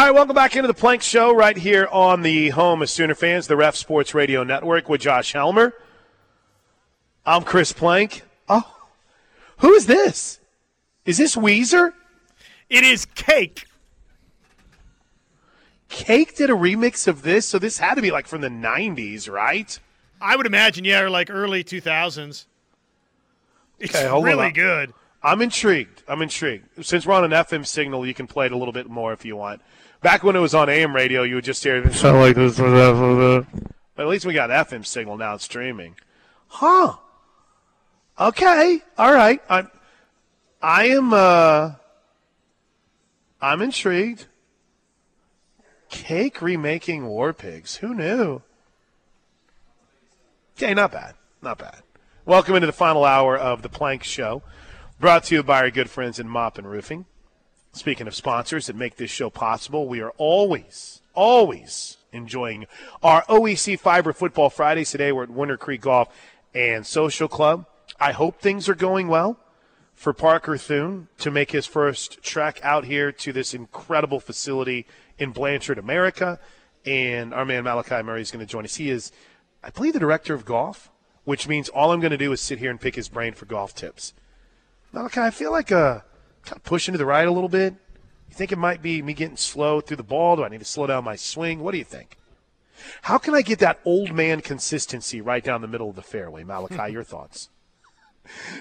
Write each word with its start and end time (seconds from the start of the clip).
All 0.00 0.06
right, 0.06 0.14
welcome 0.14 0.34
back 0.34 0.56
into 0.56 0.66
the 0.66 0.72
Plank 0.72 1.02
Show 1.02 1.30
right 1.34 1.54
here 1.54 1.86
on 1.92 2.22
the 2.22 2.48
home 2.48 2.80
of 2.80 2.88
Sooner 2.88 3.14
fans, 3.14 3.48
the 3.48 3.56
Ref 3.56 3.76
Sports 3.76 4.14
Radio 4.14 4.42
Network 4.42 4.88
with 4.88 5.02
Josh 5.02 5.34
Helmer. 5.34 5.74
I'm 7.26 7.42
Chris 7.42 7.74
Plank. 7.74 8.22
Oh, 8.48 8.78
who 9.58 9.74
is 9.74 9.84
this? 9.84 10.40
Is 11.04 11.18
this 11.18 11.36
Weezer? 11.36 11.92
It 12.70 12.82
is 12.82 13.04
Cake. 13.04 13.66
Cake 15.90 16.34
did 16.34 16.48
a 16.48 16.54
remix 16.54 17.06
of 17.06 17.20
this, 17.20 17.44
so 17.44 17.58
this 17.58 17.76
had 17.76 17.96
to 17.96 18.00
be 18.00 18.10
like 18.10 18.26
from 18.26 18.40
the 18.40 18.48
90s, 18.48 19.30
right? 19.30 19.78
I 20.18 20.34
would 20.34 20.46
imagine, 20.46 20.86
yeah, 20.86 21.00
or 21.00 21.10
like 21.10 21.28
early 21.28 21.62
2000s. 21.62 22.46
It's 23.78 23.94
Okay, 23.94 24.08
hold 24.08 24.24
on. 24.24 24.30
really 24.30 24.50
good. 24.50 24.94
I'm 25.22 25.42
intrigued. 25.42 26.02
I'm 26.08 26.22
intrigued. 26.22 26.86
Since 26.86 27.04
we're 27.04 27.12
on 27.12 27.24
an 27.24 27.32
FM 27.32 27.66
signal, 27.66 28.06
you 28.06 28.14
can 28.14 28.26
play 28.26 28.46
it 28.46 28.52
a 28.52 28.56
little 28.56 28.72
bit 28.72 28.88
more 28.88 29.12
if 29.12 29.26
you 29.26 29.36
want. 29.36 29.60
Back 30.02 30.22
when 30.22 30.34
it 30.34 30.40
was 30.40 30.54
on 30.54 30.68
AM 30.68 30.94
radio, 30.94 31.22
you 31.22 31.34
would 31.34 31.44
just 31.44 31.62
hear 31.62 31.76
it 31.76 31.92
sound 31.92 32.20
like 32.20 32.34
this. 32.36 32.56
But 32.58 33.44
at 33.98 34.08
least 34.08 34.24
we 34.24 34.32
got 34.32 34.48
FM 34.48 34.86
signal 34.86 35.18
now. 35.18 35.34
It's 35.34 35.44
streaming. 35.44 35.96
Huh. 36.48 36.94
Okay. 38.18 38.82
All 38.96 39.12
right. 39.12 39.42
I'm. 39.48 39.70
I 40.62 40.88
am. 40.88 41.12
Uh. 41.12 41.72
I'm 43.42 43.60
intrigued. 43.62 44.26
Cake 45.90 46.40
remaking 46.40 47.06
War 47.06 47.32
Pigs. 47.32 47.76
Who 47.76 47.94
knew? 47.94 48.42
Okay, 50.56 50.72
not 50.72 50.92
bad. 50.92 51.14
Not 51.42 51.58
bad. 51.58 51.82
Welcome 52.24 52.54
into 52.54 52.66
the 52.66 52.72
final 52.72 53.04
hour 53.04 53.36
of 53.36 53.62
the 53.62 53.68
Plank 53.68 54.04
Show, 54.04 54.42
brought 55.00 55.24
to 55.24 55.36
you 55.36 55.42
by 55.42 55.60
our 55.60 55.70
good 55.70 55.90
friends 55.90 56.18
in 56.18 56.28
Mop 56.28 56.58
and 56.58 56.70
Roofing. 56.70 57.06
Speaking 57.72 58.08
of 58.08 58.16
sponsors 58.16 58.66
that 58.66 58.74
make 58.74 58.96
this 58.96 59.12
show 59.12 59.30
possible, 59.30 59.86
we 59.86 60.00
are 60.00 60.10
always, 60.18 61.02
always 61.14 61.98
enjoying 62.12 62.66
our 63.00 63.22
OEC 63.26 63.78
Fiber 63.78 64.12
Football 64.12 64.50
Fridays. 64.50 64.90
Today 64.90 65.12
we're 65.12 65.22
at 65.22 65.30
Winter 65.30 65.56
Creek 65.56 65.82
Golf 65.82 66.08
and 66.52 66.84
Social 66.84 67.28
Club. 67.28 67.66
I 68.00 68.10
hope 68.10 68.40
things 68.40 68.68
are 68.68 68.74
going 68.74 69.06
well 69.06 69.38
for 69.94 70.12
Parker 70.12 70.58
Thune 70.58 71.06
to 71.18 71.30
make 71.30 71.52
his 71.52 71.64
first 71.64 72.20
trek 72.24 72.58
out 72.64 72.86
here 72.86 73.12
to 73.12 73.32
this 73.32 73.54
incredible 73.54 74.18
facility 74.18 74.84
in 75.16 75.30
Blanchard, 75.30 75.78
America. 75.78 76.40
And 76.84 77.32
our 77.32 77.44
man 77.44 77.62
Malachi 77.62 78.02
Murray 78.02 78.22
is 78.22 78.32
going 78.32 78.44
to 78.44 78.50
join 78.50 78.64
us. 78.64 78.76
He 78.76 78.90
is, 78.90 79.12
I 79.62 79.70
believe, 79.70 79.92
the 79.92 80.00
director 80.00 80.34
of 80.34 80.44
golf, 80.44 80.90
which 81.22 81.46
means 81.46 81.68
all 81.68 81.92
I'm 81.92 82.00
going 82.00 82.10
to 82.10 82.18
do 82.18 82.32
is 82.32 82.40
sit 82.40 82.58
here 82.58 82.70
and 82.70 82.80
pick 82.80 82.96
his 82.96 83.08
brain 83.08 83.32
for 83.32 83.46
golf 83.46 83.76
tips. 83.76 84.12
Malachi, 84.92 85.20
I 85.20 85.30
feel 85.30 85.52
like 85.52 85.70
uh, 85.70 86.00
kind 86.44 86.56
of 86.56 86.64
pushing 86.64 86.92
to 86.92 86.98
the 86.98 87.06
right 87.06 87.26
a 87.26 87.30
little 87.30 87.48
bit. 87.48 87.74
You 88.28 88.34
think 88.34 88.52
it 88.52 88.58
might 88.58 88.80
be 88.82 89.02
me 89.02 89.12
getting 89.12 89.36
slow 89.36 89.80
through 89.80 89.96
the 89.96 90.02
ball? 90.02 90.36
Do 90.36 90.44
I 90.44 90.48
need 90.48 90.60
to 90.60 90.64
slow 90.64 90.86
down 90.86 91.04
my 91.04 91.16
swing? 91.16 91.60
What 91.60 91.72
do 91.72 91.78
you 91.78 91.84
think? 91.84 92.16
How 93.02 93.18
can 93.18 93.34
I 93.34 93.42
get 93.42 93.58
that 93.58 93.80
old 93.84 94.12
man 94.12 94.40
consistency 94.40 95.20
right 95.20 95.44
down 95.44 95.60
the 95.60 95.68
middle 95.68 95.90
of 95.90 95.96
the 95.96 96.02
fairway? 96.02 96.44
Malachi, 96.44 96.92
your 96.92 97.04
thoughts? 97.04 97.50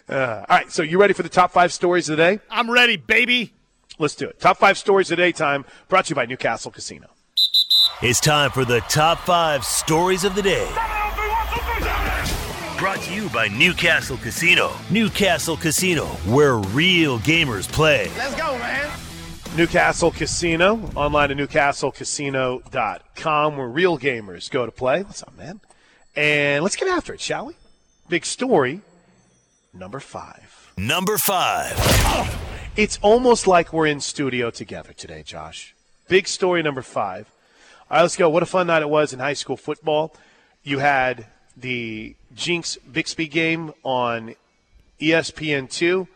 Uh, 0.08 0.46
all 0.50 0.58
right, 0.58 0.72
so 0.72 0.82
you 0.82 1.00
ready 1.00 1.14
for 1.14 1.24
the 1.24 1.30
top 1.30 1.52
five 1.52 1.72
stories 1.72 2.10
of 2.10 2.18
the 2.18 2.24
day? 2.24 2.40
I'm 2.50 2.70
ready, 2.70 2.98
baby. 2.98 3.54
Let's 3.98 4.16
do 4.16 4.28
it. 4.28 4.40
Top 4.40 4.58
five 4.58 4.78
stories 4.78 5.12
of 5.12 5.18
the 5.18 5.24
day 5.24 5.32
time 5.32 5.66
brought 5.88 6.06
to 6.06 6.10
you 6.10 6.16
by 6.16 6.26
Newcastle 6.26 6.72
Casino. 6.72 7.08
It's 8.02 8.20
time 8.20 8.52
for 8.52 8.66
the 8.66 8.80
top 8.82 9.20
five 9.20 9.64
stories 9.64 10.24
of 10.24 10.36
the 10.36 10.42
day. 10.42 10.99
Brought 12.80 13.02
to 13.02 13.14
you 13.14 13.30
by 13.32 13.50
Newcastle 13.50 14.16
Casino. 14.16 14.72
Newcastle 14.90 15.58
Casino, 15.58 16.06
where 16.26 16.60
real 16.60 17.20
gamers 17.20 17.70
play. 17.70 18.10
Let's 18.16 18.36
go, 18.36 18.58
man. 18.58 18.90
Newcastle 19.58 20.12
Casino, 20.12 20.90
online 20.96 21.32
at 21.32 21.38
newcastlecasino.com, 21.38 23.58
where 23.58 23.68
real 23.68 24.00
gamers 24.00 24.50
go 24.50 24.66
to 24.66 24.72
play. 24.72 25.04
What's 25.04 25.24
up, 25.24 25.38
man? 25.38 25.60
And 26.16 26.64
let's 26.64 26.78
get 26.78 26.88
after 26.88 27.14
it, 27.14 27.20
shall 27.20 27.48
we? 27.48 27.56
Big 28.08 28.26
story 28.26 28.80
number 29.74 30.00
five. 30.00 30.72
Number 30.78 31.18
five. 31.18 31.74
It's 32.78 32.98
almost 33.02 33.46
like 33.46 33.74
we're 33.74 33.88
in 33.88 34.00
studio 34.00 34.52
together 34.52 34.94
today, 34.94 35.22
Josh. 35.24 35.76
Big 36.08 36.30
story 36.30 36.64
number 36.64 36.82
five. 36.82 37.30
All 37.92 37.98
right, 37.98 38.04
let's 38.04 38.16
go. 38.16 38.30
What 38.30 38.42
a 38.42 38.46
fun 38.46 38.68
night 38.68 38.84
it 38.84 38.90
was 38.90 39.12
in 39.12 39.20
high 39.20 39.34
school 39.34 39.58
football. 39.58 40.16
You 40.64 40.80
had 40.80 41.26
the 41.58 42.16
Jenks 42.36 42.78
Bixby 42.92 43.28
game 43.28 43.74
on 43.84 44.36
E 45.02 45.10
ESPN2. 45.12 46.08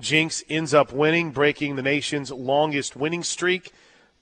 Jenks 0.00 0.42
ends 0.48 0.72
up 0.72 0.92
winning, 0.92 1.30
breaking 1.30 1.76
the 1.76 1.82
nation's 1.82 2.30
longest 2.30 2.96
winning 2.96 3.22
streak. 3.22 3.72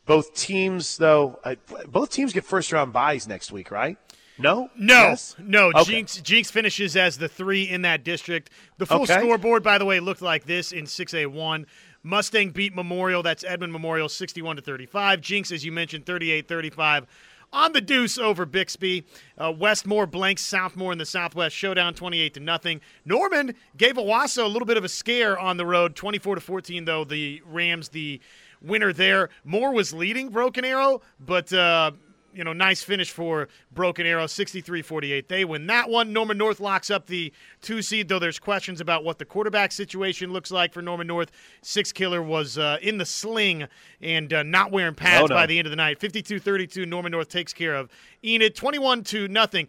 Both 0.06 0.34
teams, 0.34 0.96
though, 0.98 1.38
uh, 1.44 1.54
both 1.86 2.10
teams 2.10 2.32
get 2.32 2.44
first 2.44 2.72
round 2.72 2.92
buys 2.92 3.28
next 3.28 3.52
week, 3.52 3.70
right? 3.70 3.96
No, 4.40 4.70
No, 4.76 4.94
Yes? 5.08 5.34
no. 5.38 5.70
Okay. 5.74 5.84
Jenks 5.92 6.20
Jenks 6.20 6.50
finishes 6.50 6.96
as 6.96 7.18
the 7.18 7.28
three 7.28 7.64
in 7.68 7.82
that 7.82 8.04
district. 8.04 8.50
The 8.78 8.86
full 8.86 9.02
Okay. 9.02 9.18
scoreboard, 9.18 9.62
by 9.64 9.78
the 9.78 9.84
way, 9.84 9.98
looked 10.00 10.22
like 10.22 10.46
this 10.46 10.70
in 10.72 10.86
6A1. 10.86 11.66
Mustang 12.04 12.50
beat 12.50 12.74
Memorial. 12.74 13.22
That's 13.24 13.42
Edmond 13.42 13.72
Memorial, 13.72 14.08
61 14.08 14.56
to 14.56 14.62
35. 14.62 15.20
Jenks, 15.20 15.50
as 15.50 15.64
you 15.64 15.72
mentioned, 15.72 16.06
38-35 16.06 17.06
on 17.52 17.72
the 17.72 17.80
deuce 17.80 18.18
over 18.18 18.44
Bixby. 18.46 19.04
Uh, 19.36 19.52
Westmoore 19.52 20.06
blanks 20.06 20.42
Southmoore 20.42 20.92
in 20.92 20.98
the 20.98 21.06
Southwest 21.06 21.54
showdown, 21.54 21.94
28 21.94 22.34
to 22.34 22.40
nothing. 22.40 22.80
Norman 23.04 23.54
gave 23.76 23.94
Owasso 23.94 24.44
a 24.44 24.48
little 24.48 24.66
bit 24.66 24.76
of 24.76 24.84
a 24.84 24.88
scare 24.88 25.38
on 25.38 25.56
the 25.56 25.66
road, 25.66 25.96
24 25.96 26.36
to 26.36 26.40
14. 26.40 26.84
Though 26.84 27.04
the 27.04 27.42
Rams, 27.46 27.88
the 27.88 28.20
winner 28.60 28.92
there. 28.92 29.30
Moore 29.44 29.72
was 29.72 29.92
leading 29.92 30.28
Broken 30.30 30.64
Arrow, 30.64 31.02
but. 31.20 31.52
Uh, 31.52 31.92
you 32.34 32.44
know, 32.44 32.52
nice 32.52 32.82
finish 32.82 33.10
for 33.10 33.48
Broken 33.72 34.06
Arrow, 34.06 34.26
63-48. 34.26 35.28
They 35.28 35.44
win 35.44 35.66
that 35.68 35.88
one. 35.88 36.12
Norman 36.12 36.38
North 36.38 36.60
locks 36.60 36.90
up 36.90 37.06
the 37.06 37.32
two 37.62 37.82
seed, 37.82 38.08
though 38.08 38.18
there's 38.18 38.38
questions 38.38 38.80
about 38.80 39.02
what 39.04 39.18
the 39.18 39.24
quarterback 39.24 39.72
situation 39.72 40.32
looks 40.32 40.50
like 40.50 40.72
for 40.72 40.82
Norman 40.82 41.06
North. 41.06 41.30
Six 41.62 41.90
Killer 41.92 42.22
was 42.22 42.58
uh, 42.58 42.78
in 42.82 42.98
the 42.98 43.06
sling 43.06 43.66
and 44.00 44.32
uh, 44.32 44.42
not 44.42 44.70
wearing 44.70 44.94
pads 44.94 45.24
Oh, 45.24 45.26
no. 45.26 45.34
by 45.34 45.46
the 45.46 45.58
end 45.58 45.66
of 45.66 45.70
the 45.70 45.76
night. 45.76 45.98
52-32, 46.00 46.86
Norman 46.86 47.12
North 47.12 47.28
takes 47.28 47.52
care 47.52 47.74
of 47.74 47.90
Enid, 48.24 48.54
21 48.54 49.04
to 49.04 49.26
nothing. 49.28 49.66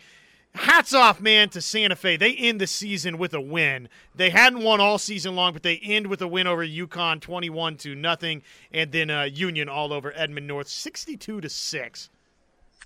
Hats 0.56 0.94
off, 0.96 1.22
man, 1.22 1.50
to 1.50 1.62
Santa 1.62 1.96
Fe. 1.96 2.18
They 2.18 2.34
end 2.34 2.60
the 2.60 2.66
season 2.66 3.20
with 3.20 3.36
a 3.36 3.42
win. 3.42 3.88
They 4.16 4.32
hadn't 4.32 4.64
won 4.64 4.82
all 4.82 4.98
season 4.98 5.36
long, 5.36 5.54
but 5.54 5.62
they 5.62 5.78
end 5.78 6.08
with 6.08 6.22
a 6.24 6.28
win 6.28 6.48
over 6.48 6.64
Yukon, 6.64 7.20
21 7.20 7.78
to 7.78 7.94
nothing, 7.94 8.42
and 8.72 8.92
then 8.92 9.12
uh, 9.12 9.24
Union 9.24 9.70
all 9.70 9.94
over 9.94 10.12
Edmond 10.16 10.48
North, 10.48 10.68
62 10.68 11.42
to 11.42 11.50
six. 11.50 12.10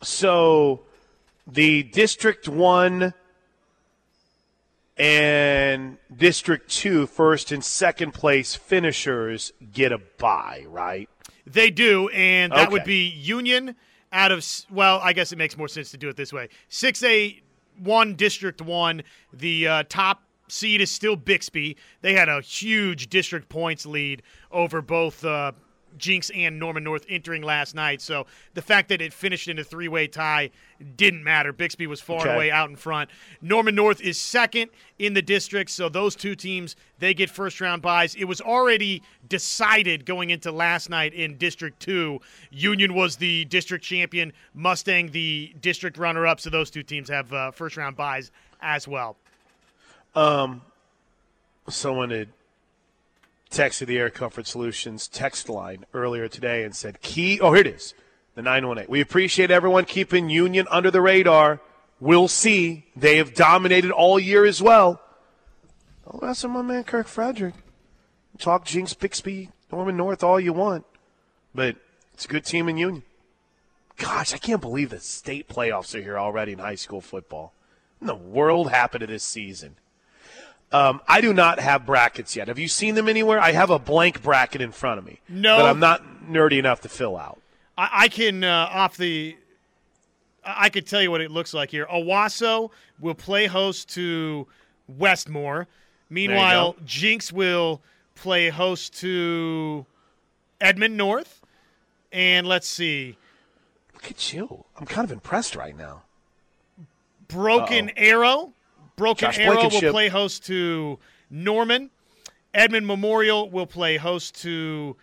So 0.02 0.82
the 1.48 1.84
District 1.84 2.48
1 2.48 3.14
and 4.98 5.98
District 6.16 6.70
2 6.70 7.08
first 7.08 7.52
and 7.52 7.64
second 7.64 8.14
place 8.14 8.56
finishers 8.56 9.52
get 9.72 9.92
a 9.92 10.00
bye, 10.18 10.66
right? 10.68 11.10
They 11.46 11.70
do, 11.70 12.10
and 12.10 12.54
that 12.54 12.72
would 12.72 12.86
be 12.86 13.08
Union 13.08 13.76
out 14.14 14.32
of 14.32 14.46
well, 14.72 15.00
I 15.04 15.14
guess 15.14 15.32
it 15.32 15.38
makes 15.38 15.58
more 15.58 15.68
sense 15.68 15.92
to 15.92 15.98
do 15.98 16.08
it 16.08 16.16
this 16.16 16.32
way. 16.32 16.50
Six 16.70 17.04
A 17.04 17.42
one 17.80 18.16
District 18.16 18.62
One, 18.62 19.02
the 19.34 19.68
uh, 19.68 19.84
top 19.90 20.24
seed 20.48 20.82
is 20.82 20.92
still 20.92 21.16
Bixby. 21.16 21.76
They 22.02 22.14
had 22.14 22.30
a 22.30 22.42
huge 22.42 23.10
district 23.10 23.50
points 23.50 23.86
lead 23.86 24.22
over 24.52 24.82
both 24.82 25.26
uh, 25.26 25.54
Jenks 25.98 26.30
and 26.32 26.60
Norman 26.60 26.84
North 26.84 27.06
entering 27.10 27.42
last 27.42 27.76
night. 27.76 28.02
So 28.02 28.26
the 28.54 28.62
fact 28.62 28.90
that 28.90 29.02
it 29.02 29.14
finished 29.14 29.48
in 29.48 29.60
a 29.60 29.64
three 29.64 29.88
way 29.88 30.08
tie 30.08 30.50
didn't 30.98 31.24
matter. 31.24 31.54
Bixby 31.54 31.88
was 31.88 32.02
far 32.02 32.22
and 32.22 32.28
Okay. 32.30 32.36
away 32.36 32.52
out 32.52 32.70
in 32.70 32.76
front. 32.76 33.10
Norman 33.42 33.76
North 33.76 34.02
is 34.02 34.20
second 34.20 34.70
in 35.00 35.14
the 35.14 35.22
district, 35.22 35.70
so 35.70 35.88
those 35.90 36.16
two 36.16 36.36
teams 36.36 36.76
they 37.00 37.14
get 37.14 37.30
first 37.30 37.60
round 37.62 37.82
buys. 37.82 38.16
It 38.16 38.26
was 38.26 38.42
already 38.42 39.02
decided 39.30 40.06
going 40.06 40.30
into 40.30 40.52
last 40.52 40.90
night 40.90 41.14
in 41.14 41.38
District 41.38 41.80
Two. 41.80 42.20
Union 42.52 42.94
was 42.94 43.18
the 43.18 43.46
district 43.46 43.84
champion, 43.84 44.34
Mustang 44.54 45.12
the 45.12 45.54
district 45.62 45.98
runner 45.98 46.26
up. 46.28 46.40
So 46.40 46.50
those 46.50 46.70
two 46.70 46.84
teams 46.84 47.10
have 47.10 47.32
uh, 47.34 47.52
first 47.52 47.78
round 47.78 47.96
buys 47.96 48.32
as 48.62 48.88
well. 48.88 49.16
Um, 50.16 50.62
someone 51.70 52.10
had 52.10 52.28
texted 53.54 53.86
the 53.86 54.00
Air 54.00 54.10
Comfort 54.10 54.48
Solutions 54.48 55.08
text 55.08 55.48
line 55.48 55.86
earlier 55.94 56.28
today 56.28 56.64
and 56.64 56.76
said, 56.76 57.02
Key, 57.02 57.40
oh, 57.40 57.54
here 57.54 57.62
it 57.62 57.68
is, 57.68 57.94
the 58.34 58.42
918. 58.42 58.90
We 58.90 59.00
appreciate 59.00 59.52
everyone 59.52 59.86
keeping 59.86 60.30
Union 60.30 60.66
under 60.72 60.90
the 60.90 61.02
radar. 61.02 61.62
We'll 62.00 62.28
see. 62.28 62.88
They 62.96 63.18
have 63.18 63.36
dominated 63.36 63.92
all 63.92 64.20
year 64.20 64.44
as 64.46 64.62
well. 64.62 65.00
Oh, 66.08 66.20
that's 66.22 66.44
my 66.44 66.62
man 66.64 66.84
Kirk 66.84 67.08
Frederick. 67.08 67.54
Talk 68.40 68.66
Jenks, 68.66 68.96
Bixby, 68.96 69.52
Norman 69.72 69.96
North 69.96 70.24
all 70.24 70.40
you 70.40 70.54
want, 70.54 70.86
but 71.54 71.76
it's 72.14 72.26
a 72.26 72.28
good 72.28 72.46
team 72.46 72.68
in 72.68 72.78
Union. 72.78 73.04
Gosh, 73.98 74.34
I 74.34 74.38
can't 74.40 74.60
believe 74.60 74.90
the 74.90 75.00
state 75.00 75.48
playoffs 75.48 75.94
are 75.94 76.02
here 76.02 76.18
already 76.18 76.54
in 76.54 76.60
high 76.60 76.76
school 76.76 77.00
football. 77.00 77.54
What 78.00 78.02
in 78.02 78.08
the 78.08 78.30
world 78.30 78.72
happened 78.72 79.02
to 79.02 79.08
this 79.08 79.24
season? 79.24 79.76
Um, 80.74 81.02
I 81.08 81.22
do 81.22 81.34
not 81.34 81.60
have 81.60 81.86
brackets 81.86 82.36
yet. 82.36 82.48
Have 82.48 82.58
you 82.58 82.68
seen 82.68 82.96
them 82.96 83.08
anywhere? 83.08 83.40
I 83.40 83.52
have 83.52 83.70
a 83.70 83.78
blank 83.78 84.24
bracket 84.24 84.60
in 84.60 84.72
front 84.72 84.98
of 84.98 85.06
me. 85.06 85.20
No. 85.30 85.58
But 85.58 85.66
I'm 85.68 85.80
not 85.80 86.04
nerdy 86.28 86.58
enough 86.58 86.82
to 86.82 86.90
fill 86.90 87.16
out. 87.16 87.40
I, 87.78 87.90
I 87.94 88.08
can 88.08 88.44
uh, 88.44 88.70
off 88.72 88.98
the. 88.98 89.38
I 90.44 90.70
could 90.70 90.88
tell 90.88 91.02
you 91.02 91.12
what 91.12 91.22
it 91.22 91.32
looks 91.32 91.54
like 91.54 91.70
here. 91.70 91.86
Owasso 91.86 92.72
will 93.00 93.14
play 93.14 93.46
host 93.46 93.88
to 93.90 94.48
Westmoore. 94.92 95.68
Meanwhile, 96.10 96.76
Jenks 96.86 97.32
will 97.32 97.82
play 98.16 98.50
host 98.50 99.00
to 99.00 99.86
Edmond 100.60 100.98
North. 100.98 101.40
And 102.12 102.46
let's 102.46 102.68
see. 102.68 103.16
Look 103.94 104.12
at 104.12 104.34
you. 104.34 104.66
I'm 104.78 104.86
kind 104.86 105.06
of 105.06 105.12
impressed 105.12 105.56
right 105.56 105.78
now. 105.78 106.02
Broken 107.28 107.90
Uh-oh. 107.90 107.94
Arrow. 107.96 108.54
Broken 108.96 109.28
Josh 109.28 109.40
Arrow 109.40 109.70
will 109.70 109.92
play 109.92 110.10
host 110.10 110.46
to 110.46 111.00
Norman. 111.30 111.90
Edmond 112.54 112.86
Memorial 112.86 113.50
will 113.50 113.66
play 113.66 113.98
host 113.98 114.42
to 114.44 114.96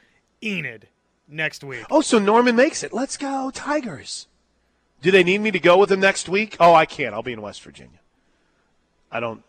Enid 0.43 0.89
next 1.27 1.65
week. 1.65 1.85
Oh, 1.91 2.01
so 2.01 2.19
Norman 2.19 2.55
makes 2.55 2.83
it. 2.83 2.93
Let's 2.93 3.17
go, 3.17 3.51
Tigers. 3.53 4.29
Do 5.03 5.11
they 5.11 5.25
need 5.25 5.41
me 5.41 5.51
to 5.51 5.59
go 5.59 5.79
with 5.79 5.89
them 5.89 6.01
next 6.01 6.29
week? 6.29 6.57
Oh, 6.61 6.75
I 6.75 6.87
can't. 6.87 7.15
I'll 7.15 7.23
be 7.23 7.33
in 7.33 7.43
West 7.43 7.63
Virginia. 7.63 7.99
I 9.11 9.19
don't 9.21 9.43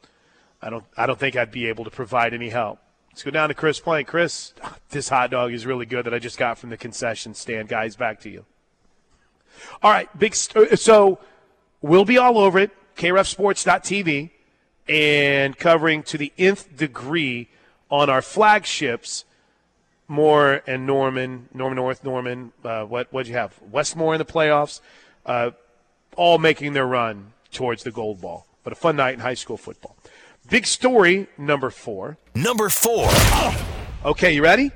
I 0.61 0.69
don't 0.69 0.85
I 0.97 1.05
don't 1.05 1.19
think 1.19 1.35
I'd 1.35 1.51
be 1.51 1.67
able 1.67 1.83
to 1.83 1.91
provide 1.91 2.33
any 2.33 2.49
help. 2.49 2.79
Let's 3.11 3.23
go 3.23 3.31
down 3.31 3.49
to 3.49 3.55
Chris 3.55 3.79
Plank. 3.79 4.07
Chris, 4.07 4.53
this 4.89 5.09
hot 5.09 5.31
dog 5.31 5.51
is 5.53 5.65
really 5.65 5.85
good 5.85 6.05
that 6.05 6.13
I 6.13 6.19
just 6.19 6.37
got 6.37 6.57
from 6.57 6.69
the 6.69 6.77
concession 6.77 7.33
stand. 7.33 7.67
Guys, 7.67 7.95
back 7.95 8.21
to 8.21 8.29
you. 8.29 8.45
All 9.83 9.91
right, 9.91 10.07
big 10.17 10.33
st- 10.33 10.79
so 10.79 11.19
we'll 11.81 12.05
be 12.05 12.17
all 12.17 12.37
over 12.37 12.57
it. 12.57 12.71
KRefSports.tv 13.01 14.29
and 14.87 15.57
covering 15.57 16.03
to 16.03 16.19
the 16.19 16.31
nth 16.37 16.77
degree 16.77 17.49
on 17.89 18.11
our 18.11 18.21
flagships 18.21 19.25
Moore 20.07 20.61
and 20.67 20.85
Norman, 20.85 21.49
Norman 21.51 21.77
North, 21.77 22.03
Norman. 22.03 22.51
Uh, 22.63 22.83
what 22.83 23.11
what'd 23.11 23.27
you 23.27 23.33
have? 23.33 23.57
Westmoore 23.71 24.13
in 24.13 24.19
the 24.19 24.25
playoffs, 24.25 24.81
uh, 25.25 25.49
all 26.15 26.37
making 26.37 26.73
their 26.73 26.85
run 26.85 27.33
towards 27.51 27.81
the 27.81 27.89
gold 27.89 28.21
ball. 28.21 28.45
But 28.63 28.71
a 28.71 28.75
fun 28.75 28.97
night 28.97 29.15
in 29.15 29.21
high 29.21 29.33
school 29.33 29.57
football. 29.57 29.97
Big 30.47 30.67
story 30.67 31.27
number 31.39 31.71
four. 31.71 32.17
Number 32.35 32.69
four. 32.69 33.09
Okay, 34.05 34.35
you 34.35 34.43
ready? 34.43 34.69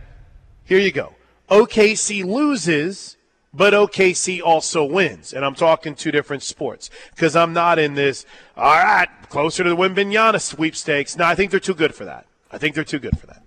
Here 0.64 0.80
you 0.80 0.92
go. 0.92 1.14
OKC 1.52 2.26
loses, 2.26 3.18
but 3.56 3.74
OKC 3.74 4.42
also 4.42 4.84
wins. 4.84 5.34
And 5.34 5.46
I'm 5.46 5.56
talking 5.56 5.96
two 5.96 6.12
different 6.12 6.44
sports 6.44 6.90
because 7.12 7.36
I'm 7.36 7.54
not 7.54 7.80
in 7.80 7.94
this, 7.96 8.26
all 8.58 8.76
right, 8.76 9.08
closer 9.30 9.64
to 9.64 9.70
the 9.70 9.76
Wembanyama 9.76 10.42
sweepstakes. 10.42 11.16
No, 11.16 11.26
I 11.26 11.36
think 11.36 11.52
they're 11.52 11.60
too 11.60 11.74
good 11.74 11.96
for 11.96 12.06
that. 12.06 12.26
I 12.52 12.58
think 12.58 12.76
they're 12.76 12.84
too 12.84 13.00
good 13.00 13.18
for 13.18 13.28
that. 13.28 13.44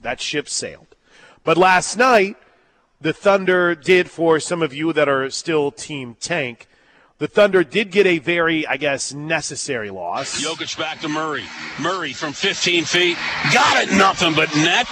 That 0.00 0.20
ship 0.20 0.48
sailed. 0.48 0.96
But 1.44 1.56
last 1.56 1.96
night, 1.96 2.36
the 3.00 3.12
Thunder 3.12 3.74
did, 3.74 4.10
for 4.10 4.40
some 4.40 4.62
of 4.62 4.74
you 4.74 4.92
that 4.92 5.08
are 5.08 5.30
still 5.30 5.70
Team 5.70 6.16
Tank, 6.20 6.68
the 7.22 7.28
Thunder 7.28 7.62
did 7.62 7.92
get 7.92 8.04
a 8.04 8.18
very, 8.18 8.66
I 8.66 8.76
guess, 8.76 9.14
necessary 9.14 9.90
loss. 9.90 10.44
Jokic 10.44 10.76
back 10.76 10.98
to 11.02 11.08
Murray. 11.08 11.44
Murray 11.80 12.12
from 12.12 12.32
15 12.32 12.84
feet. 12.84 13.16
Got 13.54 13.84
it. 13.84 13.96
Nothing 13.96 14.34
but 14.34 14.52
net. 14.56 14.88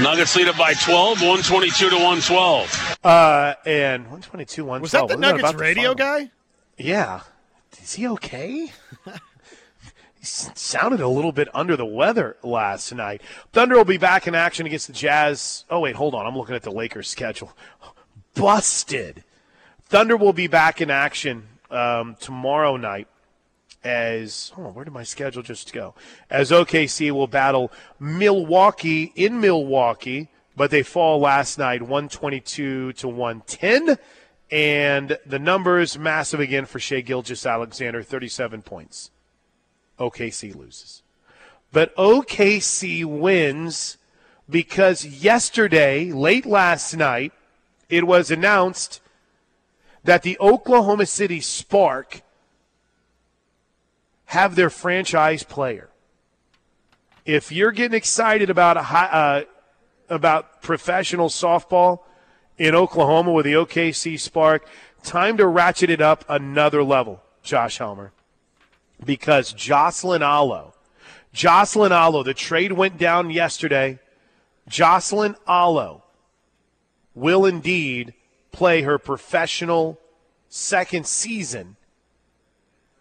Nuggets 0.00 0.34
lead 0.34 0.48
it 0.48 0.56
by 0.56 0.72
12, 0.72 1.20
122 1.20 1.90
to 1.90 1.96
112. 1.96 2.98
Uh, 3.04 3.52
and 3.66 4.04
122, 4.04 4.64
112. 4.64 4.80
Was 4.80 4.92
that 4.92 4.98
the 5.00 5.04
Wasn't 5.04 5.20
Nuggets 5.20 5.40
about 5.40 5.58
the 5.58 5.58
radio 5.58 5.94
final? 5.94 5.94
guy? 5.94 6.30
Yeah. 6.78 7.20
Is 7.82 7.92
he 7.92 8.08
okay? 8.08 8.72
he 10.18 10.24
sounded 10.24 11.00
a 11.00 11.08
little 11.08 11.32
bit 11.32 11.48
under 11.52 11.76
the 11.76 11.84
weather 11.84 12.38
last 12.42 12.94
night. 12.94 13.20
Thunder 13.52 13.76
will 13.76 13.84
be 13.84 13.98
back 13.98 14.26
in 14.26 14.34
action 14.34 14.64
against 14.64 14.86
the 14.86 14.94
Jazz. 14.94 15.66
Oh, 15.68 15.80
wait, 15.80 15.96
hold 15.96 16.14
on. 16.14 16.24
I'm 16.24 16.34
looking 16.34 16.54
at 16.54 16.62
the 16.62 16.72
Lakers 16.72 17.10
schedule. 17.10 17.54
Busted. 18.34 19.22
Thunder 19.84 20.16
will 20.16 20.32
be 20.32 20.46
back 20.46 20.80
in 20.80 20.90
action 20.90 21.46
um, 21.70 22.16
tomorrow 22.20 22.76
night 22.76 23.08
as 23.84 24.52
oh, 24.56 24.70
where 24.70 24.84
did 24.84 24.92
my 24.92 25.04
schedule 25.04 25.42
just 25.42 25.72
go? 25.72 25.94
As 26.30 26.50
OKC 26.50 27.10
will 27.10 27.26
battle 27.26 27.72
Milwaukee 27.98 29.12
in 29.14 29.40
Milwaukee, 29.40 30.28
but 30.56 30.70
they 30.70 30.82
fall 30.82 31.20
last 31.20 31.58
night 31.58 31.82
122 31.82 32.92
to 32.94 33.08
110. 33.08 33.98
And 34.50 35.18
the 35.26 35.38
numbers 35.38 35.98
massive 35.98 36.40
again 36.40 36.64
for 36.64 36.80
Shai 36.80 37.02
Gilgeous-Alexander, 37.02 38.02
37 38.02 38.62
points. 38.62 39.10
OKC 39.98 40.54
loses. 40.56 41.02
But 41.70 41.94
OKC 41.96 43.04
wins 43.04 43.98
because 44.48 45.04
yesterday, 45.04 46.12
late 46.12 46.46
last 46.46 46.96
night, 46.96 47.32
it 47.90 48.06
was 48.06 48.30
announced 48.30 49.00
that 50.04 50.22
the 50.22 50.38
Oklahoma 50.40 51.06
City 51.06 51.40
Spark 51.40 52.22
have 54.26 54.54
their 54.54 54.70
franchise 54.70 55.42
player. 55.42 55.88
If 57.24 57.52
you're 57.52 57.72
getting 57.72 57.96
excited 57.96 58.50
about 58.50 58.76
a 58.76 58.82
high, 58.82 59.06
uh, 59.06 59.42
about 60.08 60.62
professional 60.62 61.28
softball 61.28 62.00
in 62.56 62.74
Oklahoma 62.74 63.32
with 63.32 63.44
the 63.44 63.52
OKC 63.54 64.18
Spark, 64.18 64.66
time 65.02 65.36
to 65.36 65.46
ratchet 65.46 65.90
it 65.90 66.00
up 66.00 66.24
another 66.28 66.82
level, 66.82 67.22
Josh 67.42 67.78
Helmer, 67.78 68.12
because 69.04 69.52
Jocelyn 69.52 70.22
Alo, 70.22 70.74
Jocelyn 71.32 71.92
Alo, 71.92 72.22
the 72.22 72.34
trade 72.34 72.72
went 72.72 72.98
down 72.98 73.30
yesterday. 73.30 73.98
Jocelyn 74.68 75.36
Alo 75.46 76.02
will 77.14 77.46
indeed 77.46 78.14
play 78.52 78.82
her 78.82 78.98
professional 78.98 79.98
second 80.48 81.06
season 81.06 81.76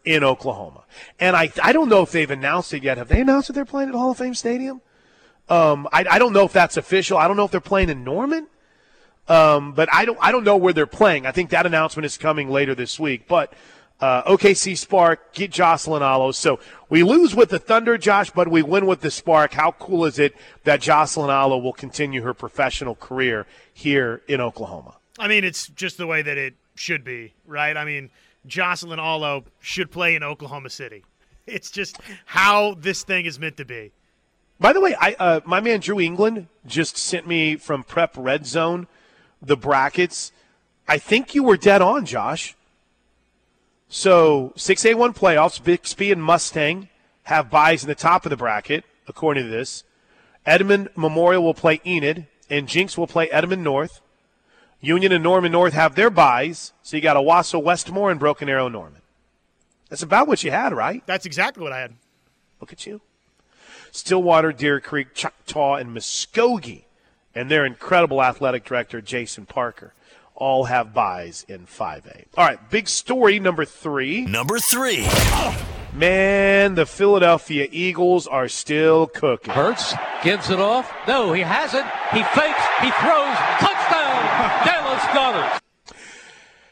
in 0.06 0.24
Oklahoma. 0.24 0.84
And 1.20 1.36
I, 1.36 1.52
I 1.62 1.74
don't 1.74 1.90
know 1.90 2.02
if 2.02 2.12
they've 2.12 2.30
announced 2.30 2.74
it 2.74 2.84
yet. 2.84 2.98
Have 2.98 3.10
they 3.10 3.22
announced 3.22 3.48
that 3.48 3.54
they're 3.54 3.66
playing 3.66 3.90
at 3.90 3.96
Hall 3.96 4.12
of 4.12 4.18
Fame 4.18 4.34
Stadium? 4.34 4.82
Um, 5.50 5.88
I, 5.92 6.06
I 6.10 6.20
don't 6.20 6.34
know 6.34 6.46
if 6.46 6.54
that's 6.54 6.78
official. 6.78 7.18
I 7.18 7.28
don't 7.28 7.38
know 7.38 7.46
if 7.46 7.52
they're 7.52 7.62
playing 7.62 7.90
in 7.90 8.04
Norman. 8.04 8.48
Um, 9.28 9.74
but 9.74 9.90
I 9.92 10.06
don't 10.06 10.18
I 10.22 10.32
don't 10.32 10.46
know 10.46 10.56
where 10.56 10.74
they're 10.74 10.86
playing. 10.86 11.26
I 11.26 11.32
think 11.32 11.50
that 11.50 11.66
announcement 11.66 12.06
is 12.06 12.18
coming 12.18 12.50
later 12.50 12.74
this 12.74 12.98
week. 12.98 13.28
But 13.28 13.54
uh, 14.00 14.24
OKC 14.24 14.78
Spark 14.78 15.34
get 15.34 15.52
Jocelyn 15.52 16.04
Alo. 16.04 16.32
So 16.32 16.60
we 16.90 17.04
lose 17.04 17.36
with 17.36 17.50
the 17.50 17.60
Thunder, 17.60 17.98
Josh, 17.98 18.30
but 18.30 18.48
we 18.48 18.62
win 18.62 18.86
with 18.86 19.02
the 19.02 19.12
Spark. 19.12 19.54
How 19.54 19.72
cool 19.72 20.06
is 20.06 20.20
it 20.20 20.36
that 20.64 20.82
Jocelyn 20.82 21.30
Alo 21.30 21.58
will 21.58 21.74
continue 21.74 22.22
her 22.22 22.34
professional 22.34 22.96
career 22.96 23.46
here 23.74 24.22
in 24.28 24.40
Oklahoma? 24.40 24.96
I 25.20 25.28
mean, 25.28 25.44
it's 25.44 25.68
just 25.70 25.98
the 25.98 26.08
way 26.08 26.22
that 26.22 26.38
it 26.38 26.56
should 26.76 27.04
be, 27.04 27.34
right? 27.46 27.76
I 27.76 27.86
mean, 27.86 28.10
Jocelyn 28.46 29.00
Alo 29.00 29.46
should 29.60 29.92
play 29.92 30.16
in 30.16 30.24
Oklahoma 30.24 30.70
City. 30.70 31.04
It's 31.50 31.72
just 31.72 31.96
how 32.26 32.74
this 32.74 33.04
thing 33.04 33.26
is 33.26 33.40
meant 33.40 33.56
to 33.56 33.64
be. 33.64 33.94
By 34.60 34.74
the 34.74 34.82
way, 34.82 34.94
I 35.00 35.16
uh, 35.18 35.40
my 35.46 35.62
man 35.62 35.80
Drew 35.80 35.98
England 35.98 36.48
just 36.66 36.98
sent 36.98 37.26
me 37.26 37.56
from 37.56 37.84
Prep 37.84 38.16
Red 38.18 38.46
Zone 38.46 38.86
the 39.42 39.58
brackets. 39.58 40.32
I 40.88 40.98
think 40.98 41.36
you 41.36 41.44
were 41.44 41.58
dead 41.58 41.82
on, 41.82 42.06
Josh. 42.06 42.56
So 43.90 44.54
six 44.56 44.86
A 44.86 44.94
one 44.94 45.14
playoffs, 45.14 45.64
Bixby 45.64 46.12
and 46.12 46.24
Mustang 46.24 46.90
have 47.24 47.50
buys 47.50 47.84
in 47.84 47.90
the 47.90 47.96
top 47.96 48.26
of 48.26 48.30
the 48.30 48.38
bracket, 48.38 48.84
according 49.08 49.46
to 49.46 49.50
this. 49.50 49.84
Edmond 50.46 50.90
Memorial 50.96 51.44
will 51.44 51.54
play 51.54 51.82
Enid, 51.86 52.28
and 52.50 52.68
Jenks 52.68 52.98
will 52.98 53.08
play 53.08 53.30
Edmond 53.30 53.64
North. 53.64 54.02
Union 54.80 55.12
and 55.12 55.24
Norman 55.24 55.52
North 55.52 55.74
have 55.74 55.96
their 55.96 56.10
buys, 56.10 56.74
so 56.84 56.96
you 56.96 57.02
got 57.02 57.18
Owasso 57.18 57.62
Westmoore 57.62 58.12
and 58.12 58.20
Broken 58.20 58.48
Arrow 58.48 58.70
Norman. 58.70 59.02
That's 59.90 60.04
about 60.04 60.28
what 60.28 60.44
you 60.44 60.52
had, 60.52 60.74
right? 60.74 61.02
That's 61.06 61.26
exactly 61.26 61.64
what 61.64 61.72
I 61.72 61.80
had. 61.80 61.94
Look 62.60 62.74
at 62.74 62.86
you. 62.86 63.02
Stillwater, 63.92 64.52
Deer 64.52 64.80
Creek, 64.80 65.14
Choctaw, 65.14 65.76
and 65.76 65.96
Muskogee, 65.96 66.84
and 67.34 67.50
their 67.50 67.66
incredible 67.66 68.22
athletic 68.22 68.66
director, 68.66 69.02
Jason 69.02 69.46
Parker, 69.46 69.94
all 70.36 70.66
have 70.66 70.94
buys 70.94 71.46
in 71.48 71.66
5A. 71.66 72.26
All 72.38 72.46
right, 72.46 72.70
big 72.70 72.88
story 72.88 73.40
number 73.40 73.66
three. 73.66 74.26
Number 74.26 74.60
three. 74.60 75.08
Man, 75.94 76.76
the 76.76 76.86
Philadelphia 76.86 77.68
Eagles 77.72 78.28
are 78.28 78.48
still 78.48 79.08
cooking. 79.08 79.54
Hurts 79.54 79.96
gives 80.24 80.52
it 80.52 80.60
off. 80.60 80.92
No, 81.08 81.34
he 81.34 81.42
hasn't. 81.42 81.88
He 82.12 82.22
fakes. 82.22 82.62
He 82.82 82.92
throws. 82.92 83.36
Touchdown! 83.58 83.77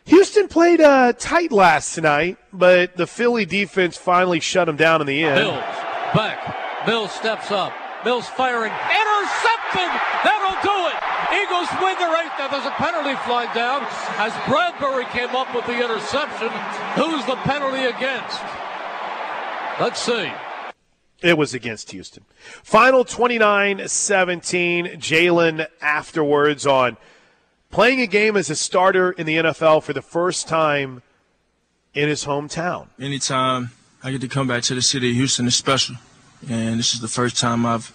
Houston 0.06 0.48
played 0.48 0.82
uh, 0.82 1.14
tight 1.14 1.52
last 1.52 1.98
night, 1.98 2.38
but 2.54 2.96
the 2.96 3.08
Philly 3.08 3.46
defense 3.46 3.98
finally 3.98 4.40
shut 4.40 4.68
them 4.68 4.76
down 4.76 5.02
in 5.02 5.08
the 5.08 5.24
end. 5.24 5.36
Mills 5.36 5.64
back. 6.14 6.88
Mills 6.88 7.12
steps 7.12 7.52
up. 7.52 7.74
Mills 8.06 8.28
firing. 8.28 8.72
Intercepted. 8.72 9.90
That'll 10.24 10.62
do 10.62 10.78
it. 10.94 10.98
Eagles 11.42 11.70
win 11.82 11.98
the 11.98 12.14
race. 12.14 12.32
Now 12.38 12.48
there's 12.50 12.66
a 12.66 12.78
penalty 12.78 13.16
flying 13.26 13.50
down 13.56 13.82
as 14.18 14.32
Bradbury 14.48 15.06
came 15.06 15.36
up 15.36 15.54
with 15.56 15.66
the 15.66 15.84
interception. 15.84 16.50
Who's 16.94 17.26
the 17.26 17.36
penalty 17.38 17.86
against? 17.86 18.42
Let's 19.80 20.00
see. 20.00 20.32
It 21.24 21.38
was 21.38 21.56
against 21.56 21.92
Houston. 21.92 22.24
Final 22.64 23.04
29 23.04 23.88
17. 23.88 24.86
Jalen 25.00 25.68
afterwards 25.82 26.68
on 26.68 26.98
playing 27.76 28.00
a 28.00 28.08
game 28.08 28.38
as 28.38 28.50
a 28.50 28.56
starter 28.56 29.12
in 29.12 29.26
the 29.26 29.36
NFL 29.36 29.84
for 29.84 29.92
the 29.92 30.02
first 30.02 30.48
time 30.48 31.02
in 31.94 32.08
his 32.08 32.24
hometown. 32.24 32.88
Anytime 32.98 33.72
I 34.02 34.12
get 34.12 34.22
to 34.22 34.30
come 34.30 34.48
back 34.48 34.64
to 34.64 34.76
the 34.76 34.82
city 34.82 35.10
of 35.10 35.16
Houston 35.18 35.46
is 35.46 35.58
special, 35.58 35.98
and 36.50 36.80
this 36.80 36.94
is 36.94 37.02
the 37.02 37.10
first 37.10 37.38
time 37.38 37.66
I've 37.66 37.92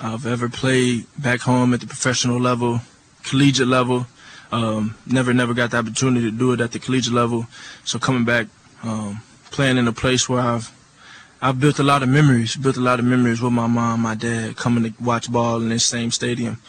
I've 0.00 0.26
ever 0.26 0.48
played 0.48 1.06
back 1.16 1.42
home 1.42 1.72
at 1.72 1.78
the 1.78 1.86
professional 1.86 2.40
level, 2.40 2.80
collegiate 3.22 3.68
level. 3.68 4.08
Um, 4.50 4.96
never, 5.06 5.32
never 5.32 5.54
got 5.54 5.70
the 5.70 5.76
opportunity 5.76 6.28
to 6.28 6.36
do 6.36 6.52
it 6.52 6.60
at 6.60 6.72
the 6.72 6.80
collegiate 6.80 7.14
level. 7.14 7.46
So 7.84 8.00
coming 8.00 8.24
back, 8.24 8.48
um, 8.82 9.22
playing 9.52 9.76
in 9.78 9.86
a 9.86 9.92
place 9.92 10.28
where 10.28 10.40
I've 10.40 10.72
I've 11.40 11.60
built 11.60 11.78
a 11.78 11.84
lot 11.84 12.02
of 12.02 12.08
memories, 12.08 12.56
built 12.56 12.76
a 12.76 12.80
lot 12.80 12.98
of 12.98 13.04
memories 13.04 13.40
with 13.40 13.52
my 13.52 13.68
mom, 13.68 14.00
my 14.00 14.16
dad, 14.16 14.56
coming 14.56 14.82
to 14.82 15.02
watch 15.02 15.30
ball 15.30 15.62
in 15.62 15.68
this 15.68 15.84
same 15.84 16.10
stadium. 16.10 16.60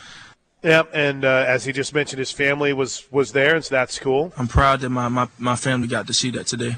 Yep, 0.63 0.91
and 0.93 1.25
uh, 1.25 1.43
as 1.46 1.65
he 1.65 1.74
just 1.74 1.93
mentioned, 1.93 2.20
his 2.20 2.32
family 2.32 2.72
was 2.72 3.05
was 3.12 3.34
there, 3.34 3.55
and 3.55 3.65
so 3.65 3.75
that's 3.75 4.00
cool. 4.00 4.32
I'm 4.38 4.48
proud 4.48 4.79
that 4.79 4.89
my, 4.89 5.10
my, 5.10 5.27
my 5.38 5.58
family 5.58 5.89
got 5.89 6.08
to 6.08 6.13
see 6.13 6.32
that 6.32 6.48
today. 6.48 6.77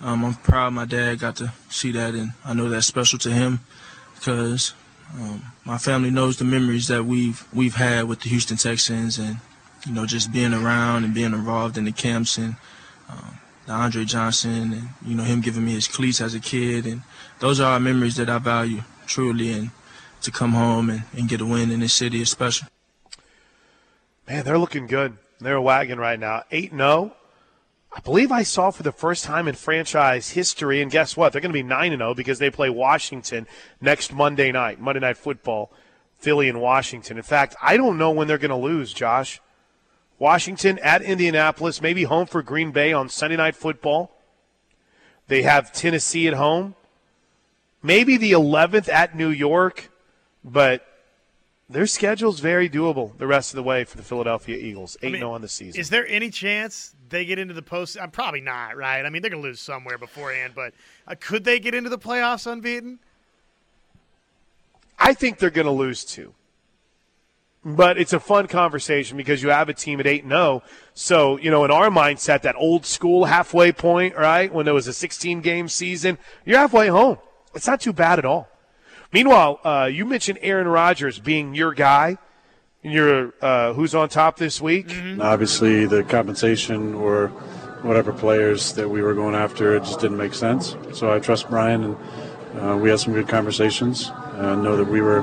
Um, 0.00 0.24
I'm 0.24 0.34
proud 0.34 0.72
my 0.72 0.84
dad 0.84 1.20
got 1.20 1.36
to 1.36 1.52
see 1.70 1.92
that, 1.92 2.14
and 2.14 2.32
I 2.44 2.52
know 2.52 2.68
that's 2.68 2.88
special 2.88 3.20
to 3.20 3.30
him 3.30 3.60
because 4.16 4.74
um, 5.14 5.44
my 5.64 5.78
family 5.78 6.10
knows 6.10 6.38
the 6.38 6.44
memories 6.44 6.88
that 6.88 7.04
we've 7.04 7.46
we've 7.54 7.76
had 7.76 8.08
with 8.08 8.22
the 8.22 8.28
Houston 8.28 8.56
Texans, 8.56 9.18
and 9.18 9.36
you 9.86 9.92
know 9.92 10.04
just 10.04 10.32
being 10.32 10.52
around 10.52 11.04
and 11.04 11.14
being 11.14 11.32
involved 11.32 11.78
in 11.78 11.84
the 11.84 11.92
camps 11.92 12.38
and 12.38 12.56
um, 13.08 13.38
the 13.66 13.72
Andre 13.72 14.04
Johnson, 14.04 14.72
and 14.72 14.88
you 15.06 15.14
know 15.14 15.22
him 15.22 15.40
giving 15.40 15.64
me 15.64 15.74
his 15.74 15.86
cleats 15.86 16.20
as 16.20 16.34
a 16.34 16.40
kid, 16.40 16.86
and 16.86 17.02
those 17.38 17.60
are 17.60 17.74
our 17.74 17.80
memories 17.80 18.16
that 18.16 18.28
I 18.28 18.38
value 18.38 18.82
truly, 19.06 19.52
and 19.52 19.70
to 20.22 20.32
come 20.32 20.52
home 20.54 20.90
and, 20.90 21.04
and 21.16 21.28
get 21.28 21.40
a 21.40 21.46
win 21.46 21.70
in 21.70 21.78
this 21.78 21.94
city 21.94 22.20
is 22.20 22.30
special. 22.30 22.66
Man, 24.32 24.44
they're 24.46 24.56
looking 24.56 24.86
good. 24.86 25.18
They're 25.40 25.56
a 25.56 25.60
wagon 25.60 26.00
right 26.00 26.18
now. 26.18 26.44
8 26.50 26.70
0. 26.70 27.12
I 27.94 28.00
believe 28.00 28.32
I 28.32 28.44
saw 28.44 28.70
for 28.70 28.82
the 28.82 28.90
first 28.90 29.24
time 29.24 29.46
in 29.46 29.54
franchise 29.54 30.30
history, 30.30 30.80
and 30.80 30.90
guess 30.90 31.18
what? 31.18 31.32
They're 31.32 31.42
going 31.42 31.50
to 31.50 31.58
be 31.58 31.62
9 31.62 31.98
0 31.98 32.14
because 32.14 32.38
they 32.38 32.48
play 32.48 32.70
Washington 32.70 33.46
next 33.78 34.10
Monday 34.10 34.50
night, 34.50 34.80
Monday 34.80 35.00
Night 35.00 35.18
Football, 35.18 35.70
Philly 36.14 36.48
and 36.48 36.62
Washington. 36.62 37.18
In 37.18 37.22
fact, 37.22 37.56
I 37.60 37.76
don't 37.76 37.98
know 37.98 38.10
when 38.10 38.26
they're 38.26 38.38
going 38.38 38.48
to 38.48 38.56
lose, 38.56 38.94
Josh. 38.94 39.38
Washington 40.18 40.78
at 40.78 41.02
Indianapolis, 41.02 41.82
maybe 41.82 42.04
home 42.04 42.26
for 42.26 42.42
Green 42.42 42.70
Bay 42.70 42.94
on 42.94 43.10
Sunday 43.10 43.36
Night 43.36 43.54
Football. 43.54 44.16
They 45.28 45.42
have 45.42 45.74
Tennessee 45.74 46.26
at 46.26 46.32
home. 46.32 46.74
Maybe 47.82 48.16
the 48.16 48.32
11th 48.32 48.88
at 48.88 49.14
New 49.14 49.28
York, 49.28 49.90
but 50.42 50.86
their 51.68 51.86
schedule's 51.86 52.40
very 52.40 52.68
doable 52.68 53.16
the 53.18 53.26
rest 53.26 53.52
of 53.52 53.56
the 53.56 53.62
way 53.62 53.84
for 53.84 53.96
the 53.96 54.02
Philadelphia 54.02 54.56
Eagles. 54.56 54.96
8 55.02 55.16
0 55.16 55.30
on 55.30 55.40
the 55.40 55.48
season. 55.48 55.80
Is 55.80 55.90
there 55.90 56.06
any 56.06 56.30
chance 56.30 56.94
they 57.08 57.24
get 57.24 57.38
into 57.38 57.54
the 57.54 57.62
post? 57.62 57.96
I'm 58.00 58.10
probably 58.10 58.40
not, 58.40 58.76
right? 58.76 59.04
I 59.04 59.10
mean, 59.10 59.22
they're 59.22 59.30
going 59.30 59.42
to 59.42 59.48
lose 59.48 59.60
somewhere 59.60 59.98
beforehand, 59.98 60.52
but 60.54 60.74
uh, 61.06 61.14
could 61.18 61.44
they 61.44 61.58
get 61.60 61.74
into 61.74 61.90
the 61.90 61.98
playoffs 61.98 62.46
unbeaten? 62.46 62.98
I 64.98 65.14
think 65.14 65.38
they're 65.38 65.50
going 65.50 65.66
to 65.66 65.72
lose 65.72 66.04
two. 66.04 66.34
But 67.64 67.96
it's 67.96 68.12
a 68.12 68.18
fun 68.18 68.48
conversation 68.48 69.16
because 69.16 69.40
you 69.40 69.50
have 69.50 69.68
a 69.68 69.74
team 69.74 70.00
at 70.00 70.06
8 70.06 70.24
0. 70.26 70.62
So, 70.94 71.38
you 71.38 71.50
know, 71.50 71.64
in 71.64 71.70
our 71.70 71.90
mindset, 71.90 72.42
that 72.42 72.56
old 72.56 72.84
school 72.84 73.24
halfway 73.24 73.72
point, 73.72 74.16
right? 74.16 74.52
When 74.52 74.64
there 74.64 74.74
was 74.74 74.88
a 74.88 74.92
16 74.92 75.40
game 75.40 75.68
season, 75.68 76.18
you're 76.44 76.58
halfway 76.58 76.88
home. 76.88 77.18
It's 77.54 77.66
not 77.66 77.80
too 77.80 77.92
bad 77.92 78.18
at 78.18 78.24
all. 78.24 78.48
Meanwhile, 79.12 79.60
uh, 79.62 79.90
you 79.92 80.06
mentioned 80.06 80.38
Aaron 80.42 80.66
Rodgers 80.68 81.18
being 81.18 81.54
your 81.54 81.72
guy. 81.74 82.18
And 82.84 82.92
your 82.92 83.32
uh, 83.40 83.74
who's 83.74 83.94
on 83.94 84.08
top 84.08 84.38
this 84.38 84.60
week? 84.60 84.88
Mm-hmm. 84.88 85.20
Obviously, 85.20 85.86
the 85.86 86.02
compensation 86.02 86.94
or 86.94 87.28
whatever 87.82 88.12
players 88.12 88.72
that 88.72 88.88
we 88.88 89.02
were 89.02 89.14
going 89.14 89.36
after, 89.36 89.76
it 89.76 89.84
just 89.84 90.00
didn't 90.00 90.16
make 90.16 90.34
sense. 90.34 90.76
So 90.92 91.12
I 91.12 91.20
trust 91.20 91.48
Brian, 91.48 91.84
and 91.84 91.96
uh, 92.60 92.76
we 92.76 92.90
had 92.90 92.98
some 92.98 93.12
good 93.12 93.28
conversations. 93.28 94.10
I 94.10 94.56
know 94.56 94.76
that 94.76 94.88
we 94.88 95.00
were, 95.00 95.20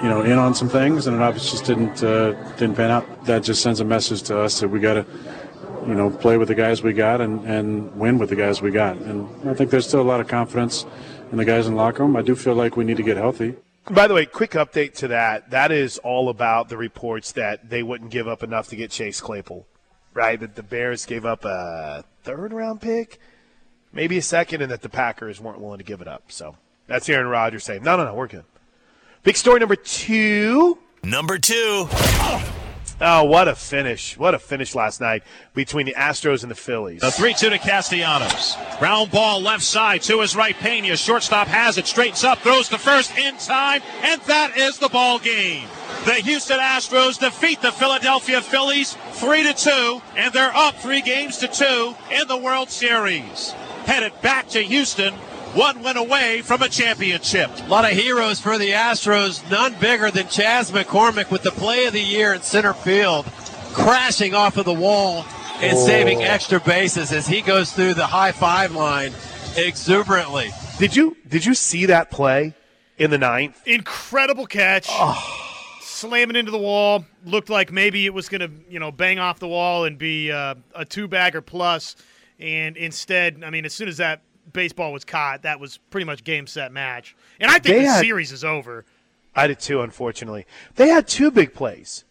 you 0.00 0.08
know, 0.08 0.22
in 0.22 0.38
on 0.38 0.54
some 0.54 0.68
things, 0.68 1.08
and 1.08 1.16
it 1.16 1.22
obviously 1.22 1.58
just 1.58 1.64
didn't 1.64 2.04
uh, 2.04 2.32
didn't 2.54 2.76
pan 2.76 2.92
out. 2.92 3.24
That 3.24 3.42
just 3.42 3.62
sends 3.62 3.80
a 3.80 3.84
message 3.84 4.22
to 4.24 4.38
us 4.38 4.60
that 4.60 4.68
we 4.68 4.78
got 4.78 4.94
to, 4.94 5.06
you 5.88 5.94
know, 5.94 6.10
play 6.10 6.36
with 6.36 6.46
the 6.46 6.54
guys 6.54 6.84
we 6.84 6.92
got 6.92 7.20
and, 7.20 7.44
and 7.46 7.92
win 7.96 8.18
with 8.18 8.28
the 8.28 8.36
guys 8.36 8.62
we 8.62 8.70
got. 8.70 8.96
And 8.98 9.28
I 9.48 9.54
think 9.54 9.70
there's 9.70 9.88
still 9.88 10.02
a 10.02 10.08
lot 10.08 10.20
of 10.20 10.28
confidence 10.28 10.86
in 11.30 11.38
the 11.38 11.44
guys 11.44 11.66
in 11.66 11.74
the 11.74 11.78
locker 11.78 12.02
room. 12.02 12.16
I 12.16 12.22
do 12.22 12.34
feel 12.34 12.54
like 12.54 12.76
we 12.76 12.84
need 12.84 12.96
to 12.96 13.02
get 13.02 13.16
healthy. 13.16 13.56
By 13.90 14.08
the 14.08 14.14
way, 14.14 14.26
quick 14.26 14.52
update 14.52 14.94
to 14.94 15.08
that. 15.08 15.50
That 15.50 15.70
is 15.70 15.98
all 15.98 16.28
about 16.28 16.68
the 16.68 16.76
reports 16.76 17.32
that 17.32 17.70
they 17.70 17.82
wouldn't 17.82 18.10
give 18.10 18.26
up 18.26 18.42
enough 18.42 18.68
to 18.68 18.76
get 18.76 18.90
Chase 18.90 19.20
Claypool, 19.20 19.66
right? 20.12 20.38
That 20.40 20.56
the 20.56 20.62
Bears 20.64 21.06
gave 21.06 21.24
up 21.24 21.44
a 21.44 22.04
third 22.24 22.52
round 22.52 22.80
pick, 22.80 23.20
maybe 23.92 24.18
a 24.18 24.22
second, 24.22 24.62
and 24.62 24.72
that 24.72 24.82
the 24.82 24.88
Packers 24.88 25.40
weren't 25.40 25.60
willing 25.60 25.78
to 25.78 25.84
give 25.84 26.00
it 26.00 26.08
up. 26.08 26.24
So 26.28 26.56
that's 26.88 27.08
Aaron 27.08 27.28
Rodgers 27.28 27.62
saying, 27.62 27.84
no, 27.84 27.96
no, 27.96 28.04
no, 28.04 28.14
we're 28.14 28.26
good. 28.26 28.44
Big 29.22 29.36
story 29.36 29.60
number 29.60 29.76
two. 29.76 30.78
Number 31.04 31.38
two. 31.38 31.86
Oh, 31.88 32.52
Oh, 33.00 33.24
what 33.24 33.46
a 33.46 33.54
finish. 33.54 34.16
What 34.16 34.34
a 34.34 34.38
finish 34.38 34.74
last 34.74 35.02
night 35.02 35.22
between 35.54 35.84
the 35.84 35.94
Astros 35.94 36.42
and 36.42 36.50
the 36.50 36.54
Phillies. 36.54 37.02
A 37.02 37.10
3 37.10 37.34
2 37.34 37.50
to 37.50 37.58
Castellanos. 37.58 38.56
Ground 38.78 39.10
ball 39.10 39.40
left 39.42 39.62
side 39.62 40.02
to 40.02 40.20
his 40.20 40.34
right. 40.34 40.56
Pena. 40.56 40.96
Shortstop 40.96 41.46
has 41.48 41.76
it. 41.76 41.86
Straightens 41.86 42.24
up. 42.24 42.38
Throws 42.38 42.70
to 42.70 42.78
first 42.78 43.16
in 43.18 43.36
time. 43.36 43.82
And 44.02 44.20
that 44.22 44.56
is 44.56 44.78
the 44.78 44.88
ball 44.88 45.18
game. 45.18 45.68
The 46.06 46.14
Houston 46.14 46.58
Astros 46.58 47.18
defeat 47.18 47.60
the 47.60 47.72
Philadelphia 47.72 48.40
Phillies 48.40 48.96
3 49.12 49.42
to 49.42 49.52
2. 49.52 50.02
And 50.16 50.32
they're 50.32 50.56
up 50.56 50.76
three 50.76 51.02
games 51.02 51.36
to 51.38 51.48
two 51.48 51.94
in 52.10 52.26
the 52.28 52.36
World 52.36 52.70
Series. 52.70 53.50
Headed 53.84 54.12
back 54.22 54.48
to 54.50 54.60
Houston 54.62 55.14
one 55.56 55.82
win 55.82 55.96
away 55.96 56.42
from 56.42 56.60
a 56.60 56.68
championship. 56.68 57.50
A 57.60 57.68
lot 57.68 57.90
of 57.90 57.96
heroes 57.96 58.38
for 58.38 58.58
the 58.58 58.70
Astros, 58.70 59.48
none 59.50 59.74
bigger 59.80 60.10
than 60.10 60.28
Chas 60.28 60.70
McCormick 60.70 61.30
with 61.30 61.42
the 61.42 61.50
play 61.50 61.86
of 61.86 61.94
the 61.94 62.00
year 62.00 62.34
in 62.34 62.42
center 62.42 62.74
field, 62.74 63.24
crashing 63.72 64.34
off 64.34 64.58
of 64.58 64.66
the 64.66 64.74
wall 64.74 65.24
and 65.60 65.76
oh. 65.76 65.86
saving 65.86 66.22
extra 66.22 66.60
bases 66.60 67.10
as 67.10 67.26
he 67.26 67.40
goes 67.40 67.72
through 67.72 67.94
the 67.94 68.06
high 68.06 68.32
five 68.32 68.72
line 68.72 69.12
exuberantly. 69.56 70.50
Did 70.78 70.94
you 70.94 71.16
did 71.26 71.46
you 71.46 71.54
see 71.54 71.86
that 71.86 72.10
play 72.10 72.54
in 72.98 73.10
the 73.10 73.18
ninth? 73.18 73.60
Incredible 73.66 74.46
catch. 74.46 74.88
Oh. 74.90 75.42
Slamming 75.80 76.36
into 76.36 76.50
the 76.50 76.58
wall. 76.58 77.06
Looked 77.24 77.48
like 77.48 77.72
maybe 77.72 78.04
it 78.04 78.12
was 78.12 78.28
going 78.28 78.42
to, 78.42 78.50
you 78.68 78.78
know, 78.78 78.92
bang 78.92 79.18
off 79.18 79.38
the 79.38 79.48
wall 79.48 79.86
and 79.86 79.96
be 79.96 80.30
uh, 80.30 80.56
a 80.74 80.84
two 80.84 81.08
bagger 81.08 81.40
plus. 81.40 81.96
And 82.38 82.76
instead, 82.76 83.42
I 83.42 83.48
mean, 83.48 83.64
as 83.64 83.72
soon 83.72 83.88
as 83.88 83.96
that 83.96 84.20
baseball 84.52 84.92
was 84.92 85.04
caught, 85.04 85.42
that 85.42 85.60
was 85.60 85.78
pretty 85.90 86.04
much 86.04 86.24
game 86.24 86.46
set 86.46 86.72
match. 86.72 87.16
And 87.40 87.50
I 87.50 87.54
think 87.54 87.76
they 87.76 87.82
the 87.82 87.88
had, 87.88 88.00
series 88.00 88.32
is 88.32 88.44
over. 88.44 88.84
I 89.34 89.46
did 89.46 89.60
too, 89.60 89.82
unfortunately. 89.82 90.46
They 90.76 90.88
had 90.88 91.06
two 91.06 91.30
big 91.30 91.54
plays. 91.54 92.04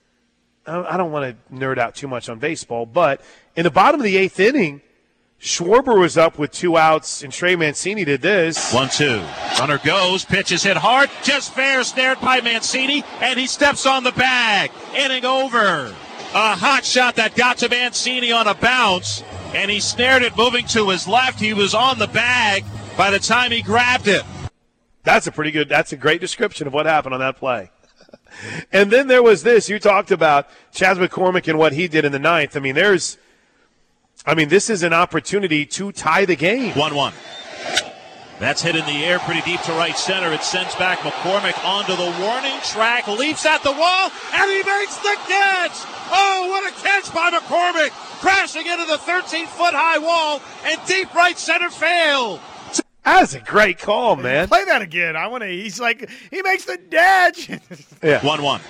I 0.68 0.98
don't 0.98 1.12
want 1.12 1.38
to 1.38 1.56
nerd 1.56 1.78
out 1.78 1.94
too 1.94 2.08
much 2.08 2.28
on 2.28 2.40
baseball, 2.40 2.88
but 2.88 3.22
in 3.56 3.64
the 3.64 3.72
bottom 3.72 4.00
of 4.00 4.04
the 4.04 4.18
eighth 4.18 4.40
inning, 4.40 4.82
Schwarber 5.40 6.00
was 6.00 6.18
up 6.18 6.40
with 6.40 6.52
two 6.52 6.76
outs, 6.76 7.22
and 7.22 7.32
Trey 7.32 7.56
Mancini 7.56 8.04
did 8.04 8.22
this. 8.22 8.74
One, 8.74 8.90
two. 8.90 9.22
Runner 9.60 9.78
goes, 9.78 10.26
pitch 10.26 10.52
is 10.52 10.64
hit 10.64 10.78
hard, 10.78 11.12
just 11.24 11.54
fair, 11.54 11.84
snared 11.84 12.20
by 12.20 12.42
Mancini, 12.42 13.04
and 13.22 13.40
he 13.40 13.46
steps 13.46 13.86
on 13.86 14.04
the 14.04 14.12
bag. 14.14 14.72
Inning 14.96 15.26
over. 15.26 15.94
A 16.36 16.54
hot 16.54 16.84
shot 16.84 17.16
that 17.16 17.34
got 17.34 17.60
to 17.60 17.70
Mancini 17.70 18.34
on 18.34 18.46
a 18.46 18.54
bounce, 18.54 19.24
and 19.54 19.72
he 19.72 19.80
snared 19.80 20.22
it 20.22 20.36
moving 20.36 20.68
to 20.68 20.90
his 20.90 21.08
left. 21.08 21.40
He 21.40 21.54
was 21.54 21.74
on 21.74 21.98
the 21.98 22.08
bag 22.08 22.66
by 22.98 23.10
the 23.10 23.20
time 23.20 23.52
he 23.52 23.62
grabbed 23.62 24.10
it. 24.10 24.22
That's 25.04 25.28
a 25.28 25.32
pretty 25.32 25.52
good, 25.52 25.70
that's 25.70 25.94
a 25.94 25.96
great 25.96 26.20
description 26.20 26.68
of 26.68 26.74
what 26.74 26.88
happened 26.88 27.14
on 27.14 27.22
that 27.22 27.38
play. 27.38 27.72
and 28.74 28.92
then 28.92 29.08
there 29.08 29.24
was 29.24 29.44
this. 29.44 29.70
You 29.70 29.80
talked 29.80 30.12
about 30.12 30.50
Chas 30.74 30.98
McCormick 30.98 31.48
and 31.48 31.58
what 31.58 31.72
he 31.72 31.88
did 31.88 32.04
in 32.04 32.12
the 32.12 32.20
ninth. 32.20 32.58
I 32.58 32.60
mean, 32.60 32.76
there's, 32.76 33.18
I 34.26 34.36
mean, 34.36 34.50
this 34.50 34.70
is 34.70 34.84
an 34.84 34.92
opportunity 34.92 35.66
to 35.68 35.94
tie 35.94 36.26
the 36.26 36.36
game. 36.36 36.74
1 36.78 36.96
1. 36.96 37.14
That's 38.38 38.62
hit 38.62 38.76
in 38.76 38.86
the 38.86 39.06
air 39.06 39.20
pretty 39.20 39.42
deep 39.42 39.62
to 39.62 39.72
right 39.74 39.98
center. 39.98 40.34
It 40.34 40.44
sends 40.44 40.76
back 40.76 41.00
McCormick 41.00 41.58
onto 41.64 41.96
the 41.96 42.14
warning 42.20 42.60
track, 42.64 43.08
leaps 43.08 43.46
at 43.46 43.64
the 43.64 43.72
wall, 43.72 44.12
and 44.34 44.52
he 44.52 44.58
makes 44.58 44.98
the 44.98 45.16
catch! 45.28 45.72
Oh, 46.12 46.48
what 46.50 46.70
a 46.70 46.76
catch 46.82 47.14
by 47.14 47.32
McCormick! 47.32 47.92
Crashing 48.20 48.68
into 48.68 48.86
the 48.86 48.98
13 48.98 49.48
foot 49.48 49.74
high 49.74 50.00
wall 50.00 50.42
and 50.66 50.80
deep 50.86 51.14
right 51.14 51.38
center 51.38 51.70
field. 51.70 52.42
That's 53.06 53.36
a 53.36 53.40
great 53.40 53.78
call, 53.80 54.16
man. 54.16 54.48
Play 54.48 54.66
that 54.66 54.82
again. 54.82 55.16
I 55.16 55.28
want 55.28 55.44
to. 55.44 55.48
He's 55.48 55.80
like 55.80 56.10
he 56.32 56.42
makes 56.42 56.66
the 56.66 56.78
dash. 56.78 57.50
yeah. 58.04 58.26
One 58.26 58.42
one. 58.42 58.62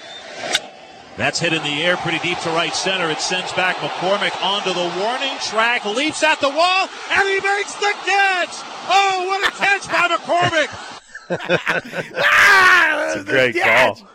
That's 1.17 1.39
hit 1.39 1.53
in 1.53 1.63
the 1.63 1.81
air 1.81 1.95
pretty 1.97 2.19
deep 2.19 2.37
to 2.39 2.49
right 2.49 2.75
center. 2.75 3.09
It 3.09 3.21
sends 3.21 3.51
back 3.53 3.77
McCormick 3.77 4.35
onto 4.43 4.73
the 4.73 5.01
warning 5.01 5.37
track, 5.39 5.85
leaps 5.85 6.21
at 6.23 6.41
the 6.41 6.49
wall, 6.49 6.89
and 7.09 7.27
he 7.29 7.39
makes 7.39 7.73
the 7.75 7.93
catch. 8.03 8.74
Oh, 8.87 9.25
what 9.27 9.47
a 9.47 9.51
catch 9.51 9.87
by 9.87 10.15
McCormick! 10.15 10.91
ah, 12.17 13.11
That's 13.13 13.21
a 13.21 13.23
great 13.23 13.55
call. 13.55 14.07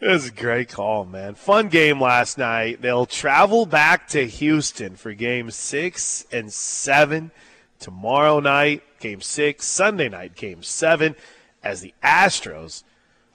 It 0.00 0.08
was 0.08 0.26
a 0.28 0.30
great 0.30 0.68
call, 0.68 1.04
man. 1.06 1.34
Fun 1.34 1.68
game 1.68 2.00
last 2.00 2.36
night. 2.38 2.82
They'll 2.82 3.06
travel 3.06 3.66
back 3.66 4.08
to 4.08 4.26
Houston 4.26 4.94
for 4.96 5.14
game 5.14 5.50
six 5.50 6.26
and 6.30 6.52
seven 6.52 7.30
tomorrow 7.78 8.40
night, 8.40 8.82
game 9.00 9.20
six, 9.20 9.66
Sunday 9.66 10.08
night, 10.08 10.34
game 10.34 10.62
seven, 10.62 11.16
as 11.62 11.80
the 11.80 11.94
Astros 12.02 12.84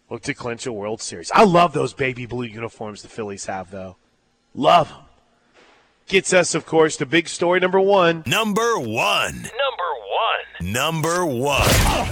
look 0.09 0.21
to 0.23 0.33
clinch 0.33 0.65
a 0.65 0.73
World 0.73 1.01
Series. 1.01 1.31
I 1.33 1.43
love 1.43 1.73
those 1.73 1.93
baby 1.93 2.25
blue 2.25 2.45
uniforms 2.45 3.01
the 3.01 3.07
Phillies 3.09 3.45
have, 3.47 3.71
though. 3.71 3.97
Love 4.53 4.89
them. 4.89 4.97
Gets 6.07 6.33
us, 6.33 6.55
of 6.55 6.65
course, 6.65 6.97
to 6.97 7.05
big 7.05 7.29
story 7.29 7.59
number 7.59 7.79
one. 7.79 8.23
Number 8.25 8.77
one. 8.77 9.33
Number 9.33 9.70
one. 10.59 10.71
Number 10.71 11.25
one. 11.25 12.07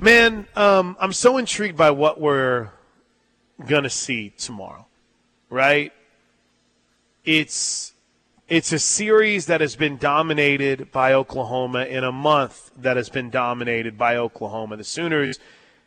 Man, 0.00 0.46
um, 0.56 0.96
I'm 1.00 1.12
so 1.12 1.36
intrigued 1.36 1.76
by 1.76 1.90
what 1.90 2.20
we're 2.20 2.70
going 3.66 3.82
to 3.82 3.90
see 3.90 4.30
tomorrow, 4.38 4.86
right? 5.50 5.92
It's 7.24 7.92
it's 8.48 8.72
a 8.72 8.78
series 8.78 9.46
that 9.46 9.60
has 9.60 9.76
been 9.76 9.96
dominated 9.96 10.90
by 10.90 11.12
Oklahoma 11.12 11.84
in 11.84 12.02
a 12.02 12.10
month 12.10 12.72
that 12.76 12.96
has 12.96 13.08
been 13.08 13.30
dominated 13.30 13.96
by 13.96 14.16
Oklahoma. 14.16 14.76
The 14.76 14.84
Sooners 14.84 15.38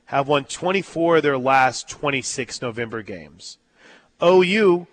have 0.06 0.28
won 0.28 0.46
24 0.46 1.18
of 1.18 1.24
their 1.24 1.38
last 1.38 1.90
26 1.90 2.62
November 2.62 3.02
games. 3.02 3.58
OU 4.24 4.88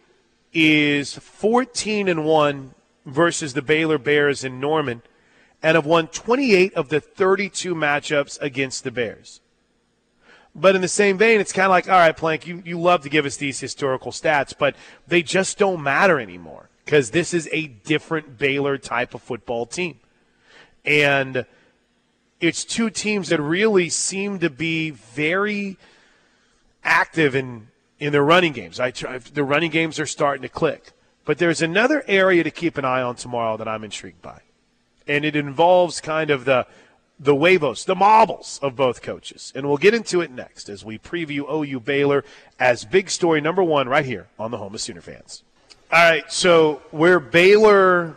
is 0.52 1.14
14 1.14 2.08
and 2.08 2.24
1 2.24 2.74
versus 3.06 3.54
the 3.54 3.62
Baylor 3.62 3.98
Bears 3.98 4.42
in 4.42 4.58
Norman 4.58 5.02
and 5.62 5.74
have 5.74 5.86
won 5.86 6.08
28 6.08 6.74
of 6.74 6.88
the 6.88 7.00
32 7.00 7.74
matchups 7.74 8.40
against 8.40 8.84
the 8.84 8.90
Bears. 8.90 9.40
But 10.54 10.74
in 10.74 10.80
the 10.80 10.88
same 10.88 11.16
vein, 11.16 11.40
it's 11.40 11.52
kind 11.52 11.66
of 11.66 11.70
like, 11.70 11.88
all 11.88 11.98
right, 11.98 12.16
Plank, 12.16 12.46
you, 12.46 12.62
you 12.64 12.80
love 12.80 13.02
to 13.02 13.08
give 13.08 13.24
us 13.24 13.36
these 13.36 13.60
historical 13.60 14.10
stats, 14.10 14.52
but 14.56 14.74
they 15.06 15.22
just 15.22 15.58
don't 15.58 15.82
matter 15.82 16.18
anymore 16.18 16.68
because 16.84 17.10
this 17.10 17.32
is 17.32 17.48
a 17.52 17.68
different 17.68 18.36
Baylor 18.36 18.76
type 18.76 19.14
of 19.14 19.22
football 19.22 19.64
team. 19.64 20.00
And 20.84 21.46
it's 22.40 22.64
two 22.64 22.90
teams 22.90 23.28
that 23.28 23.40
really 23.40 23.88
seem 23.90 24.40
to 24.40 24.50
be 24.50 24.90
very 24.90 25.76
active 26.82 27.36
in, 27.36 27.68
in 28.00 28.12
their 28.12 28.24
running 28.24 28.52
games. 28.52 28.80
I 28.80 28.90
try, 28.90 29.18
the 29.18 29.44
running 29.44 29.70
games 29.70 30.00
are 30.00 30.06
starting 30.06 30.42
to 30.42 30.48
click. 30.48 30.92
But 31.24 31.38
there's 31.38 31.62
another 31.62 32.02
area 32.08 32.42
to 32.42 32.50
keep 32.50 32.76
an 32.76 32.84
eye 32.84 33.02
on 33.02 33.14
tomorrow 33.14 33.56
that 33.56 33.68
I'm 33.68 33.84
intrigued 33.84 34.22
by. 34.22 34.40
And 35.10 35.24
it 35.24 35.36
involves 35.36 36.00
kind 36.00 36.30
of 36.30 36.44
the 36.44 36.66
the 37.20 37.36
huevos, 37.36 37.84
the 37.84 37.94
marbles 37.94 38.58
of 38.62 38.74
both 38.74 39.02
coaches. 39.02 39.52
And 39.54 39.68
we'll 39.68 39.76
get 39.76 39.92
into 39.92 40.22
it 40.22 40.30
next 40.30 40.70
as 40.70 40.84
we 40.84 40.98
preview 40.98 41.44
OU 41.52 41.80
Baylor 41.80 42.24
as 42.58 42.86
big 42.86 43.10
story 43.10 43.42
number 43.42 43.62
one 43.62 43.88
right 43.88 44.06
here 44.06 44.28
on 44.38 44.50
the 44.50 44.56
home 44.56 44.74
of 44.74 44.80
Sooner 44.80 45.02
fans. 45.02 45.42
All 45.92 45.98
right, 45.98 46.32
so 46.32 46.80
where 46.92 47.20
Baylor 47.20 48.16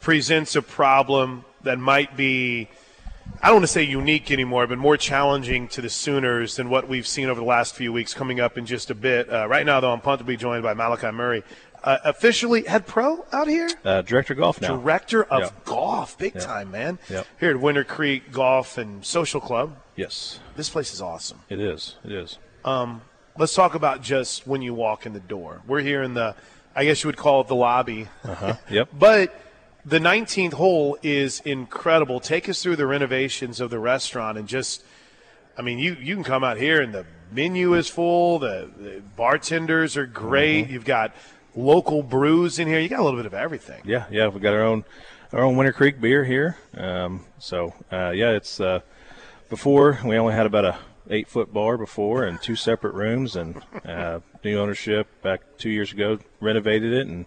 presents 0.00 0.56
a 0.56 0.62
problem 0.62 1.44
that 1.62 1.78
might 1.78 2.16
be, 2.16 2.68
I 3.40 3.46
don't 3.46 3.56
want 3.56 3.64
to 3.64 3.72
say 3.72 3.84
unique 3.84 4.30
anymore, 4.30 4.66
but 4.66 4.78
more 4.78 4.96
challenging 4.96 5.68
to 5.68 5.80
the 5.80 5.90
Sooners 5.90 6.56
than 6.56 6.68
what 6.70 6.88
we've 6.88 7.06
seen 7.06 7.28
over 7.28 7.38
the 7.38 7.46
last 7.46 7.74
few 7.76 7.92
weeks 7.92 8.12
coming 8.12 8.40
up 8.40 8.58
in 8.58 8.66
just 8.66 8.90
a 8.90 8.94
bit. 8.94 9.32
Uh, 9.32 9.46
right 9.46 9.64
now, 9.64 9.78
though, 9.80 9.92
I'm 9.92 10.00
pumped 10.00 10.18
to 10.20 10.24
be 10.24 10.36
joined 10.36 10.62
by 10.62 10.74
Malachi 10.74 11.10
Murray. 11.10 11.44
Uh, 11.84 11.98
officially 12.04 12.64
head 12.64 12.86
pro 12.86 13.26
out 13.30 13.46
here? 13.46 13.68
Uh, 13.84 14.00
director 14.00 14.32
of 14.32 14.38
golf 14.38 14.58
now. 14.60 14.74
Director 14.76 15.22
of 15.24 15.40
Yep. 15.42 15.64
golf, 15.66 16.16
big 16.18 16.34
Yep. 16.34 16.42
time, 16.44 16.70
man. 16.70 16.98
Yep. 17.10 17.26
Here 17.38 17.50
at 17.50 17.60
Winter 17.60 17.84
Creek 17.84 18.32
Golf 18.32 18.78
and 18.78 19.04
Social 19.04 19.38
Club. 19.40 19.76
Yes, 19.94 20.40
This 20.56 20.70
place 20.70 20.94
is 20.94 21.02
awesome. 21.02 21.40
it 21.50 21.60
is. 21.60 21.96
It 22.02 22.12
is. 22.12 22.38
Um, 22.64 23.02
let's 23.36 23.54
talk 23.54 23.74
about 23.74 24.00
just 24.00 24.46
when 24.46 24.62
you 24.62 24.72
walk 24.72 25.04
in 25.04 25.12
the 25.12 25.20
door. 25.20 25.60
We're 25.66 25.82
here 25.82 26.02
in 26.02 26.14
the, 26.14 26.34
I 26.74 26.86
guess 26.86 27.04
you 27.04 27.08
would 27.08 27.18
call 27.18 27.42
it 27.42 27.48
the 27.48 27.54
lobby. 27.54 28.08
Uh-huh. 28.24 28.54
Yep. 28.70 28.88
But 28.98 29.38
the 29.84 29.98
19th 29.98 30.54
hole 30.54 30.96
is 31.02 31.40
incredible. 31.44 32.18
Take 32.18 32.48
us 32.48 32.62
through 32.62 32.76
the 32.76 32.86
renovations 32.86 33.60
of 33.60 33.68
the 33.68 33.78
restaurant 33.78 34.38
and 34.38 34.48
just, 34.48 34.82
I 35.58 35.60
mean, 35.60 35.78
you, 35.78 35.96
you 36.00 36.14
can 36.14 36.24
come 36.24 36.42
out 36.42 36.56
here 36.56 36.80
and 36.80 36.94
the 36.94 37.04
menu 37.30 37.74
is 37.74 37.90
full. 37.90 38.38
The, 38.38 38.70
the 38.78 39.02
bartenders 39.16 39.98
are 39.98 40.06
great. 40.06 40.64
Mm-hmm. 40.64 40.72
You've 40.72 40.84
got 40.86 41.12
local 41.56 42.02
brews 42.02 42.58
in 42.58 42.68
here. 42.68 42.78
You 42.78 42.88
got 42.88 43.00
a 43.00 43.04
little 43.04 43.18
bit 43.18 43.26
of 43.26 43.34
everything. 43.34 43.82
Yeah, 43.84 44.06
yeah. 44.10 44.28
We 44.28 44.40
got 44.40 44.54
our 44.54 44.62
own 44.62 44.84
our 45.32 45.42
own 45.42 45.56
Winter 45.56 45.72
Creek 45.72 46.00
beer 46.00 46.24
here. 46.24 46.56
Um, 46.76 47.24
so 47.38 47.74
uh, 47.92 48.10
yeah, 48.10 48.30
it's 48.30 48.60
uh, 48.60 48.80
before 49.48 49.98
we 50.04 50.16
only 50.16 50.34
had 50.34 50.46
about 50.46 50.64
a 50.64 50.78
eight 51.10 51.28
foot 51.28 51.52
bar 51.52 51.76
before 51.76 52.24
and 52.24 52.40
two 52.40 52.56
separate 52.56 52.94
rooms 52.94 53.36
and 53.36 53.62
uh, 53.84 54.20
new 54.42 54.58
ownership 54.58 55.06
back 55.22 55.42
two 55.58 55.70
years 55.70 55.92
ago 55.92 56.18
renovated 56.40 56.92
it 56.92 57.06
and 57.06 57.26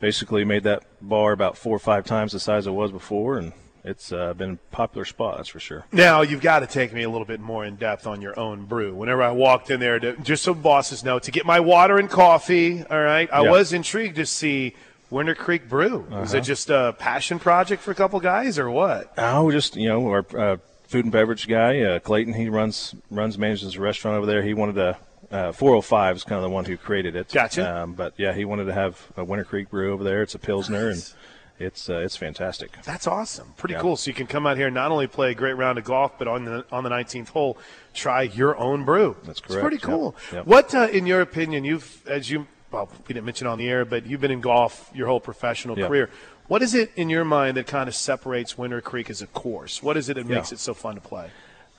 basically 0.00 0.44
made 0.44 0.64
that 0.64 0.82
bar 1.00 1.32
about 1.32 1.56
four 1.56 1.76
or 1.76 1.78
five 1.78 2.04
times 2.04 2.32
the 2.32 2.40
size 2.40 2.66
it 2.66 2.72
was 2.72 2.90
before 2.90 3.38
and 3.38 3.52
it's 3.84 4.12
uh, 4.12 4.34
been 4.34 4.52
a 4.52 4.74
popular 4.74 5.04
spot 5.04 5.36
that's 5.38 5.48
for 5.48 5.60
sure 5.60 5.84
Now 5.92 6.22
you've 6.22 6.42
got 6.42 6.60
to 6.60 6.66
take 6.66 6.92
me 6.92 7.02
a 7.02 7.10
little 7.10 7.24
bit 7.26 7.40
more 7.40 7.64
in 7.64 7.76
depth 7.76 8.06
on 8.06 8.20
your 8.20 8.38
own 8.38 8.66
brew. 8.66 8.94
Whenever 8.94 9.22
I 9.22 9.30
walked 9.32 9.70
in 9.70 9.80
there, 9.80 9.98
to, 9.98 10.16
just 10.18 10.42
so 10.42 10.52
bosses 10.54 11.02
know, 11.04 11.18
to 11.18 11.30
get 11.30 11.46
my 11.46 11.60
water 11.60 11.98
and 11.98 12.08
coffee. 12.10 12.84
All 12.90 13.00
right, 13.00 13.28
I 13.32 13.42
Yeah. 13.42 13.50
was 13.50 13.72
intrigued 13.72 14.16
to 14.16 14.26
see 14.26 14.74
Winter 15.10 15.34
Creek 15.34 15.68
Brew. 15.68 16.06
Was 16.10 16.34
it 16.34 16.38
Uh-huh. 16.38 16.44
just 16.44 16.70
a 16.70 16.94
passion 16.98 17.38
project 17.38 17.82
for 17.82 17.90
a 17.90 17.94
couple 17.94 18.20
guys, 18.20 18.58
or 18.58 18.70
what? 18.70 19.12
Oh, 19.18 19.50
just 19.50 19.76
you 19.76 19.88
know, 19.88 20.06
our 20.08 20.24
uh, 20.38 20.56
food 20.86 21.04
and 21.04 21.12
beverage 21.12 21.48
guy, 21.48 21.80
uh, 21.80 21.98
Clayton. 22.00 22.34
He 22.34 22.48
runs 22.48 22.94
runs 23.10 23.36
manages 23.38 23.74
a 23.76 23.80
restaurant 23.80 24.16
over 24.18 24.26
there. 24.26 24.42
He 24.42 24.54
wanted 24.54 24.74
to. 24.76 24.96
Uh, 25.32 25.52
405 25.52 26.16
is 26.16 26.24
kind 26.24 26.38
of 26.38 26.42
the 26.42 26.48
one 26.50 26.64
who 26.64 26.76
created 26.76 27.14
it. 27.14 27.28
Gotcha. 27.32 27.82
Um, 27.82 27.92
but 27.92 28.14
yeah, 28.16 28.32
he 28.32 28.44
wanted 28.44 28.64
to 28.64 28.72
have 28.72 29.00
a 29.16 29.22
Winter 29.22 29.44
Creek 29.44 29.70
brew 29.70 29.92
over 29.92 30.02
there. 30.02 30.22
It's 30.22 30.34
a 30.34 30.40
pilsner, 30.40 30.88
Nice. 30.88 31.10
and 31.10 31.16
it's 31.60 31.88
uh, 31.88 31.98
it's 31.98 32.16
fantastic. 32.16 32.70
That's 32.84 33.06
awesome. 33.06 33.52
Pretty 33.56 33.74
Yeah. 33.74 33.80
cool. 33.82 33.96
So 33.96 34.08
you 34.10 34.14
can 34.14 34.26
come 34.26 34.46
out 34.46 34.56
here 34.56 34.66
and 34.66 34.74
not 34.74 34.90
only 34.90 35.06
play 35.06 35.30
a 35.30 35.34
great 35.34 35.52
round 35.52 35.78
of 35.78 35.84
golf, 35.84 36.18
but 36.18 36.26
on 36.26 36.44
the 36.46 36.64
on 36.72 36.82
the 36.82 36.90
19th 36.90 37.28
hole, 37.28 37.58
try 37.94 38.22
your 38.22 38.56
own 38.56 38.84
brew. 38.84 39.16
That's 39.24 39.38
It's 39.38 39.40
correct. 39.40 39.60
pretty 39.62 39.76
Yep. 39.76 39.82
cool. 39.82 40.16
Yep. 40.32 40.46
What, 40.46 40.74
uh, 40.74 40.88
in 40.90 41.06
your 41.06 41.20
opinion, 41.20 41.64
you've 41.64 42.02
as 42.08 42.30
you 42.30 42.46
well, 42.72 42.88
we 43.06 43.14
didn't 43.14 43.26
mention 43.26 43.46
on 43.46 43.58
the 43.58 43.68
air, 43.68 43.84
but 43.84 44.06
you've 44.06 44.20
been 44.20 44.30
in 44.30 44.40
golf 44.40 44.90
your 44.94 45.06
whole 45.08 45.20
professional 45.20 45.76
Yep. 45.78 45.88
career. 45.88 46.10
What 46.48 46.62
is 46.62 46.74
it 46.74 46.90
in 46.96 47.10
your 47.10 47.24
mind 47.24 47.56
that 47.56 47.66
kind 47.66 47.88
of 47.88 47.94
separates 47.94 48.56
Winter 48.58 48.80
Creek 48.80 49.08
as 49.10 49.22
a 49.22 49.26
course? 49.28 49.82
What 49.82 49.96
is 49.96 50.08
it 50.08 50.14
that 50.14 50.26
Yeah. 50.26 50.36
makes 50.36 50.50
it 50.52 50.58
so 50.58 50.74
fun 50.74 50.94
to 50.96 51.00
play? 51.00 51.30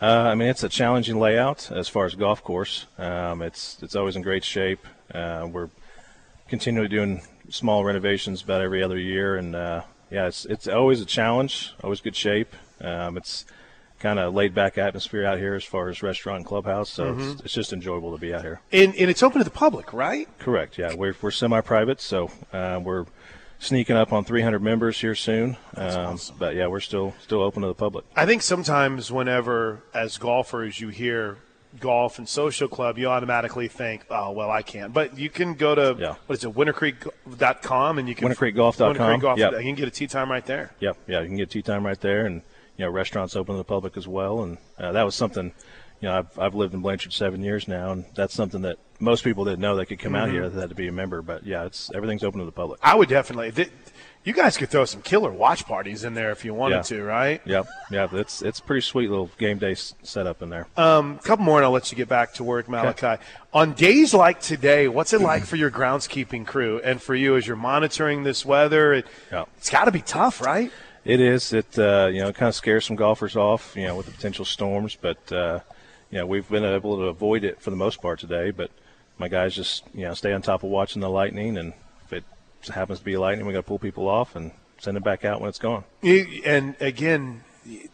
Uh, 0.02 0.06
I 0.32 0.36
mean, 0.36 0.48
it's 0.48 0.63
a 0.63 0.70
challenging 0.70 1.20
layout 1.20 1.72
as 1.72 1.88
far 1.88 2.06
as 2.06 2.15
golf 2.15 2.44
course. 2.44 2.88
Um, 2.98 3.41
it's 3.41 3.78
it's 3.82 3.96
always 3.96 4.15
in 4.15 4.22
great 4.22 4.44
shape. 4.44 4.86
Uh, 5.13 5.48
we're 5.52 5.70
continually 6.50 6.88
doing 6.89 7.22
small 7.49 7.84
renovations 7.84 8.41
about 8.41 8.62
every 8.62 8.84
other 8.84 8.97
year, 8.97 9.36
and 9.36 9.56
uh, 9.56 9.82
yeah, 10.10 10.27
it's 10.27 10.45
it's 10.45 10.67
always 10.67 11.01
a 11.01 11.06
challenge. 11.06 11.73
Always 11.84 12.01
good 12.01 12.15
shape. 12.15 12.56
Um, 12.82 13.17
it's 13.17 13.45
kind 13.99 14.17
of 14.17 14.34
laid 14.34 14.56
back 14.56 14.77
atmosphere 14.80 15.25
out 15.25 15.38
here 15.38 15.54
as 15.54 15.63
far 15.63 15.88
as 15.88 16.01
restaurant 16.01 16.38
and 16.38 16.45
clubhouse, 16.45 16.89
so 16.89 17.13
Mm-hmm. 17.13 17.32
it's, 17.34 17.41
it's 17.41 17.54
just 17.54 17.71
enjoyable 17.73 18.12
to 18.12 18.17
be 18.19 18.34
out 18.34 18.41
here. 18.41 18.60
And, 18.71 18.95
and 18.95 19.12
it's 19.12 19.21
open 19.21 19.38
to 19.38 19.43
the 19.43 19.51
public, 19.51 19.93
right? 19.93 20.27
Correct. 20.39 20.77
Yeah, 20.80 20.95
we're 20.95 21.15
we're 21.21 21.30
semi-private, 21.32 22.01
so 22.01 22.32
uh, 22.51 22.80
we're 22.84 23.06
sneaking 23.60 23.95
up 23.95 24.12
on 24.12 24.23
300 24.25 24.60
members 24.60 24.99
here 25.01 25.13
soon. 25.13 25.56
Um, 25.77 26.17
But 26.39 26.56
yeah, 26.56 26.65
we're 26.65 26.80
still 26.80 27.13
still 27.21 27.41
open 27.43 27.62
to 27.62 27.67
the 27.67 27.75
public. 27.75 28.06
I 28.15 28.25
think 28.25 28.41
sometimes 28.41 29.12
whenever, 29.12 29.84
as 29.93 30.17
golfers, 30.17 30.80
you 30.82 30.89
hear 30.89 31.38
golf 31.79 32.17
and 32.19 32.27
social 32.27 32.67
club, 32.67 32.97
you 32.97 33.07
automatically 33.07 33.67
think, 33.67 34.05
oh, 34.10 34.31
well, 34.31 34.51
I 34.51 34.62
can't. 34.62 34.93
But 34.93 35.17
you 35.17 35.29
can 35.29 35.53
go 35.55 35.73
to, 35.75 35.95
Yeah. 35.97 36.15
what 36.27 36.38
is 36.38 36.43
it, 36.43 36.53
wintercreek.com 36.53 37.97
and 37.97 38.07
you 38.10 38.15
can. 38.15 38.27
wintercreekgolf.com. 38.29 38.95
Wintercreek 38.95 39.21
Golf, 39.21 39.39
Yep. 39.39 39.51
You 39.53 39.60
can 39.60 39.75
get 39.75 39.88
a 39.88 39.91
tee 39.91 40.07
time 40.07 40.31
right 40.31 40.45
there. 40.45 40.71
Yep, 40.79 40.97
yeah, 41.07 41.21
you 41.21 41.27
can 41.27 41.38
get 41.38 41.43
a 41.43 41.51
tee 41.51 41.62
time 41.62 41.86
right 41.86 41.99
there, 41.99 42.25
and 42.25 42.41
you 42.77 42.86
know 42.86 42.91
restaurants 42.91 43.36
open 43.36 43.53
to 43.55 43.57
the 43.57 43.63
public 43.63 43.97
as 43.97 44.07
well, 44.07 44.41
and 44.43 44.57
uh, 44.79 44.91
that 44.91 45.03
was 45.03 45.15
something. 45.15 45.53
You 46.01 46.07
know, 46.10 46.17
I've, 46.17 46.39
I've 46.39 46.55
lived 46.55 46.73
in 46.73 46.81
Blanchard 46.81 47.13
seven 47.13 47.43
years 47.43 47.67
now, 47.67 47.91
and 47.91 48.05
that's 48.15 48.34
something 48.34 48.63
that 48.63 48.77
most 48.99 49.23
people 49.23 49.45
didn't 49.45 49.60
know 49.60 49.75
they 49.75 49.86
could 49.86 49.99
come 49.99 50.15
out 50.15 50.29
Mm-hmm. 50.29 50.34
here. 50.36 50.49
They 50.49 50.60
had 50.62 50.69
to 50.69 50.75
be 50.75 50.88
a 50.88 50.91
member, 50.91 51.21
but 51.21 51.45
yeah, 51.45 51.65
it's 51.65 51.91
everything's 51.93 52.23
open 52.23 52.39
to 52.39 52.45
the 52.45 52.51
public. 52.51 52.79
I 52.81 52.95
would 52.95 53.07
definitely. 53.10 53.51
Th- 53.51 53.71
you 54.23 54.34
guys 54.34 54.55
could 54.57 54.69
throw 54.69 54.86
some 54.86 55.01
killer 55.01 55.31
watch 55.31 55.65
parties 55.65 56.03
in 56.03 56.13
there 56.13 56.31
if 56.31 56.45
you 56.45 56.53
wanted 56.53 56.75
Yeah. 56.75 56.81
to, 56.84 57.03
right? 57.03 57.41
Yep, 57.45 57.67
yeah, 57.89 58.07
it's 58.12 58.41
it's 58.41 58.60
pretty 58.60 58.81
sweet 58.81 59.10
little 59.10 59.29
game 59.38 59.57
day 59.57 59.71
s- 59.71 59.95
setup 60.03 60.41
in 60.41 60.49
there. 60.49 60.67
Um, 60.77 61.17
a 61.19 61.23
couple 61.23 61.43
more, 61.45 61.57
and 61.57 61.65
I'll 61.65 61.71
let 61.71 61.91
you 61.91 61.95
get 61.95 62.07
back 62.07 62.34
to 62.36 62.43
work, 62.43 62.69
Malachi. 62.69 63.21
On 63.53 63.73
days 63.73 64.13
like 64.13 64.39
today, 64.39 64.88
what's 64.88 65.13
it 65.13 65.21
like 65.21 65.43
for 65.45 65.55
your 65.55 65.71
groundskeeping 65.71 66.45
crew 66.45 66.79
and 66.84 67.01
for 67.01 67.15
you 67.15 67.36
as 67.36 67.47
you're 67.47 67.55
monitoring 67.57 68.23
this 68.23 68.45
weather? 68.45 68.93
It, 68.93 69.07
Yeah. 69.31 69.45
It's 69.57 69.69
got 69.69 69.86
to 69.86 69.91
be 69.91 70.01
tough, 70.01 70.39
right? 70.41 70.71
It 71.03 71.19
is. 71.19 71.51
It 71.51 71.79
uh, 71.79 72.10
you 72.13 72.19
know 72.21 72.31
kind 72.31 72.49
of 72.49 72.55
scares 72.55 72.86
some 72.86 72.95
golfers 72.95 73.36
off, 73.36 73.73
you 73.75 73.88
know, 73.88 73.95
with 73.95 74.05
the 74.05 74.12
potential 74.12 74.45
storms. 74.45 74.95
But 74.95 75.31
uh, 75.31 75.62
you 76.12 76.19
know 76.19 76.27
we've 76.27 76.47
been 76.47 76.63
able 76.63 76.97
to 76.97 77.03
avoid 77.05 77.43
it 77.43 77.60
for 77.60 77.71
the 77.71 77.75
most 77.75 78.01
part 78.03 78.19
today. 78.19 78.51
But 78.51 78.69
my 79.17 79.27
guys 79.27 79.55
just 79.55 79.84
you 79.95 80.03
know 80.05 80.13
stay 80.13 80.31
on 80.31 80.43
top 80.43 80.62
of 80.63 80.69
watching 80.69 81.01
the 81.01 81.10
lightning, 81.10 81.57
and 81.57 81.73
happens 82.69 83.00
to 83.00 83.06
be 83.06 83.17
lightning, 83.17 83.45
we 83.45 83.54
got 83.54 83.60
to 83.60 83.63
pull 83.63 83.80
people 83.80 84.08
off 84.08 84.36
and 84.36 84.52
send 84.80 84.95
them 84.95 85.04
back 85.04 85.26
out 85.26 85.41
when 85.41 85.50
it's 85.50 85.60
gone. 85.60 85.84
And 86.04 86.76
again, 86.80 87.43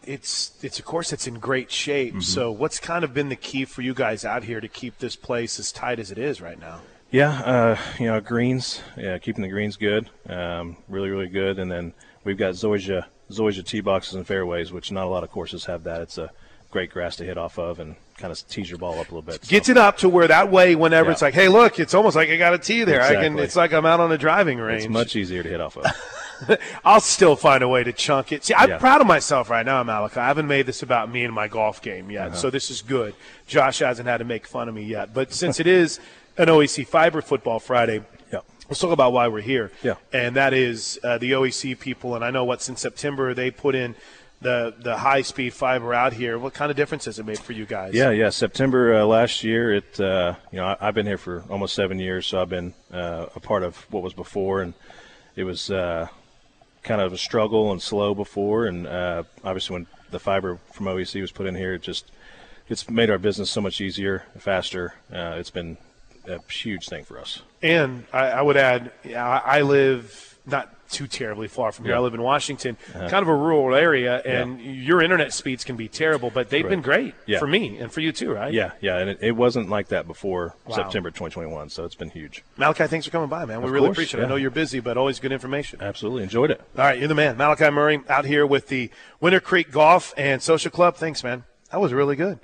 it's 0.04 0.52
it's 0.62 0.78
a 0.78 0.82
course 0.82 1.10
that's 1.10 1.26
in 1.26 1.38
great 1.38 1.70
shape. 1.70 2.14
Mm-hmm. 2.14 2.20
So, 2.20 2.50
what's 2.50 2.78
kind 2.78 3.04
of 3.04 3.12
been 3.12 3.28
the 3.28 3.36
key 3.36 3.64
for 3.64 3.82
you 3.82 3.94
guys 3.94 4.24
out 4.24 4.44
here 4.44 4.60
to 4.60 4.68
keep 4.68 4.98
this 4.98 5.16
place 5.16 5.58
as 5.58 5.72
tight 5.72 5.98
as 5.98 6.10
it 6.10 6.18
is 6.18 6.40
right 6.40 6.58
now? 6.58 6.80
Yeah, 7.10 7.30
uh, 7.40 7.78
you 7.98 8.06
know, 8.06 8.20
greens, 8.20 8.82
yeah, 8.96 9.16
keeping 9.18 9.42
the 9.42 9.48
greens 9.48 9.76
good, 9.76 10.10
um, 10.28 10.76
really, 10.88 11.08
really 11.08 11.28
good. 11.28 11.58
And 11.58 11.70
then 11.70 11.94
we've 12.22 12.36
got 12.36 12.52
Zoysia, 12.52 13.06
Zoysia 13.30 13.64
tee 13.64 13.80
boxes 13.80 14.14
and 14.14 14.26
fairways, 14.26 14.72
which 14.72 14.92
not 14.92 15.06
a 15.06 15.08
lot 15.08 15.24
of 15.24 15.30
courses 15.30 15.64
have 15.64 15.84
that. 15.84 16.02
It's 16.02 16.18
a 16.18 16.30
great 16.70 16.90
grass 16.90 17.16
to 17.16 17.24
hit 17.24 17.38
off 17.38 17.58
of 17.58 17.80
and 17.80 17.96
kind 18.18 18.32
of 18.32 18.48
tease 18.48 18.68
your 18.68 18.78
ball 18.78 18.92
up 18.94 19.10
a 19.10 19.14
little 19.14 19.22
bit. 19.22 19.44
so- 19.44 19.48
Gets 19.48 19.68
it 19.68 19.76
up 19.76 19.96
to 19.98 20.08
where 20.08 20.26
that 20.28 20.50
way, 20.50 20.74
whenever 20.74 21.08
Yeah. 21.08 21.12
it's 21.12 21.22
like, 21.22 21.34
hey, 21.34 21.48
look, 21.48 21.78
it's 21.78 21.94
almost 21.94 22.16
like 22.16 22.28
I 22.28 22.36
got 22.36 22.52
a 22.52 22.58
tee 22.58 22.84
there. 22.84 23.00
I 23.00 23.14
can. 23.14 23.38
It's 23.38 23.56
like 23.56 23.72
I'm 23.72 23.86
out 23.86 24.00
on 24.00 24.10
a 24.12 24.18
driving 24.18 24.58
range. 24.58 24.82
It's 24.84 24.90
much 24.92 25.14
easier 25.16 25.42
to 25.42 25.48
hit 25.48 25.60
off 25.60 25.76
of. 25.78 25.86
I'll 26.84 27.00
still 27.00 27.36
find 27.36 27.62
a 27.62 27.68
way 27.68 27.82
to 27.84 27.92
chunk 27.92 28.32
it. 28.32 28.44
See, 28.44 28.54
I'm 28.54 28.70
Yeah. 28.70 28.78
proud 28.78 29.00
of 29.00 29.06
myself 29.06 29.50
right 29.50 29.64
now, 29.66 29.82
Malachi. 29.82 30.20
I 30.20 30.26
haven't 30.28 30.46
made 30.48 30.66
this 30.66 30.82
about 30.82 31.10
me 31.10 31.24
and 31.24 31.34
my 31.34 31.48
golf 31.48 31.80
game 31.82 32.10
yet, 32.10 32.28
Uh-huh. 32.28 32.36
so 32.36 32.50
this 32.50 32.70
is 32.70 32.82
good. 32.82 33.14
Josh 33.46 33.78
hasn't 33.80 34.08
had 34.08 34.18
to 34.18 34.24
make 34.24 34.46
fun 34.46 34.68
of 34.68 34.74
me 34.74 34.82
yet, 34.82 35.12
but 35.14 35.32
since 35.32 35.58
it 35.60 35.66
is 35.66 35.98
an 36.36 36.46
OEC 36.48 36.84
Fiber 36.84 37.20
Football 37.22 37.58
Friday, 37.58 38.02
yeah. 38.32 38.40
let's 38.68 38.78
talk 38.80 38.92
about 38.92 39.12
why 39.12 39.26
we're 39.28 39.40
here. 39.40 39.72
Yeah. 39.82 39.94
and 40.12 40.36
that 40.36 40.54
is 40.54 40.98
uh, 41.02 41.18
the 41.18 41.32
OEC 41.32 41.74
people. 41.78 42.14
And 42.14 42.24
I 42.24 42.30
know 42.30 42.44
what 42.44 42.62
since 42.62 42.80
September 42.80 43.34
they 43.34 43.50
put 43.50 43.74
in 43.74 43.96
the 44.40 44.74
the 44.78 44.96
high 44.96 45.22
speed 45.22 45.52
fiber 45.52 45.92
out 45.92 46.12
here. 46.12 46.38
What 46.38 46.54
kind 46.54 46.70
of 46.70 46.76
difference 46.76 47.06
has 47.06 47.18
it 47.18 47.26
made 47.26 47.38
for 47.38 47.52
you 47.52 47.66
guys? 47.66 47.94
Yeah, 47.94 48.10
yeah. 48.10 48.30
September 48.30 48.94
uh, 48.94 49.04
last 49.04 49.42
year, 49.42 49.74
it 49.74 49.98
uh, 50.00 50.34
you 50.52 50.58
know 50.58 50.66
I, 50.66 50.76
I've 50.80 50.94
been 50.94 51.06
here 51.06 51.18
for 51.18 51.44
almost 51.50 51.74
seven 51.74 51.98
years, 51.98 52.26
so 52.26 52.40
I've 52.40 52.48
been 52.48 52.74
uh, 52.92 53.26
a 53.34 53.40
part 53.40 53.62
of 53.62 53.76
what 53.90 54.02
was 54.02 54.14
before, 54.14 54.62
and 54.62 54.74
it 55.34 55.44
was 55.44 55.70
uh, 55.70 56.08
kind 56.82 57.00
of 57.00 57.12
a 57.12 57.18
struggle 57.18 57.72
and 57.72 57.82
slow 57.82 58.14
before, 58.14 58.66
and 58.66 58.86
uh, 58.86 59.24
obviously 59.44 59.74
when 59.74 59.86
the 60.10 60.18
fiber 60.18 60.58
from 60.72 60.86
OEC 60.86 61.20
was 61.20 61.32
put 61.32 61.46
in 61.46 61.54
here, 61.54 61.74
it 61.74 61.82
just 61.82 62.10
it's 62.68 62.88
made 62.88 63.10
our 63.10 63.18
business 63.18 63.50
so 63.50 63.60
much 63.60 63.80
easier, 63.80 64.24
faster. 64.38 64.94
Uh, 65.12 65.36
it's 65.36 65.50
been 65.50 65.76
a 66.26 66.40
huge 66.50 66.88
thing 66.88 67.04
for 67.04 67.18
us. 67.18 67.42
And 67.62 68.04
I, 68.12 68.28
I 68.28 68.42
would 68.42 68.56
add, 68.56 68.92
yeah, 69.04 69.26
I 69.26 69.58
I 69.58 69.62
live 69.62 70.38
not 70.46 70.72
too 70.90 71.06
terribly 71.06 71.48
far 71.48 71.70
from 71.72 71.84
here. 71.84 71.94
Yeah. 71.94 71.98
I 72.00 72.02
live 72.02 72.14
in 72.14 72.22
Washington, 72.22 72.76
Uh-huh. 72.94 73.08
kind 73.08 73.22
of 73.22 73.28
a 73.28 73.34
rural 73.34 73.74
area, 73.76 74.20
and 74.24 74.60
your 74.60 75.02
internet 75.02 75.32
speeds 75.32 75.64
can 75.64 75.76
be 75.76 75.88
terrible, 75.88 76.30
but 76.30 76.50
they've 76.50 76.68
been 76.68 76.80
great 76.82 77.14
Yeah. 77.26 77.38
for 77.38 77.46
me 77.46 77.78
and 77.78 77.92
for 77.92 78.00
you 78.00 78.10
too, 78.12 78.32
right? 78.32 78.52
Yeah, 78.52 78.72
yeah, 78.80 78.96
and 78.98 79.10
it, 79.10 79.18
it 79.20 79.32
wasn't 79.32 79.68
like 79.68 79.88
that 79.88 80.06
before 80.06 80.54
Wow. 80.66 80.76
September 80.76 81.10
2021, 81.10 81.68
so 81.70 81.84
it's 81.84 81.94
been 81.94 82.10
huge. 82.10 82.42
Malachi, 82.56 82.86
thanks 82.86 83.06
for 83.06 83.12
coming 83.12 83.28
by, 83.28 83.44
man. 83.44 83.58
We 83.60 83.66
Of 83.66 83.70
really 83.72 83.86
course, 83.88 83.96
appreciate 83.98 84.20
it. 84.20 84.26
I 84.26 84.28
know 84.28 84.36
you're 84.36 84.50
busy, 84.50 84.80
but 84.80 84.96
always 84.96 85.20
good 85.20 85.32
information. 85.32 85.80
Absolutely 85.82 86.22
enjoyed 86.24 86.50
it. 86.50 86.60
All 86.76 86.84
right, 86.84 86.98
you're 86.98 87.08
the 87.08 87.14
man. 87.14 87.36
Malachi 87.36 87.70
Murray 87.70 88.00
out 88.08 88.24
here 88.24 88.46
with 88.46 88.68
the 88.68 88.90
Winter 89.20 89.40
Creek 89.40 89.70
Golf 89.70 90.14
and 90.16 90.42
Social 90.42 90.70
Club. 90.70 90.96
Thanks, 90.96 91.22
man. 91.22 91.44
That 91.70 91.80
was 91.80 91.92
really 91.92 92.16
good. 92.16 92.38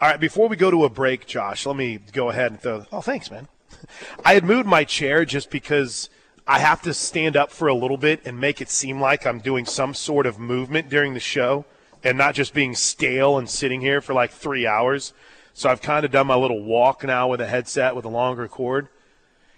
All 0.00 0.08
right, 0.08 0.18
before 0.18 0.48
we 0.48 0.56
go 0.56 0.70
to 0.70 0.84
a 0.84 0.90
break, 0.90 1.26
Josh, 1.26 1.64
let 1.64 1.76
me 1.76 2.00
go 2.12 2.28
ahead 2.28 2.50
and 2.50 2.60
throw. 2.60 2.84
Oh, 2.92 3.00
thanks, 3.00 3.30
man. 3.30 3.46
I 4.24 4.34
had 4.34 4.44
moved 4.44 4.66
my 4.66 4.82
chair 4.84 5.24
just 5.24 5.50
because 5.50 6.10
I 6.46 6.58
have 6.58 6.82
to 6.82 6.92
stand 6.92 7.36
up 7.36 7.50
for 7.50 7.68
a 7.68 7.74
little 7.74 7.96
bit 7.96 8.20
and 8.26 8.38
make 8.38 8.60
it 8.60 8.68
seem 8.68 9.00
like 9.00 9.26
I'm 9.26 9.38
doing 9.38 9.64
some 9.64 9.94
sort 9.94 10.26
of 10.26 10.38
movement 10.38 10.90
during 10.90 11.14
the 11.14 11.20
show 11.20 11.64
and 12.02 12.18
not 12.18 12.34
just 12.34 12.52
being 12.52 12.74
stale 12.74 13.38
and 13.38 13.48
sitting 13.48 13.80
here 13.80 14.02
for 14.02 14.12
like 14.12 14.30
three 14.30 14.66
hours. 14.66 15.14
So 15.54 15.70
I've 15.70 15.80
kind 15.80 16.04
of 16.04 16.10
done 16.10 16.26
my 16.26 16.34
little 16.34 16.62
walk 16.62 17.02
now 17.02 17.28
with 17.28 17.40
a 17.40 17.46
headset 17.46 17.96
with 17.96 18.04
a 18.04 18.10
longer 18.10 18.46
cord. 18.46 18.88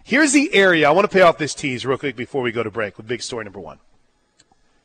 Here's 0.05 0.33
the 0.33 0.55
area. 0.55 0.89
I 0.89 0.93
want 0.93 1.11
to 1.11 1.13
pay 1.13 1.23
off 1.23 1.39
this 1.39 1.55
tease 1.55 1.85
real 1.85 1.99
quick 1.99 2.15
before 2.15 2.43
we 2.43 2.53
go 2.53 2.63
to 2.63 2.71
break 2.71 2.97
with 2.97 3.09
big 3.09 3.23
story 3.23 3.43
number 3.43 3.59
one. 3.59 3.81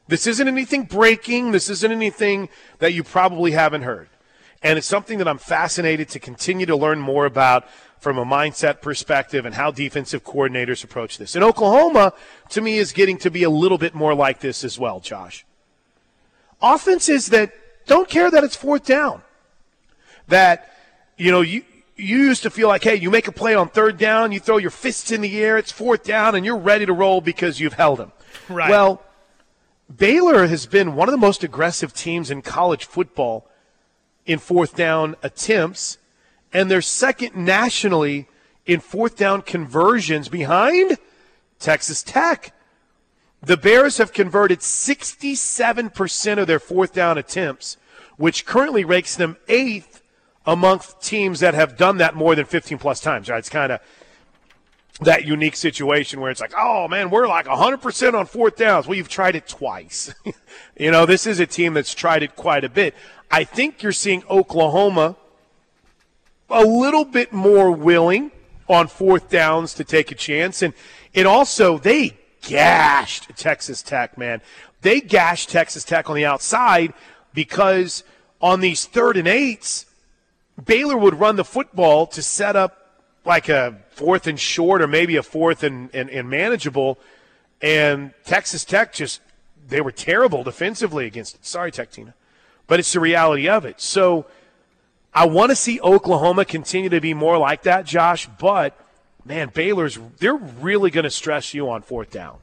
This 0.07 0.25
isn't 0.25 0.47
anything 0.47 0.85
breaking. 0.85 1.51
This 1.51 1.69
isn't 1.69 1.91
anything 1.91 2.49
that 2.79 2.93
you 2.93 3.03
probably 3.03 3.51
haven't 3.51 3.83
heard. 3.83 4.09
And 4.63 4.79
it's 4.79 4.87
something 4.87 5.19
that 5.19 5.27
I'm 5.27 5.37
fascinated 5.37 6.09
to 6.09 6.19
continue 6.19 6.65
to 6.65 6.75
learn 6.75 6.99
more 6.99 7.27
about 7.27 7.67
from 8.01 8.17
a 8.17 8.25
mindset 8.25 8.81
perspective 8.81 9.45
and 9.45 9.53
how 9.53 9.69
defensive 9.69 10.23
coordinators 10.23 10.83
approach 10.83 11.19
this. 11.19 11.35
And 11.35 11.43
Oklahoma, 11.43 12.13
to 12.49 12.59
me, 12.59 12.79
is 12.79 12.91
getting 12.93 13.17
to 13.19 13.29
be 13.29 13.43
a 13.43 13.49
little 13.49 13.77
bit 13.77 13.93
more 13.93 14.15
like 14.15 14.39
this 14.39 14.63
as 14.63 14.79
well, 14.79 14.99
Josh. 14.99 15.45
Offenses 16.63 17.27
that 17.27 17.53
don't 17.85 18.09
care 18.09 18.31
that 18.31 18.43
it's 18.43 18.55
fourth 18.55 18.85
down. 18.85 19.21
That, 20.27 20.75
you 21.15 21.31
know, 21.31 21.41
you, 21.41 21.63
you 21.95 22.17
used 22.17 22.41
to 22.41 22.49
feel 22.49 22.67
like, 22.67 22.83
hey, 22.83 22.95
you 22.95 23.11
make 23.11 23.27
a 23.27 23.31
play 23.31 23.53
on 23.53 23.69
third 23.69 23.99
down, 23.99 24.31
you 24.31 24.39
throw 24.39 24.57
your 24.57 24.71
fists 24.71 25.11
in 25.11 25.21
the 25.21 25.39
air, 25.39 25.59
it's 25.59 25.71
fourth 25.71 26.03
down, 26.03 26.33
and 26.33 26.43
you're 26.43 26.57
ready 26.57 26.87
to 26.87 26.93
roll 26.93 27.21
because 27.21 27.59
you've 27.59 27.73
held 27.73 27.99
them. 27.99 28.11
Right. 28.49 28.71
Well, 28.71 29.03
Baylor 29.95 30.47
has 30.47 30.65
been 30.65 30.95
one 30.95 31.07
of 31.07 31.11
the 31.11 31.19
most 31.19 31.43
aggressive 31.43 31.93
teams 31.93 32.31
in 32.31 32.41
college 32.41 32.85
football 32.85 33.47
in 34.25 34.39
fourth 34.39 34.75
down 34.75 35.15
attempts, 35.21 35.99
and 36.53 36.69
they're 36.69 36.81
second 36.81 37.35
nationally 37.35 38.27
in 38.65 38.79
fourth 38.79 39.17
down 39.17 39.41
conversions 39.41 40.29
behind 40.29 40.97
Texas 41.59 42.03
Tech. 42.03 42.53
The 43.41 43.57
Bears 43.57 43.97
have 43.97 44.13
converted 44.13 44.59
67% 44.59 46.37
of 46.37 46.47
their 46.47 46.59
fourth 46.59 46.93
down 46.93 47.17
attempts, 47.17 47.77
which 48.17 48.45
currently 48.45 48.85
ranks 48.85 49.15
them 49.15 49.37
eighth 49.47 50.03
amongst 50.45 51.01
teams 51.01 51.39
that 51.39 51.53
have 51.53 51.77
done 51.77 51.97
that 51.97 52.15
more 52.15 52.35
than 52.35 52.45
15 52.45 52.77
plus 52.77 52.99
times. 52.99 53.29
Right? 53.29 53.39
It's 53.39 53.49
kind 53.49 53.71
of 53.71 53.79
that 55.01 55.25
unique 55.25 55.55
situation 55.55 56.19
where 56.19 56.29
it's 56.29 56.41
like, 56.41 56.53
oh 56.55 56.87
man, 56.87 57.09
we're 57.09 57.27
like 57.27 57.47
100% 57.47 58.13
on 58.13 58.25
fourth 58.27 58.57
downs. 58.57 58.87
Well, 58.87 58.95
you've 58.95 59.09
tried 59.09 59.35
it 59.35 59.47
twice. 59.47 60.13
you 60.77 60.91
know, 60.91 61.07
this 61.07 61.25
is 61.25 61.39
a 61.39 61.47
team 61.47 61.73
that's 61.73 61.95
tried 61.95 62.21
it 62.21 62.35
quite 62.35 62.63
a 62.63 62.69
bit. 62.69 62.93
I 63.31 63.43
think 63.43 63.81
you're 63.81 63.91
seeing 63.91 64.23
Oklahoma 64.29 65.15
a 66.51 66.63
little 66.63 67.05
bit 67.05 67.33
more 67.33 67.71
willing 67.71 68.31
on 68.67 68.87
fourth 68.87 69.29
downs 69.29 69.73
to 69.75 69.83
take 69.83 70.11
a 70.11 70.15
chance. 70.15 70.61
And 70.61 70.73
it 71.13 71.25
also, 71.25 71.77
they 71.77 72.17
gashed 72.41 73.29
Texas 73.35 73.81
Tech, 73.81 74.17
man. 74.17 74.41
They 74.81 75.01
gashed 75.01 75.49
Texas 75.49 75.83
Tech 75.83 76.09
on 76.09 76.15
the 76.15 76.25
outside 76.25 76.93
because 77.33 78.03
on 78.41 78.59
these 78.59 78.85
third 78.85 79.17
and 79.17 79.27
eights, 79.27 79.85
Baylor 80.63 80.97
would 80.97 81.19
run 81.19 81.35
the 81.35 81.45
football 81.45 82.07
to 82.07 82.21
set 82.21 82.55
up 82.55 82.77
like 83.25 83.49
a 83.49 83.77
fourth 83.91 84.27
and 84.27 84.39
short 84.39 84.81
or 84.81 84.87
maybe 84.87 85.15
a 85.15 85.23
fourth 85.23 85.63
and, 85.63 85.89
and, 85.93 86.09
and 86.09 86.29
manageable. 86.29 86.99
And 87.61 88.13
Texas 88.25 88.65
Tech 88.65 88.93
just, 88.93 89.21
they 89.67 89.81
were 89.81 89.91
terrible 89.91 90.43
defensively 90.43 91.05
against 91.05 91.35
it. 91.35 91.45
Sorry, 91.45 91.71
Tech 91.71 91.91
Tina. 91.91 92.15
But 92.67 92.79
it's 92.79 92.93
the 92.93 92.99
reality 92.99 93.47
of 93.47 93.65
it. 93.65 93.79
So 93.79 94.25
I 95.13 95.25
want 95.25 95.49
to 95.49 95.55
see 95.55 95.79
Oklahoma 95.81 96.45
continue 96.45 96.89
to 96.89 97.01
be 97.01 97.13
more 97.13 97.37
like 97.37 97.63
that, 97.63 97.85
Josh. 97.85 98.27
But, 98.39 98.77
man, 99.25 99.49
Baylor's, 99.53 99.99
they're 100.19 100.35
really 100.35 100.89
going 100.89 101.03
to 101.03 101.09
stress 101.09 101.53
you 101.53 101.69
on 101.69 101.81
fourth 101.81 102.11
down. 102.11 102.37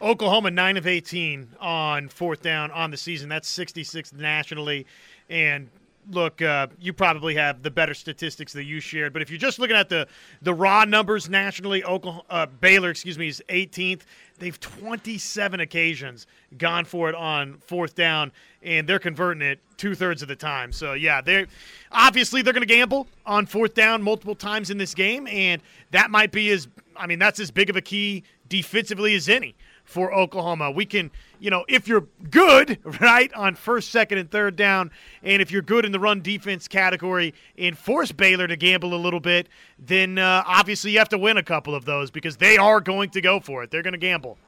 Oklahoma 0.00 0.50
nine 0.50 0.76
of 0.76 0.86
eighteen 0.86 1.50
on 1.60 2.08
fourth 2.08 2.42
down 2.42 2.70
on 2.72 2.90
the 2.90 2.96
season. 2.96 3.28
That's 3.28 3.50
66th 3.56 4.12
nationally, 4.12 4.86
and 5.28 5.70
look, 6.10 6.42
uh, 6.42 6.66
you 6.80 6.92
probably 6.92 7.34
have 7.34 7.62
the 7.62 7.70
better 7.70 7.94
statistics 7.94 8.52
that 8.52 8.64
you 8.64 8.80
shared. 8.80 9.12
But 9.12 9.22
if 9.22 9.30
you're 9.30 9.38
just 9.38 9.58
looking 9.58 9.76
at 9.76 9.88
the 9.88 10.06
the 10.42 10.54
raw 10.54 10.84
numbers 10.84 11.28
nationally, 11.28 11.84
Oklahoma, 11.84 12.24
uh, 12.30 12.46
Baylor, 12.46 12.90
excuse 12.90 13.18
me, 13.18 13.28
is 13.28 13.42
18th. 13.48 14.02
They've 14.38 14.58
27 14.58 15.60
occasions 15.60 16.26
gone 16.58 16.84
for 16.84 17.08
it 17.08 17.14
on 17.14 17.54
fourth 17.58 17.94
down, 17.94 18.32
and 18.62 18.88
they're 18.88 18.98
converting 18.98 19.42
it 19.42 19.60
two 19.76 19.94
thirds 19.94 20.22
of 20.22 20.28
the 20.28 20.36
time. 20.36 20.72
So 20.72 20.94
yeah, 20.94 21.20
they're 21.20 21.46
obviously 21.90 22.42
they're 22.42 22.52
going 22.52 22.66
to 22.66 22.74
gamble 22.74 23.06
on 23.24 23.46
fourth 23.46 23.74
down 23.74 24.02
multiple 24.02 24.34
times 24.34 24.70
in 24.70 24.78
this 24.78 24.94
game, 24.94 25.26
and 25.28 25.62
that 25.92 26.10
might 26.10 26.32
be 26.32 26.50
as 26.50 26.68
I 26.96 27.06
mean 27.06 27.18
that's 27.18 27.40
as 27.40 27.50
big 27.50 27.70
of 27.70 27.76
a 27.76 27.82
key 27.82 28.24
defensively 28.48 29.14
as 29.14 29.28
any 29.28 29.54
for 29.92 30.12
Oklahoma. 30.12 30.70
We 30.70 30.86
can, 30.86 31.10
you 31.38 31.50
know, 31.50 31.64
if 31.68 31.86
you're 31.86 32.06
good, 32.30 32.78
right, 33.00 33.32
on 33.34 33.54
first, 33.54 33.90
second, 33.90 34.18
and 34.18 34.30
third 34.30 34.56
down, 34.56 34.90
and 35.22 35.42
if 35.42 35.50
you're 35.50 35.62
good 35.62 35.84
in 35.84 35.92
the 35.92 36.00
run 36.00 36.22
defense 36.22 36.66
category 36.66 37.34
and 37.58 37.76
force 37.76 38.10
Baylor 38.10 38.46
to 38.48 38.56
gamble 38.56 38.94
a 38.94 38.96
little 38.96 39.20
bit, 39.20 39.48
then 39.78 40.18
uh, 40.18 40.42
obviously 40.46 40.92
you 40.92 40.98
have 40.98 41.10
to 41.10 41.18
win 41.18 41.36
a 41.36 41.42
couple 41.42 41.74
of 41.74 41.84
those 41.84 42.10
because 42.10 42.38
they 42.38 42.56
are 42.56 42.80
going 42.80 43.10
to 43.10 43.20
go 43.20 43.38
for 43.38 43.62
it. 43.62 43.70
They're 43.70 43.82
going 43.82 43.92
to 43.92 43.98
gamble. 43.98 44.38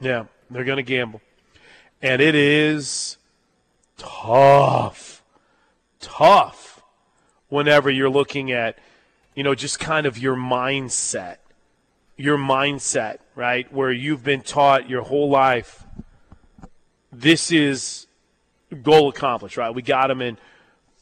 Yeah, 0.00 0.26
they're 0.50 0.64
going 0.64 0.76
to 0.76 0.82
gamble. 0.82 1.20
And 2.00 2.22
it 2.22 2.36
is 2.36 3.18
tough, 3.96 5.24
tough 5.98 6.82
whenever 7.48 7.90
you're 7.90 8.10
looking 8.10 8.52
at, 8.52 8.78
you 9.34 9.42
know, 9.42 9.54
just 9.54 9.80
kind 9.80 10.06
of 10.06 10.16
your 10.16 10.36
mindset. 10.36 11.38
Your 12.18 12.36
mindset, 12.36 13.18
right? 13.34 13.72
Where 13.72 13.90
you've 13.90 14.22
been 14.22 14.42
taught 14.42 14.90
your 14.90 15.02
whole 15.02 15.30
life 15.30 15.86
this 17.12 17.50
is 17.50 18.06
goal 18.82 19.08
accomplished, 19.08 19.56
right? 19.56 19.74
We 19.74 19.82
got 19.82 20.08
them 20.08 20.20
in 20.20 20.36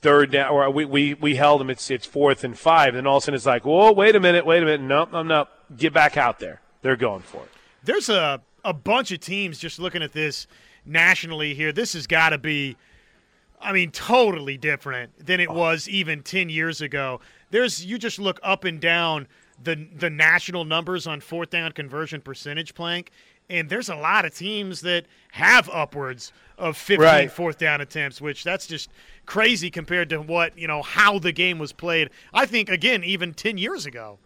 third 0.00 0.30
down, 0.30 0.50
or 0.50 0.70
we, 0.70 0.84
we, 0.84 1.14
we 1.14 1.36
held 1.36 1.60
them, 1.60 1.70
it's, 1.70 1.90
it's 1.90 2.06
fourth 2.06 2.44
and 2.44 2.56
five. 2.56 2.94
Then 2.94 3.06
all 3.06 3.16
of 3.16 3.22
a 3.22 3.24
sudden 3.24 3.34
it's 3.34 3.46
like, 3.46 3.64
whoa, 3.64 3.92
wait 3.92 4.14
a 4.14 4.20
minute, 4.20 4.46
wait 4.46 4.62
a 4.62 4.66
minute. 4.66 4.82
Nope, 4.82 5.12
no, 5.12 5.22
no. 5.22 5.46
Get 5.76 5.92
back 5.92 6.16
out 6.16 6.38
there. 6.38 6.60
They're 6.82 6.96
going 6.96 7.22
for 7.22 7.42
it. 7.42 7.50
There's 7.82 8.08
a, 8.08 8.40
a 8.64 8.72
bunch 8.72 9.10
of 9.10 9.20
teams 9.20 9.58
just 9.58 9.78
looking 9.78 10.02
at 10.02 10.12
this 10.12 10.46
nationally 10.84 11.54
here, 11.54 11.72
this 11.72 11.94
has 11.94 12.06
got 12.06 12.30
to 12.30 12.38
be, 12.38 12.76
I 13.60 13.72
mean, 13.72 13.90
totally 13.90 14.56
different 14.56 15.26
than 15.26 15.40
it 15.40 15.48
oh. 15.48 15.54
was 15.54 15.88
even 15.88 16.22
10 16.22 16.48
years 16.48 16.80
ago. 16.80 17.20
There's, 17.50 17.84
you 17.84 17.98
just 17.98 18.18
look 18.18 18.40
up 18.42 18.64
and 18.64 18.80
down 18.80 19.28
the, 19.62 19.88
the 19.96 20.10
national 20.10 20.64
numbers 20.64 21.06
on 21.06 21.20
fourth 21.20 21.50
down 21.50 21.72
conversion 21.72 22.20
percentage 22.20 22.74
plank, 22.74 23.10
and 23.48 23.68
there's 23.68 23.88
a 23.88 23.94
lot 23.94 24.24
of 24.24 24.34
teams 24.34 24.80
that 24.82 25.06
have 25.32 25.70
upwards 25.72 26.32
of 26.58 26.76
15 26.76 27.00
Right. 27.00 27.30
fourth 27.32 27.58
down 27.58 27.80
attempts, 27.80 28.20
which 28.20 28.42
that's 28.44 28.66
just 28.66 28.90
crazy 29.24 29.70
compared 29.70 30.08
to 30.10 30.20
what, 30.20 30.58
you 30.58 30.66
know, 30.66 30.82
how 30.82 31.18
the 31.18 31.32
game 31.32 31.58
was 31.58 31.72
played. 31.72 32.10
I 32.34 32.46
think, 32.46 32.68
again, 32.68 33.04
even 33.04 33.34
10 33.34 33.56
years 33.58 33.86
ago. 33.86 34.18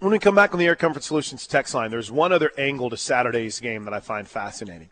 When 0.00 0.12
we 0.12 0.18
come 0.18 0.34
back 0.34 0.52
on 0.52 0.58
the 0.58 0.66
Air 0.66 0.76
Comfort 0.76 1.02
Solutions 1.02 1.46
text 1.46 1.74
line, 1.74 1.90
there's 1.90 2.10
one 2.10 2.32
other 2.32 2.52
angle 2.56 2.90
to 2.90 2.96
Saturday's 2.96 3.60
game 3.60 3.84
that 3.84 3.92
I 3.94 4.00
find 4.00 4.26
fascinating. 4.26 4.88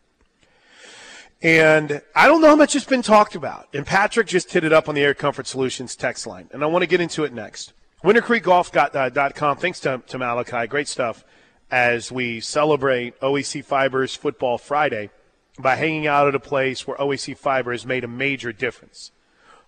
And 1.41 2.03
I 2.17 2.27
don't 2.27 2.41
know 2.41 2.49
how 2.49 2.57
much 2.57 2.75
it's 2.75 2.85
been 2.85 3.03
talked 3.03 3.35
about. 3.35 3.69
And 3.73 3.87
Patrick 3.87 4.27
just 4.27 4.53
hit 4.53 4.65
it 4.65 4.73
up 4.73 4.89
on 4.89 4.95
the 4.95 5.03
Air 5.03 5.15
Comfort 5.15 5.47
Solutions 5.47 5.95
text 5.95 6.27
line. 6.27 6.49
And 6.53 6.65
I 6.65 6.67
want 6.67 6.83
to 6.83 6.87
get 6.87 7.01
into 7.01 7.25
it 7.25 7.33
next. 7.33 7.73
WinterCreekGolf.com. 8.03 9.51
Uh, 9.51 9.55
Thanks 9.55 9.81
to, 9.81 10.03
to 10.07 10.19
Malachi. 10.19 10.67
Great 10.67 10.89
stuff 10.89 11.25
as 11.71 12.11
we 12.11 12.41
celebrate 12.41 13.19
OEC 13.21 13.65
Fibers 13.65 14.17
Football 14.17 14.59
Friday 14.59 15.11
by 15.59 15.77
hanging 15.77 16.07
out 16.07 16.29
at 16.29 16.35
a 16.35 16.41
place 16.41 16.87
where 16.87 16.97
OEC 16.97 17.37
Fiber 17.37 17.73
has 17.73 17.85
made 17.85 18.05
a 18.05 18.09
major 18.09 18.53
difference. 18.53 19.13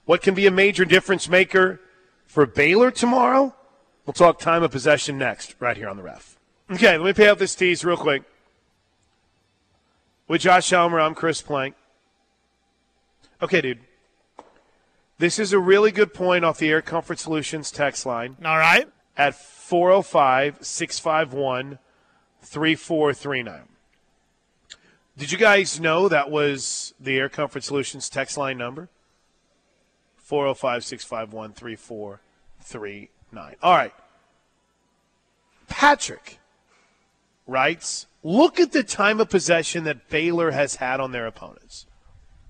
What 0.04 0.22
can 0.22 0.34
be 0.34 0.46
a 0.46 0.50
major 0.50 0.84
difference 0.84 1.28
maker 1.28 1.80
for 2.26 2.46
Baylor 2.46 2.90
tomorrow? 2.90 3.54
We'll 4.06 4.14
talk 4.14 4.38
time 4.38 4.62
of 4.62 4.70
possession 4.70 5.18
next, 5.18 5.54
right 5.60 5.76
here 5.76 5.88
on 5.88 5.96
the 5.96 6.02
ref. 6.02 6.38
Okay, 6.70 6.96
let 6.96 7.04
me 7.04 7.12
pay 7.12 7.28
out 7.28 7.38
this 7.38 7.54
tease 7.54 7.84
real 7.84 7.96
quick. 7.96 8.22
With 10.30 10.42
Josh 10.42 10.70
Helmer, 10.70 11.00
I'm 11.00 11.16
Chris 11.16 11.42
Plank. 11.42 11.74
Okay, 13.42 13.60
dude. 13.60 13.80
This 15.18 15.40
is 15.40 15.52
a 15.52 15.58
really 15.58 15.90
good 15.90 16.14
point 16.14 16.44
off 16.44 16.58
the 16.58 16.68
Air 16.68 16.82
Comfort 16.82 17.18
Solutions 17.18 17.72
text 17.72 18.06
line. 18.06 18.36
All 18.44 18.56
right. 18.56 18.88
At 19.16 19.34
405 19.34 20.64
651 20.64 21.80
3439. 22.42 23.62
Did 25.18 25.32
you 25.32 25.38
guys 25.38 25.80
know 25.80 26.08
that 26.08 26.30
was 26.30 26.94
the 27.00 27.18
Air 27.18 27.28
Comfort 27.28 27.64
Solutions 27.64 28.08
text 28.08 28.38
line 28.38 28.56
number? 28.56 28.88
405 30.14 30.84
651 30.84 31.54
3439. 31.54 33.56
All 33.64 33.74
right. 33.74 33.94
Patrick 35.66 36.38
writes 37.50 38.06
Look 38.22 38.60
at 38.60 38.72
the 38.72 38.82
time 38.82 39.20
of 39.20 39.30
possession 39.30 39.84
that 39.84 40.08
Baylor 40.10 40.50
has 40.50 40.76
had 40.76 41.00
on 41.00 41.12
their 41.12 41.26
opponents. 41.26 41.86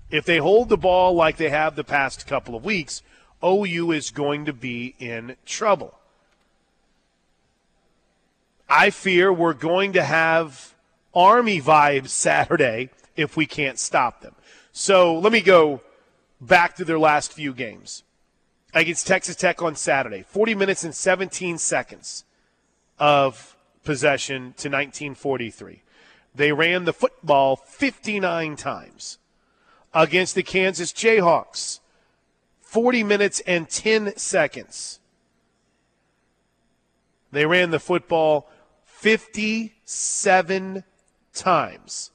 If 0.09 0.25
they 0.25 0.37
hold 0.37 0.67
the 0.67 0.77
ball 0.77 1.13
like 1.13 1.37
they 1.37 1.49
have 1.49 1.75
the 1.75 1.85
past 1.85 2.27
couple 2.27 2.55
of 2.55 2.65
weeks, 2.65 3.01
OU 3.43 3.91
is 3.91 4.11
going 4.11 4.45
to 4.45 4.53
be 4.53 4.95
in 4.99 5.37
trouble. 5.45 5.97
I 8.69 8.89
fear 8.89 9.31
we're 9.31 9.53
going 9.53 9.93
to 9.93 10.03
have 10.03 10.75
Army 11.13 11.61
vibes 11.61 12.09
Saturday 12.09 12.89
if 13.15 13.37
we 13.37 13.45
can't 13.45 13.79
stop 13.79 14.21
them. 14.21 14.35
So 14.73 15.17
let 15.17 15.31
me 15.31 15.41
go 15.41 15.81
back 16.39 16.75
to 16.75 16.85
their 16.85 16.99
last 16.99 17.33
few 17.33 17.53
games. 17.53 18.03
Against 18.73 19.07
Texas 19.07 19.35
Tech 19.35 19.61
on 19.61 19.75
Saturday, 19.75 20.23
40 20.23 20.55
minutes 20.55 20.83
and 20.83 20.95
17 20.95 21.57
seconds 21.57 22.23
of 22.97 23.57
possession 23.83 24.53
to 24.57 24.69
1943. 24.69 25.81
They 26.33 26.51
ran 26.51 26.85
the 26.85 26.93
football 26.93 27.55
59 27.55 28.55
times. 28.55 29.17
Against 29.93 30.35
the 30.35 30.43
Kansas 30.43 30.93
Jayhawks, 30.93 31.81
40 32.61 33.03
minutes 33.03 33.41
and 33.41 33.69
10 33.69 34.15
seconds. 34.15 35.01
They 37.33 37.45
ran 37.45 37.71
the 37.71 37.79
football 37.79 38.49
57 38.85 40.83
times. 41.33 42.11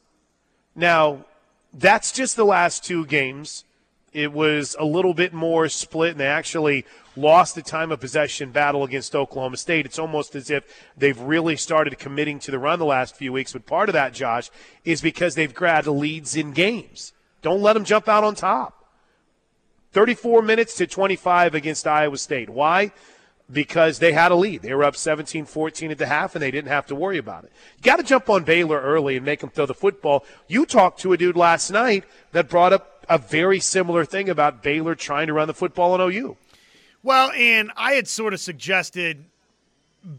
Now, 0.74 1.26
that's 1.74 2.12
just 2.12 2.36
the 2.36 2.46
last 2.46 2.84
two 2.84 3.04
games. 3.04 3.65
It 4.16 4.32
was 4.32 4.74
a 4.78 4.84
little 4.86 5.12
bit 5.12 5.34
more 5.34 5.68
split, 5.68 6.12
and 6.12 6.20
they 6.20 6.26
actually 6.26 6.86
lost 7.16 7.54
the 7.54 7.60
time 7.60 7.92
of 7.92 8.00
possession 8.00 8.50
battle 8.50 8.82
against 8.82 9.14
Oklahoma 9.14 9.58
State. 9.58 9.84
It's 9.84 9.98
almost 9.98 10.34
as 10.34 10.48
if 10.48 10.64
they've 10.96 11.20
really 11.20 11.54
started 11.56 11.98
committing 11.98 12.38
to 12.38 12.50
the 12.50 12.58
run 12.58 12.78
the 12.78 12.86
last 12.86 13.14
few 13.14 13.30
weeks. 13.30 13.52
But 13.52 13.66
part 13.66 13.90
of 13.90 13.92
that, 13.92 14.14
Josh, 14.14 14.50
is 14.86 15.02
because 15.02 15.34
they've 15.34 15.52
grabbed 15.52 15.86
leads 15.86 16.34
in 16.34 16.52
games. 16.52 17.12
Don't 17.42 17.60
let 17.60 17.74
them 17.74 17.84
jump 17.84 18.08
out 18.08 18.24
on 18.24 18.34
top. 18.34 18.86
34 19.92 20.40
minutes 20.40 20.76
to 20.76 20.86
25 20.86 21.54
against 21.54 21.86
Iowa 21.86 22.16
State. 22.16 22.48
Why? 22.48 22.92
Because 23.52 23.98
they 23.98 24.12
had 24.12 24.32
a 24.32 24.34
lead. 24.34 24.62
They 24.62 24.72
were 24.72 24.84
up 24.84 24.96
17 24.96 25.44
14 25.44 25.90
at 25.90 25.98
the 25.98 26.06
half, 26.06 26.34
and 26.34 26.42
they 26.42 26.50
didn't 26.50 26.70
have 26.70 26.86
to 26.86 26.94
worry 26.94 27.18
about 27.18 27.44
it. 27.44 27.52
You 27.76 27.82
got 27.82 27.96
to 27.96 28.02
jump 28.02 28.30
on 28.30 28.44
Baylor 28.44 28.80
early 28.80 29.16
and 29.16 29.26
make 29.26 29.40
them 29.40 29.50
throw 29.50 29.66
the 29.66 29.74
football. 29.74 30.24
You 30.48 30.64
talked 30.64 31.00
to 31.00 31.12
a 31.12 31.18
dude 31.18 31.36
last 31.36 31.70
night 31.70 32.04
that 32.32 32.48
brought 32.48 32.72
up 32.72 32.95
a 33.08 33.18
very 33.18 33.60
similar 33.60 34.04
thing 34.04 34.28
about 34.28 34.62
Baylor 34.62 34.94
trying 34.94 35.26
to 35.28 35.32
run 35.32 35.48
the 35.48 35.54
football 35.54 35.92
on 35.92 36.00
OU. 36.00 36.36
Well, 37.02 37.30
and 37.32 37.70
I 37.76 37.92
had 37.92 38.08
sort 38.08 38.34
of 38.34 38.40
suggested 38.40 39.26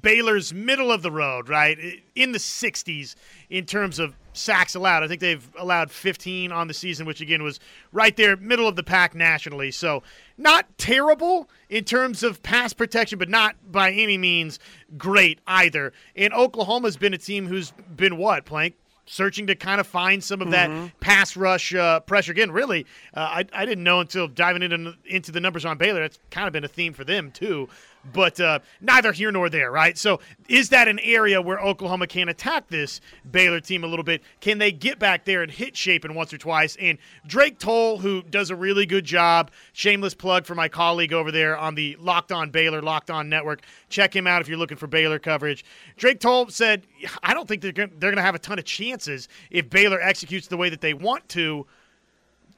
Baylor's 0.02 0.54
middle 0.54 0.92
of 0.92 1.02
the 1.02 1.12
road, 1.12 1.50
right? 1.50 1.78
In 2.16 2.32
the 2.32 2.40
60s 2.40 3.16
in 3.50 3.66
terms 3.66 4.00
of 4.00 4.16
sacks 4.34 4.76
allowed. 4.76 5.04
I 5.04 5.08
think 5.08 5.22
they've 5.22 5.50
allowed 5.58 5.92
15 5.92 6.52
on 6.52 6.68
the 6.68 6.74
season, 6.74 7.06
which 7.06 7.22
again 7.22 7.42
was 7.42 7.60
right 7.92 8.16
there, 8.16 8.36
middle 8.36 8.68
of 8.68 8.76
the 8.76 8.84
pack 8.84 9.16
nationally. 9.16 9.72
So 9.72 10.04
not 10.38 10.78
terrible 10.78 11.50
in 11.70 11.84
terms 11.86 12.22
of 12.22 12.44
pass 12.44 12.74
protection, 12.74 13.18
but 13.18 13.30
not 13.30 13.56
by 13.70 13.92
any 13.92 14.18
means 14.18 14.60
great 14.98 15.40
either. 15.48 15.94
And 16.16 16.34
Oklahoma's 16.34 16.98
been 16.98 17.14
a 17.14 17.18
team 17.18 17.48
who's 17.48 17.72
been 17.96 18.18
what, 18.18 18.46
Plank? 18.46 18.76
Searching 19.10 19.48
to 19.48 19.56
kind 19.56 19.80
of 19.80 19.88
find 19.88 20.24
some 20.24 20.42
of 20.42 20.50
Mm-hmm. 20.50 20.84
that 20.84 21.00
pass 21.00 21.38
rush 21.38 21.74
uh, 21.74 22.02
pressure. 22.02 22.32
Again, 22.34 22.52
really, 22.52 22.86
uh, 23.14 23.20
I, 23.22 23.46
I 23.54 23.66
didn't 23.66 23.84
know 23.84 24.02
until 24.02 24.28
diving 24.28 24.62
into, 24.62 24.96
into 25.06 25.32
the 25.32 25.40
numbers 25.40 25.64
on 25.66 25.78
Baylor. 25.78 26.02
That's 26.02 26.20
kind 26.30 26.46
of 26.48 26.54
been 26.54 26.66
a 26.66 26.68
theme 26.68 26.94
for 26.94 27.04
them, 27.04 27.32
too 27.32 27.70
but 28.14 28.40
uh, 28.40 28.60
neither 28.82 29.12
here 29.12 29.32
nor 29.32 29.50
there, 29.50 29.72
right? 29.72 29.98
So, 29.98 30.20
is 30.48 30.70
that 30.70 30.88
an 30.88 31.00
area 31.00 31.42
where 31.42 31.60
Oklahoma 31.60 32.08
can 32.08 32.30
attack 32.30 32.68
this 32.70 33.02
Baylor 33.30 33.60
team 33.60 33.84
a 33.84 33.88
little 33.88 34.04
bit? 34.04 34.22
Can 34.40 34.58
they 34.58 34.72
get 34.72 35.00
back 35.00 35.26
there 35.26 35.44
and 35.44 35.52
hit 35.52 35.76
Shapen 35.76 36.16
once 36.16 36.34
or 36.34 36.38
twice? 36.38 36.76
And 36.80 36.98
Drake 37.26 37.60
Toll, 37.60 38.00
who 38.00 38.24
does 38.24 38.50
a 38.50 38.56
really 38.56 38.86
good 38.86 39.06
job, 39.06 39.52
shameless 39.74 40.14
plug 40.14 40.46
for 40.46 40.56
my 40.56 40.68
colleague 40.68 41.14
over 41.14 41.32
there 41.32 41.58
on 41.58 41.76
the 41.76 41.96
Locked 42.00 42.32
On 42.32 42.50
Baylor, 42.50 42.82
Locked 42.82 43.12
On 43.12 43.30
Network. 43.30 43.62
Check 43.90 44.16
him 44.16 44.28
out 44.28 44.42
if 44.42 44.48
you're 44.48 44.58
looking 44.58 44.78
for 44.78 44.88
Baylor 44.88 45.20
coverage. 45.20 45.66
Drake 45.98 46.20
Toll 46.20 46.50
said, 46.50 46.88
I 47.24 47.34
don't 47.34 47.48
think 47.48 47.62
they're 47.62 47.72
going 47.72 48.00
to 48.00 48.22
have 48.22 48.36
a 48.36 48.40
ton 48.40 48.60
of 48.60 48.66
chances 48.66 49.28
if 49.52 49.70
Baylor 49.70 50.02
executes 50.02 50.48
the 50.48 50.58
way 50.58 50.70
that 50.70 50.82
they 50.82 50.94
want 50.94 51.28
to 51.30 51.66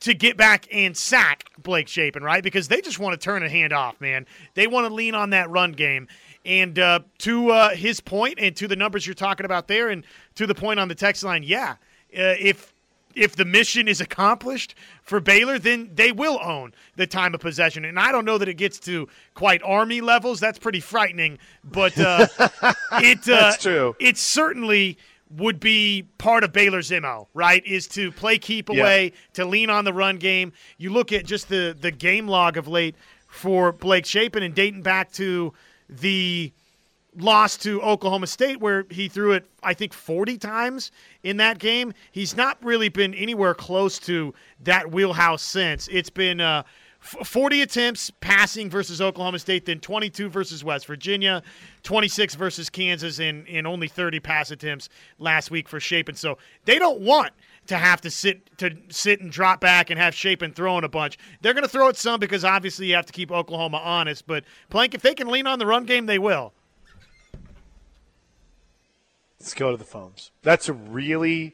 to 0.02 0.14
get 0.14 0.38
back 0.38 0.68
and 0.72 0.96
sack 0.96 1.50
Blake 1.62 1.88
Shapen, 1.88 2.24
right? 2.24 2.44
Because 2.44 2.68
they 2.68 2.82
just 2.82 3.00
want 3.00 3.20
to 3.20 3.24
turn 3.24 3.44
a 3.44 3.50
hand 3.50 3.74
off, 3.74 4.00
man. 4.00 4.26
They 4.54 4.68
want 4.68 4.88
to 4.88 4.94
lean 4.94 5.16
on 5.16 5.32
that 5.32 5.50
run 5.50 5.74
game. 5.74 6.08
And 6.46 6.80
uh, 6.80 7.02
to 7.20 7.50
uh, 7.52 7.70
his 7.76 8.00
point, 8.00 8.36
and 8.40 8.56
to 8.56 8.68
the 8.68 8.76
numbers 8.76 9.06
you're 9.06 9.14
talking 9.14 9.46
about 9.46 9.68
there, 9.68 9.90
and 9.90 10.06
to 10.36 10.48
the 10.48 10.56
point 10.56 10.80
on 10.80 10.88
the 10.88 10.96
text 10.96 11.24
line, 11.24 11.44
yeah, 11.44 11.76
uh, 12.18 12.36
if 12.40 12.74
if 13.16 13.36
the 13.36 13.44
mission 13.44 13.88
is 13.88 14.00
accomplished 14.00 14.76
for 15.02 15.20
Baylor, 15.20 15.60
then 15.60 15.90
they 15.94 16.12
will 16.12 16.40
own 16.42 16.74
the 16.96 17.08
time 17.08 17.34
of 17.34 17.42
possession. 17.42 17.84
And 17.84 18.00
I 18.00 18.12
don't 18.12 18.24
know 18.24 18.38
that 18.38 18.48
it 18.48 18.54
gets 18.54 18.80
to 18.82 19.10
quite 19.34 19.62
Army 19.64 20.00
levels. 20.00 20.40
That's 20.40 20.60
pretty 20.60 20.80
frightening, 20.80 21.40
but 21.64 21.98
uh, 22.00 22.28
it 22.94 23.20
uh, 23.28 23.36
That's 23.52 23.62
true. 23.62 23.96
It 24.00 24.18
certainly 24.18 24.98
would 25.32 25.60
be 25.60 26.08
part 26.18 26.44
of 26.44 26.52
Baylor's 26.52 26.92
MO, 26.92 27.28
right? 27.34 27.66
Is 27.66 27.88
to 27.90 28.12
play 28.12 28.38
keep 28.40 28.70
Yeah. 28.70 28.82
away, 28.82 29.14
to 29.34 29.46
lean 29.46 29.70
on 29.70 29.86
the 29.86 29.94
run 29.94 30.18
game. 30.18 30.52
You 30.78 30.90
look 30.92 31.12
at 31.14 31.26
just 31.26 31.50
the 31.50 31.76
the 31.80 31.92
game 31.92 32.28
log 32.28 32.58
of 32.58 32.68
late 32.68 32.96
for 33.28 33.72
Blake 33.72 34.06
Shapen 34.06 34.42
and 34.42 34.56
dating 34.56 34.82
back 34.82 35.12
to 35.14 35.54
the 35.88 36.52
loss 37.18 37.58
to 37.58 37.82
Oklahoma 37.82 38.28
State 38.28 38.60
where 38.60 38.86
he 38.90 39.08
threw 39.08 39.32
it 39.34 39.46
I 39.64 39.74
think 39.74 39.94
40 39.94 40.38
times 40.38 40.92
in 41.24 41.38
that 41.38 41.58
game. 41.60 41.94
He's 42.12 42.36
not 42.38 42.58
really 42.64 42.90
been 42.90 43.14
anywhere 43.14 43.54
close 43.54 44.00
to 44.00 44.34
that 44.62 44.92
wheelhouse 44.92 45.42
since. 45.44 45.88
It's 45.92 46.10
been 46.12 46.40
uh 46.40 46.64
40 47.10 47.62
attempts 47.62 48.12
passing 48.22 48.70
versus 48.70 49.02
Oklahoma 49.02 49.40
State, 49.40 49.66
then 49.66 49.80
22 49.80 50.30
versus 50.30 50.64
West 50.64 50.86
Virginia, 50.86 51.42
26 51.84 52.36
versus 52.36 52.70
Kansas, 52.70 53.20
and, 53.20 53.48
and 53.48 53.66
only 53.66 53.88
30 53.88 54.20
pass 54.20 54.52
attempts 54.52 54.90
last 55.18 55.52
week 55.52 55.68
for 55.68 55.80
Shapen. 55.80 56.16
So 56.16 56.38
they 56.66 56.80
don't 56.80 57.02
want 57.02 57.34
to 57.68 57.78
have 57.78 58.02
to 58.02 58.12
sit 58.12 58.58
to 58.58 58.76
sit 58.90 59.22
and 59.22 59.32
drop 59.32 59.62
back 59.62 59.90
and 59.90 60.00
have 60.00 60.14
Shapen 60.14 60.54
throwing 60.54 60.84
a 60.84 60.90
bunch. 60.90 61.18
They're 61.42 61.54
going 61.54 61.64
to 61.64 61.70
throw 61.70 61.88
it 61.88 61.98
some 61.98 62.20
because 62.20 62.46
obviously 62.46 62.88
you 62.88 62.96
have 62.96 63.06
to 63.06 63.14
keep 63.14 63.32
Oklahoma 63.32 63.78
honest. 63.78 64.28
But 64.28 64.44
Plank, 64.70 64.94
if 64.94 65.02
they 65.02 65.14
can 65.14 65.28
lean 65.28 65.48
on 65.48 65.60
the 65.60 65.66
run 65.66 65.86
game, 65.86 66.06
they 66.06 66.20
will. 66.20 66.54
Let's 69.40 69.54
go 69.54 69.72
to 69.72 69.78
the 69.78 69.86
phones. 69.86 70.32
That's 70.44 70.68
a 70.68 70.74
really 70.74 71.54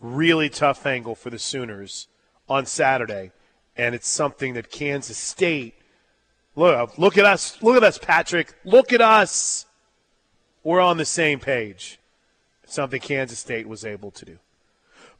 really 0.00 0.48
tough 0.48 0.86
angle 0.86 1.14
for 1.14 1.30
the 1.30 1.38
Sooners 1.38 2.08
on 2.48 2.66
Saturday, 2.66 3.32
and 3.80 3.94
it's 3.94 4.08
something 4.08 4.52
that 4.54 4.70
Kansas 4.70 5.16
State. 5.16 5.74
Look, 6.54 6.98
look 6.98 7.16
at 7.16 7.24
us, 7.24 7.60
look 7.62 7.76
at 7.76 7.82
us, 7.82 7.96
Patrick. 7.96 8.54
Look 8.62 8.92
at 8.92 9.00
us. 9.00 9.64
We're 10.62 10.80
on 10.80 10.98
the 10.98 11.06
same 11.06 11.40
page. 11.40 11.98
Something 12.66 13.00
Kansas 13.00 13.38
State 13.38 13.66
was 13.66 13.86
able 13.86 14.10
to 14.10 14.24
do. 14.26 14.38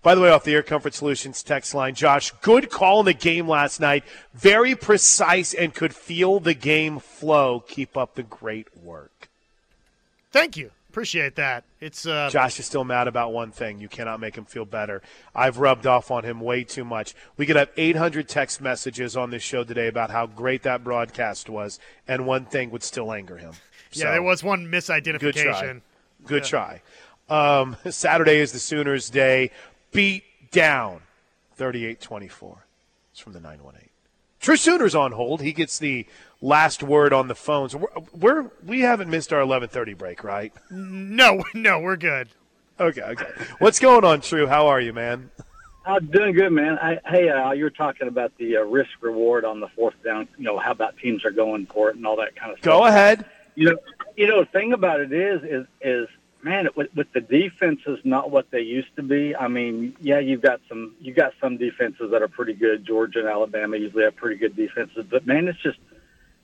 By 0.02 0.14
the 0.14 0.20
way, 0.20 0.30
off 0.30 0.44
the 0.44 0.54
Air 0.54 0.62
Comfort 0.62 0.92
Solutions 0.92 1.42
text 1.42 1.74
line, 1.74 1.94
Josh, 1.94 2.32
good 2.42 2.70
call 2.70 3.00
in 3.00 3.06
the 3.06 3.14
game 3.14 3.48
last 3.48 3.80
night. 3.80 4.04
Very 4.34 4.74
precise 4.74 5.54
and 5.54 5.74
could 5.74 5.94
feel 5.94 6.38
the 6.38 6.54
game 6.54 6.98
flow. 6.98 7.60
Keep 7.60 7.96
up 7.96 8.14
the 8.14 8.22
great 8.22 8.68
work. 8.76 9.30
Thank 10.32 10.58
you. 10.58 10.70
Appreciate 10.90 11.36
that. 11.36 11.62
It's 11.80 12.04
uh, 12.04 12.30
Josh 12.32 12.58
is 12.58 12.66
still 12.66 12.82
mad 12.82 13.06
about 13.06 13.32
one 13.32 13.52
thing. 13.52 13.78
You 13.78 13.88
cannot 13.88 14.18
make 14.18 14.34
him 14.36 14.44
feel 14.44 14.64
better. 14.64 15.02
I've 15.36 15.58
rubbed 15.58 15.86
off 15.86 16.10
on 16.10 16.24
him 16.24 16.40
way 16.40 16.64
too 16.64 16.84
much. 16.84 17.14
We 17.36 17.46
could 17.46 17.54
have 17.54 17.70
800 17.76 18.28
text 18.28 18.60
messages 18.60 19.16
on 19.16 19.30
this 19.30 19.44
show 19.44 19.62
today 19.62 19.86
about 19.86 20.10
how 20.10 20.26
great 20.26 20.64
that 20.64 20.82
broadcast 20.82 21.48
was, 21.48 21.78
and 22.08 22.26
one 22.26 22.44
thing 22.44 22.72
would 22.72 22.82
still 22.82 23.12
anger 23.12 23.36
him. 23.38 23.52
Yeah, 23.92 24.04
So, 24.04 24.10
there 24.12 24.22
was 24.22 24.44
one 24.44 24.66
misidentification. 24.68 25.20
Good 25.20 25.44
try. 25.44 25.80
Good 26.26 26.42
Yeah. 26.44 26.48
try. 26.48 26.82
Um, 27.28 27.76
Saturday 27.90 28.38
is 28.38 28.52
the 28.52 28.60
Sooners' 28.60 29.10
day. 29.10 29.50
Beat 29.92 30.22
down 30.52 31.00
38 31.56 32.00
24. 32.00 32.66
It's 33.12 33.20
from 33.20 33.32
the 33.32 33.40
918. 33.40 33.88
True 34.40 34.56
Sooners 34.56 34.94
on 34.94 35.10
hold. 35.12 35.40
He 35.42 35.52
gets 35.52 35.78
the 35.80 36.06
last 36.40 36.82
word 36.82 37.12
on 37.12 37.28
the 37.28 37.34
phones. 37.34 37.74
We're, 37.74 37.88
we're 38.12 38.50
we 38.64 38.80
haven't 38.80 39.10
missed 39.10 39.32
our 39.32 39.42
11:30 39.42 39.96
break, 39.96 40.24
right? 40.24 40.52
No, 40.70 41.44
no, 41.54 41.80
we're 41.80 41.96
good. 41.96 42.28
Okay, 42.78 43.02
okay. 43.02 43.26
What's 43.58 43.78
going 43.78 44.04
on, 44.04 44.22
True? 44.22 44.46
How 44.46 44.68
are 44.68 44.80
you, 44.80 44.92
man? 44.92 45.30
I'm 45.84 46.06
doing 46.06 46.34
good, 46.34 46.50
man. 46.50 46.78
I, 46.78 46.98
hey, 47.06 47.28
uh, 47.28 47.52
you 47.52 47.64
were 47.64 47.70
talking 47.70 48.08
about 48.08 48.36
the 48.38 48.58
uh, 48.58 48.62
risk 48.62 48.90
reward 49.00 49.44
on 49.44 49.60
the 49.60 49.68
fourth 49.68 49.94
down. 50.04 50.28
You 50.38 50.44
know 50.44 50.58
how 50.58 50.72
about 50.72 50.96
teams 50.98 51.24
are 51.24 51.30
going 51.30 51.66
for 51.66 51.90
it 51.90 51.96
and 51.96 52.06
all 52.06 52.16
that 52.16 52.36
kind 52.36 52.52
of 52.52 52.58
stuff. 52.58 52.64
Go 52.64 52.84
ahead. 52.84 53.24
You 53.54 53.70
know, 53.70 53.76
you 54.16 54.26
know, 54.26 54.40
the 54.40 54.50
thing 54.50 54.72
about 54.72 55.00
it 55.00 55.12
is, 55.12 55.42
is, 55.42 55.66
is 55.80 56.08
man, 56.42 56.68
with, 56.76 56.94
with 56.94 57.12
the 57.12 57.20
defenses 57.20 57.98
not 58.04 58.30
what 58.30 58.50
they 58.50 58.60
used 58.60 58.94
to 58.96 59.02
be. 59.02 59.34
I 59.34 59.48
mean, 59.48 59.96
yeah, 60.00 60.18
you've 60.18 60.42
got 60.42 60.60
some, 60.68 60.94
you 61.00 61.12
got 61.12 61.32
some 61.40 61.56
defenses 61.56 62.10
that 62.10 62.22
are 62.22 62.28
pretty 62.28 62.54
good. 62.54 62.86
Georgia 62.86 63.20
and 63.20 63.28
Alabama 63.28 63.76
usually 63.76 64.04
have 64.04 64.16
pretty 64.16 64.36
good 64.36 64.56
defenses, 64.56 65.06
but 65.10 65.26
man, 65.26 65.48
it's 65.48 65.60
just 65.60 65.78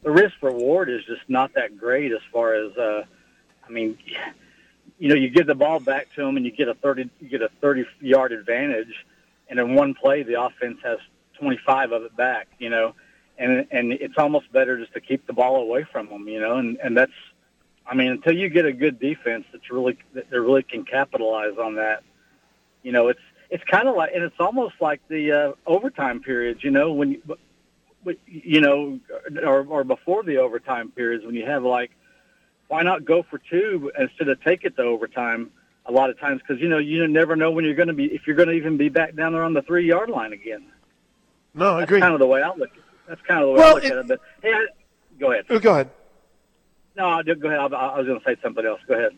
the 0.06 0.12
risk 0.12 0.36
reward 0.40 0.88
is 0.88 1.04
just 1.04 1.22
not 1.26 1.52
that 1.54 1.76
great 1.76 2.12
as 2.12 2.20
far 2.32 2.54
as, 2.54 2.76
uh, 2.76 3.02
I 3.66 3.72
mean, 3.72 3.98
you 5.00 5.08
know, 5.08 5.16
you 5.16 5.28
give 5.28 5.48
the 5.48 5.54
ball 5.56 5.80
back 5.80 6.06
to 6.14 6.22
them 6.24 6.36
and 6.36 6.46
you 6.46 6.52
get 6.52 6.68
a 6.68 6.74
thirty, 6.74 7.10
you 7.20 7.28
get 7.28 7.42
a 7.42 7.50
thirty 7.60 7.84
yard 8.00 8.30
advantage, 8.30 9.04
and 9.50 9.58
in 9.58 9.74
one 9.74 9.94
play 9.94 10.22
the 10.22 10.40
offense 10.40 10.78
has 10.84 10.98
twenty 11.36 11.58
five 11.66 11.90
of 11.90 12.04
it 12.04 12.16
back. 12.16 12.46
You 12.60 12.70
know, 12.70 12.94
and 13.36 13.66
and 13.72 13.92
it's 13.94 14.16
almost 14.16 14.50
better 14.52 14.78
just 14.78 14.94
to 14.94 15.00
keep 15.00 15.26
the 15.26 15.32
ball 15.32 15.56
away 15.56 15.84
from 15.90 16.08
them. 16.08 16.28
You 16.28 16.38
know, 16.38 16.58
and 16.58 16.78
and 16.78 16.96
that's, 16.96 17.12
I 17.84 17.96
mean, 17.96 18.12
until 18.12 18.32
you 18.32 18.48
get 18.48 18.64
a 18.64 18.72
good 18.72 19.00
defense 19.00 19.44
that's 19.50 19.72
really 19.72 19.98
that 20.14 20.30
really 20.30 20.62
can 20.62 20.84
capitalize 20.84 21.58
on 21.58 21.74
that. 21.74 22.04
You 22.84 22.92
know, 22.92 23.08
it's 23.08 23.20
it's 23.50 23.64
kind 23.64 23.88
of 23.88 23.96
like, 23.96 24.12
and 24.14 24.22
it's 24.22 24.38
almost 24.38 24.76
like 24.80 25.00
the 25.08 25.32
uh, 25.32 25.52
overtime 25.66 26.20
periods. 26.20 26.62
You 26.62 26.70
know, 26.70 26.92
when 26.92 27.10
you, 27.10 27.38
you 28.26 28.60
know, 28.60 28.98
or 29.44 29.64
or 29.68 29.84
before 29.84 30.22
the 30.22 30.38
overtime 30.38 30.90
periods 30.90 31.24
when 31.24 31.34
you 31.34 31.44
have 31.46 31.62
like 31.64 31.90
why 32.68 32.82
not 32.82 33.04
go 33.04 33.22
for 33.22 33.38
two 33.38 33.90
instead 33.98 34.28
of 34.28 34.42
take 34.42 34.64
it 34.64 34.76
to 34.76 34.82
overtime 34.82 35.50
a 35.86 35.92
lot 35.92 36.10
of 36.10 36.18
times 36.18 36.40
because 36.40 36.60
you 36.60 36.68
know 36.68 36.78
you 36.78 37.06
never 37.06 37.36
know 37.36 37.50
when 37.50 37.64
you're 37.64 37.74
going 37.74 37.88
to 37.88 37.94
be 37.94 38.06
if 38.06 38.26
you're 38.26 38.36
going 38.36 38.48
to 38.48 38.54
even 38.54 38.76
be 38.76 38.88
back 38.88 39.14
down 39.14 39.32
there 39.32 39.44
on 39.44 39.54
the 39.54 39.62
three 39.62 39.86
yard 39.86 40.10
line 40.10 40.32
again. 40.32 40.64
No, 41.54 41.78
I 41.78 41.82
agree. 41.84 42.00
That's 42.00 42.04
kind 42.04 42.14
of 42.14 42.20
the 42.20 42.26
way 42.26 42.42
I 42.42 42.48
look. 42.54 42.70
At 42.70 42.76
it. 42.76 42.82
That's 43.08 43.20
kind 43.22 43.40
of 43.42 43.46
the 43.48 43.52
way 43.52 43.58
Well, 43.58 43.70
I 43.70 43.74
look 43.74 43.84
it- 43.84 43.92
at 43.92 43.98
it. 43.98 44.08
But 44.08 44.20
hey, 44.42 44.52
I, 44.52 44.66
go 45.20 45.32
ahead. 45.32 45.44
Oh, 45.48 45.58
Go 45.58 45.72
ahead. 45.72 45.90
No, 46.96 47.22
go 47.22 47.48
ahead. 47.48 47.60
I, 47.60 47.64
I 47.76 47.98
was 47.98 48.06
going 48.06 48.18
to 48.18 48.24
say 48.24 48.36
something 48.42 48.64
else. 48.66 48.80
Go 48.88 48.94
ahead. 48.94 49.12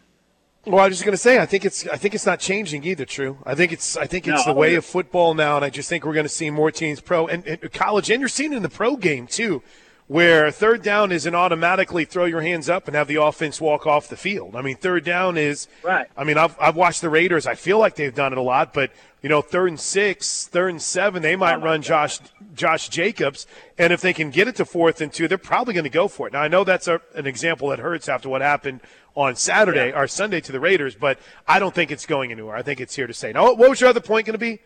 Well, 0.66 0.80
I 0.80 0.88
was 0.88 0.96
just 0.96 1.04
going 1.04 1.14
to 1.14 1.16
say, 1.16 1.38
I 1.38 1.46
think 1.46 1.64
it's, 1.64 1.86
I 1.88 1.96
think 1.96 2.14
it's 2.14 2.26
not 2.26 2.40
changing 2.40 2.84
either. 2.84 3.04
True. 3.06 3.38
I 3.46 3.54
think 3.54 3.72
it's, 3.72 3.96
I 3.96 4.06
think 4.06 4.26
it's 4.28 4.46
No, 4.46 4.52
the 4.52 4.58
way 4.58 4.74
of 4.74 4.84
football 4.84 5.32
now, 5.34 5.56
and 5.56 5.64
I 5.64 5.70
just 5.70 5.88
think 5.88 6.04
we're 6.04 6.12
going 6.12 6.26
to 6.26 6.28
see 6.28 6.50
more 6.50 6.70
teams 6.70 7.00
pro 7.00 7.26
and, 7.26 7.46
and 7.46 7.72
college, 7.72 8.10
and 8.10 8.20
you're 8.20 8.28
seeing 8.28 8.52
it 8.52 8.56
in 8.56 8.62
the 8.62 8.68
pro 8.68 8.96
game 8.96 9.26
too, 9.26 9.62
where 10.08 10.50
third 10.50 10.82
down 10.82 11.10
isn't 11.12 11.34
automatically 11.34 12.04
throw 12.04 12.26
your 12.26 12.42
hands 12.42 12.68
up 12.68 12.86
and 12.86 12.96
have 12.96 13.08
the 13.08 13.16
offense 13.22 13.60
walk 13.60 13.86
off 13.86 14.08
the 14.08 14.16
field. 14.16 14.56
I 14.56 14.62
mean, 14.62 14.76
third 14.76 15.04
down 15.04 15.38
is 15.38 15.68
Right. 15.82 16.06
I 16.16 16.24
mean, 16.24 16.36
I've, 16.36 16.56
I've 16.60 16.76
watched 16.76 17.00
the 17.00 17.08
Raiders. 17.10 17.46
I 17.46 17.54
feel 17.54 17.78
like 17.78 17.94
they've 17.94 18.14
done 18.14 18.32
it 18.32 18.38
a 18.38 18.42
lot, 18.42 18.74
but 18.74 18.90
you 19.22 19.28
know, 19.28 19.42
third 19.42 19.68
and 19.68 19.80
six, 19.80 20.46
third 20.46 20.70
and 20.70 20.82
seven, 20.82 21.22
they 21.22 21.34
might 21.34 21.62
run 21.62 21.82
Josh 21.82 22.20
Josh 22.54 22.88
Jacobs, 22.88 23.46
and 23.76 23.92
if 23.92 24.00
they 24.00 24.12
can 24.12 24.30
get 24.30 24.48
it 24.48 24.56
to 24.56 24.64
fourth 24.64 25.00
and 25.00 25.12
two, 25.12 25.28
they're 25.28 25.38
probably 25.38 25.74
going 25.74 25.84
to 25.84 25.90
go 25.90 26.08
for 26.08 26.26
it. 26.26 26.32
Now, 26.32 26.40
I 26.40 26.48
know 26.48 26.62
that's 26.62 26.88
a, 26.88 27.00
an 27.14 27.26
example 27.26 27.68
that 27.68 27.78
hurts 27.78 28.08
after 28.08 28.28
what 28.28 28.42
happened 28.42 28.80
on 29.18 29.34
Saturday 29.34 29.92
or 29.92 30.06
Sunday 30.06 30.40
to 30.40 30.52
the 30.52 30.60
Raiders, 30.60 30.94
but 30.94 31.18
I 31.46 31.58
don't 31.58 31.74
think 31.74 31.90
it's 31.90 32.06
going 32.06 32.30
anywhere. 32.30 32.54
I 32.54 32.62
think 32.62 32.80
it's 32.80 32.94
here 32.94 33.08
to 33.08 33.12
stay. 33.12 33.32
Now, 33.32 33.52
what 33.52 33.68
was 33.68 33.80
your 33.80 33.90
other 33.90 34.00
point 34.00 34.26
going 34.26 34.34
to 34.34 34.38
be? 34.38 34.60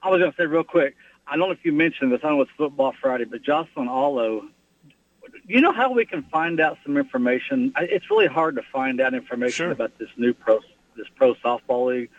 I 0.00 0.10
was 0.10 0.20
going 0.20 0.30
to 0.30 0.36
say 0.36 0.46
real 0.46 0.62
quick. 0.62 0.94
I 1.26 1.36
don't 1.36 1.48
know 1.48 1.52
if 1.52 1.64
you 1.64 1.72
mentioned 1.72 2.12
this. 2.12 2.20
I 2.22 2.28
know 2.28 2.40
it's 2.40 2.52
Football 2.56 2.94
Friday, 3.00 3.24
but 3.24 3.42
Jocelyn 3.42 3.88
Alo. 3.88 4.42
You 5.44 5.60
know 5.60 5.72
how 5.72 5.90
we 5.92 6.06
can 6.06 6.22
find 6.30 6.60
out 6.60 6.78
some 6.84 6.96
information? 6.96 7.72
It's 7.78 8.08
really 8.10 8.28
hard 8.28 8.54
to 8.56 8.62
find 8.72 9.00
out 9.00 9.12
information 9.12 9.72
about 9.72 9.98
this 9.98 10.08
new 10.16 10.32
pro 10.32 10.60
this 10.96 11.06
pro 11.16 11.34
softball 11.34 11.88
league. 11.88 12.10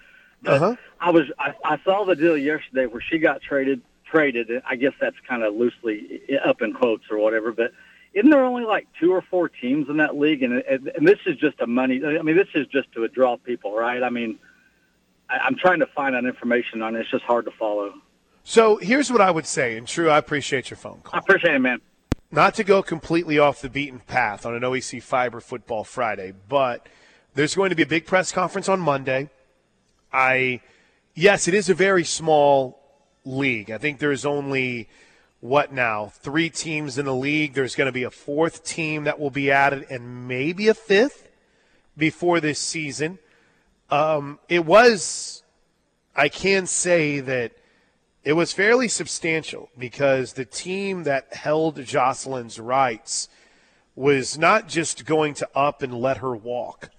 Uh-huh. 0.45 0.75
I 0.99 1.10
was 1.12 1.23
I, 1.39 1.54
I 1.63 1.80
saw 1.86 2.04
the 2.04 2.15
deal 2.15 2.38
yesterday 2.38 2.86
where 2.86 3.02
she 3.02 3.17
got 3.17 3.41
traded 3.41 3.82
traded. 4.06 4.49
I 4.67 4.75
guess 4.75 4.93
that's 4.99 5.15
kind 5.28 5.43
of 5.43 5.56
loosely 5.56 6.21
up 6.43 6.62
in 6.62 6.73
quotes 6.73 7.06
or 7.10 7.17
whatever, 7.17 7.52
but 7.52 7.71
isn't 8.13 8.29
there 8.29 8.43
only 8.43 8.63
like 8.63 8.87
two 8.99 9.11
or 9.11 9.21
four 9.21 9.49
teams 9.49 9.89
in 9.89 9.97
that 9.97 10.17
league? 10.17 10.43
And 10.43 10.53
and, 10.53 10.87
and 10.87 11.07
this 11.07 11.19
is 11.25 11.37
just 11.37 11.59
a 11.59 11.67
money. 11.67 12.01
I 12.03 12.21
mean, 12.21 12.35
this 12.35 12.47
is 12.55 12.67
just 12.67 12.91
to 12.93 13.07
draw 13.07 13.37
people, 13.37 13.75
right? 13.75 14.03
I 14.03 14.09
mean, 14.09 14.39
I, 15.29 15.37
I'm 15.37 15.55
trying 15.55 15.79
to 15.79 15.87
find 15.87 16.15
out 16.15 16.25
information 16.25 16.81
on 16.81 16.95
it. 16.95 17.01
It's 17.01 17.11
just 17.11 17.23
hard 17.23 17.45
to 17.45 17.51
follow. 17.51 17.93
So 18.43 18.77
here's 18.77 19.11
what 19.11 19.21
I 19.21 19.29
would 19.29 19.45
say, 19.45 19.77
and 19.77 19.87
True, 19.87 20.09
I 20.09 20.17
appreciate 20.17 20.69
your 20.69 20.77
phone 20.77 21.01
call. 21.03 21.15
I 21.15 21.19
appreciate 21.19 21.53
it, 21.53 21.59
man. 21.59 21.81
Not 22.31 22.55
to 22.55 22.63
go 22.63 22.81
completely 22.83 23.39
off 23.39 23.61
the 23.61 23.69
beaten 23.69 23.99
path 23.99 24.45
on 24.45 24.53
an 24.53 24.61
OEC 24.61 25.01
Fiber 25.01 25.39
Football 25.39 25.83
Friday, 25.83 26.33
but 26.47 26.87
there's 27.33 27.55
going 27.55 27.69
to 27.69 27.75
be 27.75 27.83
a 27.83 27.87
big 27.87 28.05
press 28.05 28.31
conference 28.31 28.69
on 28.69 28.79
Monday. 28.79 29.29
I, 30.13 30.61
yes, 31.15 31.47
it 31.47 31.53
is 31.53 31.69
a 31.69 31.73
very 31.73 32.03
small 32.03 32.79
league. 33.25 33.71
I 33.71 33.77
think 33.77 33.99
there's 33.99 34.25
only 34.25 34.89
what 35.41 35.71
now 35.71 36.08
three 36.08 36.49
teams 36.49 36.97
in 36.97 37.06
the 37.06 37.15
league. 37.15 37.54
There's 37.54 37.75
going 37.75 37.88
to 37.88 37.91
be 37.91 38.04
a 38.04 38.12
fourth 38.12 38.65
team 38.65 39.06
that 39.06 39.19
will 39.19 39.30
be 39.30 39.52
added, 39.52 39.86
and 39.89 40.28
maybe 40.28 40.67
a 40.67 40.73
fifth 40.73 41.30
before 41.97 42.39
this 42.39 42.60
season. 42.60 43.19
Um, 43.89 44.39
it 44.47 44.65
was, 44.65 45.43
I 46.15 46.30
can 46.30 46.67
say 46.67 47.19
that 47.21 47.54
it 48.23 48.34
was 48.34 48.54
fairly 48.54 48.88
substantial 48.88 49.69
because 49.78 50.34
the 50.34 50.45
team 50.45 51.04
that 51.04 51.34
held 51.34 51.84
Jocelyn's 51.84 52.60
rights 52.60 53.30
was 53.95 54.38
not 54.38 54.67
just 54.67 55.06
going 55.06 55.34
to 55.36 55.49
up 55.56 55.82
and 55.82 55.93
let 55.93 56.17
her 56.17 56.36
walk, 56.36 56.89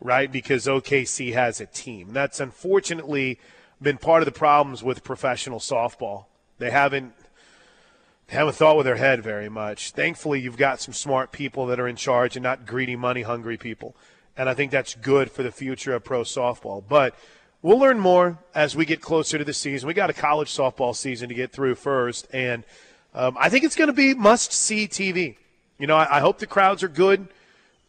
right? 0.00 0.30
Because 0.30 0.66
OKC 0.66 1.32
has 1.32 1.60
a 1.60 1.66
team. 1.66 2.12
That's 2.12 2.40
unfortunately 2.40 3.38
been 3.82 3.98
part 3.98 4.22
of 4.22 4.26
the 4.26 4.32
problems 4.32 4.82
with 4.82 5.04
professional 5.04 5.58
softball. 5.58 6.26
They 6.58 6.70
haven't 6.70 7.14
haven't 8.36 8.54
thought 8.54 8.76
with 8.76 8.86
their 8.86 8.96
head 8.96 9.22
very 9.22 9.48
much. 9.48 9.90
Thankfully, 9.90 10.40
you've 10.40 10.56
got 10.56 10.80
some 10.80 10.94
smart 10.94 11.32
people 11.32 11.66
that 11.66 11.80
are 11.80 11.88
in 11.88 11.96
charge 11.96 12.36
and 12.36 12.42
not 12.42 12.66
greedy, 12.66 12.96
money 12.96 13.22
hungry 13.22 13.56
people. 13.56 13.96
And 14.36 14.48
I 14.48 14.54
think 14.54 14.70
that's 14.70 14.94
good 14.94 15.30
for 15.30 15.42
the 15.42 15.50
future 15.50 15.94
of 15.94 16.04
pro 16.04 16.22
softball. 16.22 16.82
But 16.86 17.14
we'll 17.60 17.78
learn 17.78 17.98
more 17.98 18.38
as 18.54 18.76
we 18.76 18.84
get 18.84 19.00
closer 19.00 19.36
to 19.36 19.44
the 19.44 19.52
season. 19.52 19.86
We 19.86 19.94
got 19.94 20.10
a 20.10 20.14
college 20.14 20.48
softball 20.48 20.94
season 20.94 21.28
to 21.28 21.34
get 21.34 21.52
through 21.52 21.74
first. 21.74 22.28
And 22.32 22.64
um, 23.14 23.36
I 23.38 23.48
think 23.48 23.64
it's 23.64 23.76
going 23.76 23.88
to 23.88 23.92
be 23.92 24.14
must 24.14 24.52
see 24.52 24.86
TV. 24.86 25.36
You 25.78 25.86
know, 25.86 25.96
I, 25.96 26.18
I 26.18 26.20
hope 26.20 26.38
the 26.38 26.46
crowds 26.46 26.82
are 26.82 26.88
good. 26.88 27.26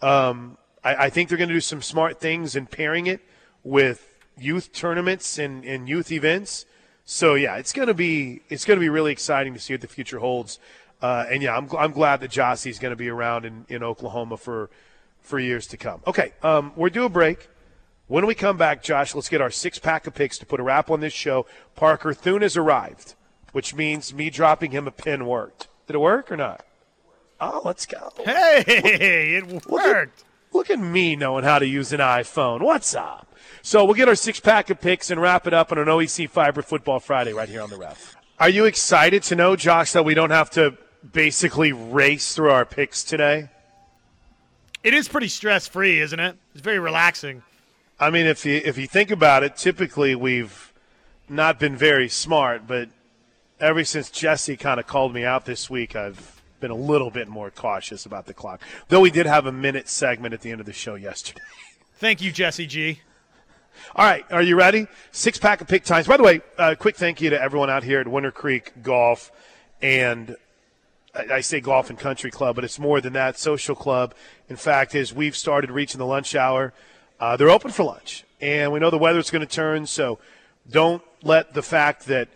Um, 0.01 0.57
I, 0.84 1.05
I 1.05 1.09
think 1.09 1.30
they're 1.30 1.38
going 1.38 1.49
to 1.49 1.55
do 1.55 1.61
some 1.61 1.82
smart 1.82 2.20
things 2.20 2.55
in 2.55 2.66
pairing 2.66 3.05
it 3.05 3.22
with 3.63 4.07
youth 4.38 4.74
tournaments 4.74 5.38
and, 5.38 5.63
and 5.66 5.88
youth 5.88 6.11
events. 6.11 6.66
So 7.14 7.36
yeah, 7.36 7.57
it's 7.57 7.74
gonna 7.74 7.93
be 7.93 8.39
it's 8.47 8.64
gonna 8.64 8.80
be 8.80 8.88
really 8.88 9.12
exciting 9.12 9.53
to 9.53 9.59
see 9.59 9.74
what 9.74 9.82
the 9.82 9.88
future 9.88 10.20
holds. 10.20 10.59
Uh, 11.01 11.26
and 11.30 11.43
yeah, 11.43 11.57
I'm, 11.57 11.68
I'm 11.78 11.91
glad 11.91 12.22
that 12.22 12.32
Jossie's 12.32 12.80
going 12.80 12.91
to 12.91 12.95
be 12.95 13.09
around 13.09 13.43
in, 13.43 13.66
in 13.68 13.84
Oklahoma 13.84 14.38
for 14.38 14.70
for 15.20 15.38
years 15.38 15.68
to 15.68 15.78
come. 15.78 16.01
Okay, 16.07 16.32
um, 16.41 16.72
we're 16.78 16.89
due 16.89 17.03
a 17.03 17.09
break. 17.09 17.49
When 18.07 18.26
we 18.26 18.34
come 18.34 18.55
back, 18.55 18.82
Josh, 18.82 19.14
let's 19.14 19.28
get 19.28 19.41
our 19.41 19.51
six 19.51 19.78
pack 19.78 20.07
of 20.07 20.14
picks 20.14 20.38
to 20.38 20.45
put 20.45 20.62
a 20.62 20.64
wrap 20.64 20.89
on 20.89 21.01
this 21.01 21.12
show. 21.12 21.45
Parker 21.76 22.14
Thune 22.14 22.43
has 22.43 22.55
arrived, 22.55 23.16
which 23.51 23.76
means 23.76 24.14
me 24.14 24.30
dropping 24.30 24.72
him 24.72 24.88
a 24.88 24.91
pin 24.91 25.26
worked. 25.26 25.68
Did 25.88 25.97
it 25.97 25.99
work 25.99 26.32
or 26.32 26.38
not? 26.38 26.66
Oh, 27.41 27.62
let's 27.66 27.86
go. 27.86 28.14
Hey, 28.24 28.64
it 28.68 29.66
worked. 29.66 30.24
Look 30.53 30.70
at 30.70 30.80
me 30.80 31.18
knowing 31.18 31.43
how 31.43 31.59
to 31.59 31.68
use 31.68 31.91
an 31.91 31.99
iPhone. 31.99 32.62
What's 32.62 32.95
up? 32.95 33.30
So 33.62 33.86
we'll 33.86 33.93
get 33.93 34.07
our 34.07 34.16
six 34.16 34.39
pack 34.39 34.70
of 34.70 34.82
picks 34.82 35.12
and 35.12 35.22
wrap 35.22 35.45
it 35.45 35.53
up 35.53 35.72
on 35.72 35.78
an 35.78 35.88
OEC 35.88 36.30
Fiber 36.30 36.62
Football 36.62 36.99
Friday 36.99 37.34
right 37.34 37.47
here 37.47 37.62
on 37.62 37.70
the 37.70 37.78
ref. 37.78 38.16
Are 38.39 38.49
you 38.49 38.66
excited 38.66 39.22
to 39.24 39.36
know, 39.36 39.55
Josh, 39.55 39.91
that 39.91 40.03
we 40.03 40.16
don't 40.16 40.32
have 40.32 40.49
to 40.51 40.76
basically 41.14 41.72
race 41.72 42.34
through 42.34 42.49
our 42.49 42.66
picks 42.66 43.03
today? 43.03 43.49
It 44.84 44.95
is 44.95 45.07
pretty 45.07 45.28
stress 45.28 45.68
free, 45.68 45.99
isn't 45.99 46.20
it? 46.20 46.38
It's 46.53 46.64
very 46.64 46.80
relaxing. 46.80 47.43
I 47.99 48.09
mean, 48.09 48.26
if 48.26 48.45
you 48.47 48.59
if 48.66 48.80
you 48.80 48.88
think 48.88 49.12
about 49.12 49.43
it, 49.43 49.55
typically 49.55 50.16
we've 50.16 50.74
not 51.30 51.59
been 51.59 51.78
very 51.78 52.09
smart, 52.09 52.66
but 52.66 52.89
ever 53.59 53.84
since 53.84 54.09
Jesse 54.09 54.57
kind 54.57 54.80
of 54.80 54.88
called 54.88 55.14
me 55.14 55.24
out 55.24 55.45
this 55.45 55.70
week, 55.70 55.95
I've 55.95 56.41
been 56.59 56.72
a 56.72 56.76
little 56.76 57.12
bit 57.12 57.28
more 57.28 57.51
cautious 57.51 58.07
about 58.07 58.26
the 58.26 58.34
clock. 58.34 58.59
Though 58.88 59.01
we 59.01 59.12
did 59.12 59.28
have 59.28 59.45
a 59.45 59.51
minute 59.51 59.88
segment 59.88 60.34
at 60.34 60.41
the 60.41 60.49
end 60.49 60.59
of 60.59 60.66
the 60.66 60.74
show 60.74 60.95
yesterday. 60.95 61.41
Thank 61.95 62.22
you, 62.22 62.32
Jesse 62.32 62.66
G. 62.66 63.01
All 63.95 64.05
right, 64.05 64.25
are 64.32 64.41
you 64.41 64.55
ready? 64.55 64.88
Six 65.11 65.38
pack 65.38 65.61
of 65.61 65.67
pick 65.67 65.84
times. 65.84 66.07
By 66.07 66.17
the 66.17 66.23
way, 66.23 66.41
uh, 66.57 66.75
quick 66.77 66.95
thank 66.95 67.21
you 67.21 67.29
to 67.29 67.41
everyone 67.41 67.69
out 67.69 67.84
here 67.84 67.99
at 67.99 68.07
Winter 68.07 68.32
Creek 68.32 68.71
Golf 68.82 69.32
and 69.82 70.36
I 71.13 71.41
say 71.41 71.59
golf 71.59 71.89
and 71.89 71.99
country 71.99 72.32
club, 72.32 72.55
but 72.55 72.63
it's 72.63 72.79
more 72.79 73.01
than 73.01 73.13
that. 73.13 73.38
Social 73.38 73.75
club. 73.75 74.15
In 74.47 74.55
fact, 74.55 74.95
as 74.95 75.13
we've 75.13 75.36
started 75.36 75.69
reaching 75.69 75.99
the 75.99 76.05
lunch 76.05 76.36
hour, 76.36 76.73
uh, 77.19 77.36
they're 77.36 77.49
open 77.49 77.71
for 77.71 77.84
lunch, 77.84 78.23
and 78.39 78.71
we 78.71 78.79
know 78.79 78.89
the 78.89 78.97
weather's 78.97 79.29
going 79.29 79.45
to 79.45 79.55
turn. 79.55 79.86
So 79.86 80.19
don't 80.69 81.03
let 81.21 81.53
the 81.53 81.61
fact 81.61 82.05
that 82.05 82.29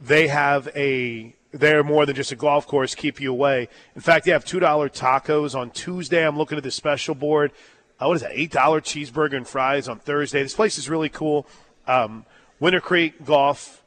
they 0.00 0.28
have 0.28 0.68
a 0.76 1.34
they're 1.52 1.84
more 1.84 2.04
than 2.04 2.16
just 2.16 2.32
a 2.32 2.36
golf 2.36 2.66
course 2.66 2.96
keep 2.96 3.20
you 3.20 3.30
away. 3.30 3.68
In 3.94 4.00
fact, 4.00 4.24
they 4.24 4.32
have 4.32 4.44
two 4.44 4.60
dollar 4.60 4.88
tacos 4.88 5.54
on 5.54 5.70
Tuesday. 5.70 6.26
I'm 6.26 6.36
looking 6.36 6.58
at 6.58 6.64
the 6.64 6.70
special 6.70 7.14
board. 7.14 7.52
Uh, 8.00 8.06
what 8.06 8.14
is 8.14 8.22
that? 8.22 8.32
Eight 8.34 8.50
dollar 8.50 8.80
cheeseburger 8.80 9.36
and 9.36 9.46
fries 9.46 9.88
on 9.88 9.98
Thursday. 9.98 10.42
This 10.42 10.54
place 10.54 10.78
is 10.78 10.88
really 10.88 11.08
cool. 11.08 11.46
Um, 11.86 12.24
Winter 12.60 12.80
Creek 12.80 13.24
Golf 13.24 13.82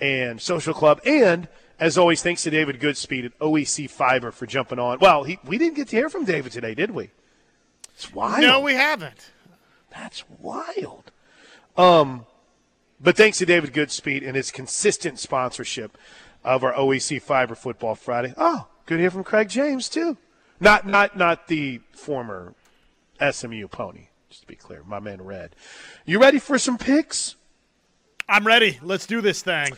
and 0.00 0.40
Social 0.40 0.74
Club 0.74 1.00
and 1.04 1.48
as 1.80 1.98
always, 1.98 2.22
thanks 2.22 2.42
to 2.44 2.50
David 2.50 2.80
Goodspeed 2.80 3.24
at 3.24 3.38
OEC 3.40 3.90
Fiber 3.90 4.30
for 4.30 4.46
jumping 4.46 4.78
on. 4.78 4.98
Well, 5.00 5.24
he, 5.24 5.38
we 5.44 5.58
didn't 5.58 5.74
get 5.74 5.88
to 5.88 5.96
hear 5.96 6.08
from 6.08 6.24
David 6.24 6.52
today, 6.52 6.74
did 6.74 6.92
we? 6.92 7.10
It's 7.94 8.12
wild. 8.12 8.40
No, 8.40 8.60
we 8.60 8.74
haven't. 8.74 9.32
That's 9.90 10.24
wild. 10.40 11.10
Um, 11.76 12.26
but 13.00 13.16
thanks 13.16 13.38
to 13.38 13.46
David 13.46 13.72
Goodspeed 13.72 14.26
and 14.26 14.36
his 14.36 14.50
consistent 14.50 15.18
sponsorship 15.18 15.98
of 16.44 16.62
our 16.62 16.72
OEC 16.74 17.20
Fiber 17.20 17.54
Football 17.54 17.96
Friday. 17.96 18.34
Oh, 18.36 18.68
good 18.86 18.96
to 18.96 19.00
hear 19.00 19.10
from 19.10 19.24
Craig 19.24 19.48
James 19.48 19.88
too. 19.88 20.16
Not 20.60 20.86
not 20.86 21.16
not 21.16 21.48
the 21.48 21.80
former 21.90 22.54
SMU 23.20 23.68
pony. 23.68 24.08
Just 24.28 24.42
to 24.42 24.46
be 24.46 24.56
clear, 24.56 24.82
my 24.84 24.98
man 24.98 25.22
Red. 25.22 25.54
You 26.04 26.20
ready 26.20 26.38
for 26.38 26.58
some 26.58 26.78
picks? 26.78 27.36
I'm 28.28 28.46
ready. 28.46 28.78
Let's 28.82 29.06
do 29.06 29.20
this 29.20 29.42
thing. 29.42 29.74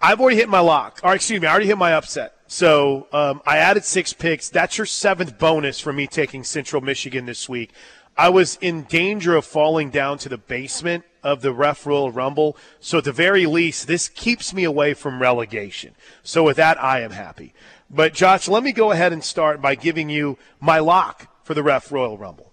I've 0.00 0.20
already 0.20 0.36
hit 0.36 0.48
my 0.48 0.60
lock. 0.60 1.00
Or 1.02 1.14
excuse 1.14 1.40
me, 1.40 1.46
I 1.46 1.50
already 1.50 1.66
hit 1.66 1.78
my 1.78 1.92
upset. 1.92 2.34
So 2.46 3.08
um, 3.12 3.42
I 3.46 3.58
added 3.58 3.84
six 3.84 4.12
picks. 4.12 4.48
That's 4.48 4.78
your 4.78 4.86
seventh 4.86 5.38
bonus 5.38 5.80
for 5.80 5.92
me 5.92 6.06
taking 6.06 6.44
Central 6.44 6.80
Michigan 6.80 7.26
this 7.26 7.48
week. 7.48 7.72
I 8.16 8.30
was 8.30 8.56
in 8.60 8.84
danger 8.84 9.36
of 9.36 9.44
falling 9.44 9.90
down 9.90 10.18
to 10.18 10.28
the 10.28 10.38
basement 10.38 11.04
of 11.22 11.42
the 11.42 11.52
Ref 11.52 11.86
Royal 11.86 12.10
Rumble. 12.10 12.56
So 12.80 12.98
at 12.98 13.04
the 13.04 13.12
very 13.12 13.46
least, 13.46 13.86
this 13.86 14.08
keeps 14.08 14.54
me 14.54 14.64
away 14.64 14.94
from 14.94 15.20
relegation. 15.20 15.94
So 16.22 16.44
with 16.44 16.56
that, 16.56 16.82
I 16.82 17.00
am 17.02 17.10
happy. 17.10 17.52
But 17.90 18.14
Josh, 18.14 18.48
let 18.48 18.62
me 18.62 18.72
go 18.72 18.92
ahead 18.92 19.12
and 19.12 19.22
start 19.22 19.60
by 19.60 19.74
giving 19.74 20.08
you 20.08 20.38
my 20.60 20.78
lock 20.78 21.44
for 21.44 21.54
the 21.54 21.62
Ref 21.62 21.92
Royal 21.92 22.18
Rumble. 22.18 22.47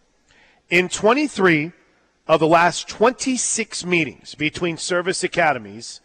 In 0.70 0.90
23 0.90 1.72
of 2.28 2.40
the 2.40 2.48
last 2.48 2.88
26 2.88 3.86
meetings 3.86 4.34
between 4.34 4.78
service 4.78 5.24
academies, 5.24 6.02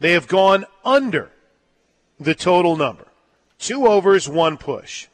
they 0.00 0.12
have 0.12 0.26
gone 0.26 0.64
under 0.84 1.30
the 2.18 2.34
total 2.34 2.76
number. 2.76 3.06
Two 3.58 3.86
overs, 3.86 4.28
one 4.28 4.56
push. 4.56 5.08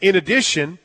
In 0.00 0.16
addition, 0.16 0.78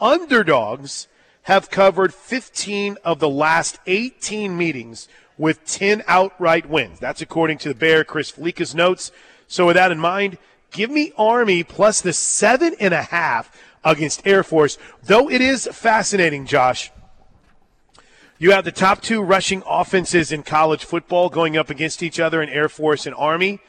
underdogs 0.00 1.06
have 1.42 1.70
covered 1.70 2.12
15 2.12 2.96
of 3.04 3.20
the 3.20 3.28
last 3.28 3.78
18 3.86 4.56
meetings 4.56 5.08
with 5.38 5.64
10 5.64 6.02
outright 6.08 6.68
wins. 6.68 6.98
That's 6.98 7.22
according 7.22 7.58
to 7.58 7.68
the 7.68 7.74
Bear, 7.74 8.02
Chris 8.02 8.30
Fallica's 8.30 8.74
notes. 8.74 9.12
So 9.46 9.66
with 9.66 9.76
that 9.76 9.92
in 9.92 9.98
mind, 9.98 10.38
give 10.70 10.90
me 10.90 11.12
Army 11.16 11.62
plus 11.62 12.00
the 12.00 12.12
seven 12.12 12.74
and 12.80 12.92
a 12.92 13.02
half 13.02 13.56
against 13.84 14.26
Air 14.26 14.42
Force. 14.42 14.78
Though 15.02 15.30
it 15.30 15.40
is 15.40 15.68
fascinating, 15.72 16.46
Josh, 16.46 16.90
you 18.38 18.52
have 18.52 18.64
the 18.64 18.72
top 18.72 19.02
two 19.02 19.22
rushing 19.22 19.62
offenses 19.68 20.32
in 20.32 20.42
college 20.42 20.84
football 20.84 21.28
going 21.28 21.56
up 21.56 21.68
against 21.68 22.02
each 22.02 22.18
other 22.18 22.42
in 22.42 22.48
Air 22.48 22.68
Force 22.68 23.06
and 23.06 23.14
Army. 23.14 23.60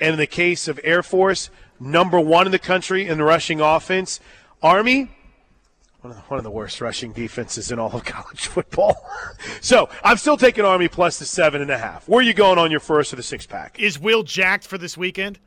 And 0.00 0.14
in 0.14 0.18
the 0.18 0.26
case 0.26 0.66
of 0.66 0.80
Air 0.82 1.02
Force, 1.02 1.50
number 1.78 2.18
one 2.18 2.46
in 2.46 2.52
the 2.52 2.58
country 2.58 3.06
in 3.06 3.18
the 3.18 3.24
rushing 3.24 3.60
offense. 3.60 4.18
Army, 4.62 5.10
one 6.00 6.10
of, 6.12 6.16
the, 6.16 6.22
one 6.24 6.38
of 6.38 6.44
the 6.44 6.50
worst 6.50 6.80
rushing 6.80 7.12
defenses 7.12 7.70
in 7.70 7.78
all 7.78 7.92
of 7.92 8.04
college 8.04 8.46
football. 8.46 8.96
so 9.60 9.88
I'm 10.02 10.16
still 10.16 10.36
taking 10.36 10.64
Army 10.64 10.88
plus 10.88 11.18
the 11.18 11.24
seven 11.24 11.62
and 11.62 11.70
a 11.70 11.78
half. 11.78 12.08
Where 12.08 12.20
are 12.20 12.22
you 12.22 12.34
going 12.34 12.58
on 12.58 12.70
your 12.70 12.80
first 12.80 13.12
of 13.12 13.16
the 13.16 13.22
six 13.22 13.46
pack? 13.46 13.78
Is 13.78 13.98
Will 13.98 14.22
jacked 14.22 14.66
for 14.66 14.78
this 14.78 14.96
weekend? 14.96 15.38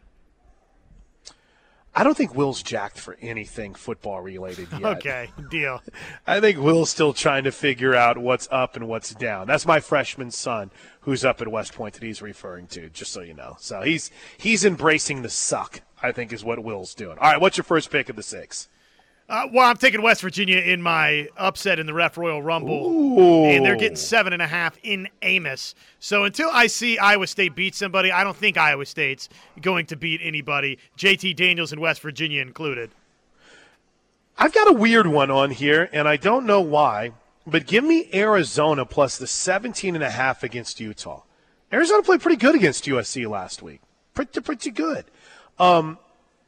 I 1.96 2.04
don't 2.04 2.18
think 2.18 2.36
Will's 2.36 2.64
jacked 2.64 2.98
for 2.98 3.18
anything 3.22 3.76
football 3.76 4.22
related 4.22 4.68
yet. 4.72 4.98
Okay, 4.98 5.30
deal. 5.52 5.82
I 6.26 6.40
think 6.40 6.58
Will's 6.58 6.90
still 6.90 7.14
trying 7.14 7.44
to 7.44 7.52
figure 7.52 7.94
out 7.94 8.18
what's 8.18 8.48
up 8.52 8.76
and 8.76 8.88
what's 8.88 9.14
down. 9.14 9.46
That's 9.46 9.66
my 9.66 9.80
freshman 9.80 10.32
son 10.32 10.72
who's 11.02 11.24
up 11.24 11.40
at 11.42 11.48
West 11.48 11.74
Point 11.74 11.94
that 11.94 12.04
he's 12.04 12.22
referring 12.22 12.68
to, 12.68 12.90
just 12.90 13.14
so 13.14 13.22
you 13.22 13.36
know. 13.36 13.58
So 13.60 13.82
he's 13.82 14.10
he's 14.38 14.66
embracing 14.66 15.22
the 15.22 15.30
suck, 15.30 15.82
I 16.02 16.12
think 16.12 16.34
is 16.34 16.44
what 16.44 16.64
Will's 16.64 16.96
doing. 16.96 17.18
All 17.20 17.32
right, 17.32 17.40
what's 17.40 17.58
your 17.58 17.64
first 17.64 17.92
pick 17.92 18.10
of 18.10 18.16
the 18.16 18.24
six? 18.24 18.70
Uh, 19.30 19.48
well, 19.54 19.70
I'm 19.70 19.78
taking 19.78 20.02
West 20.02 20.22
Virginia 20.22 20.58
in 20.58 20.82
my 20.82 21.30
upset 21.38 21.80
in 21.80 21.86
the 21.86 21.94
Ref 21.94 22.18
Royal 22.18 22.44
Rumble, 22.44 22.86
Ooh. 22.86 23.46
and 23.46 23.66
they're 23.66 23.78
getting 23.78 23.96
seven 23.96 24.34
and 24.34 24.42
a 24.42 24.48
half 24.48 24.78
in 24.84 25.08
Ames. 25.22 25.76
So 26.00 26.26
until 26.26 26.50
I 26.52 26.68
see 26.68 26.98
Iowa 26.98 27.26
State 27.28 27.56
beat 27.56 27.74
somebody, 27.74 28.12
I 28.12 28.26
don't 28.26 28.36
think 28.36 28.58
Iowa 28.58 28.86
State's 28.86 29.30
going 29.62 29.86
to 29.88 29.96
beat 29.96 30.20
anybody. 30.22 30.78
JT 30.98 31.38
Daniels 31.38 31.72
and 31.72 31.80
West 31.80 32.02
Virginia 32.02 32.42
included. 32.42 32.92
I've 34.38 34.54
got 34.54 34.70
a 34.70 34.74
weird 34.74 35.08
one 35.08 35.32
on 35.32 35.52
here, 35.52 35.90
and 35.94 36.08
I 36.08 36.18
don't 36.18 36.46
know 36.46 36.62
why, 36.62 37.12
but 37.48 37.66
give 37.66 37.84
me 37.84 38.10
Arizona 38.14 38.86
plus 38.86 39.18
the 39.18 39.28
17 39.28 39.96
and 39.96 40.04
a 40.04 40.10
half 40.10 40.44
against 40.44 40.82
Utah. 40.82 41.22
Arizona 41.72 42.04
played 42.04 42.22
pretty 42.22 42.38
good 42.38 42.56
against 42.56 42.86
USC 42.86 43.30
last 43.30 43.62
week. 43.62 43.80
Pretty, 44.14 44.42
pretty 44.42 44.72
good. 44.72 45.06
Um, 45.60 45.98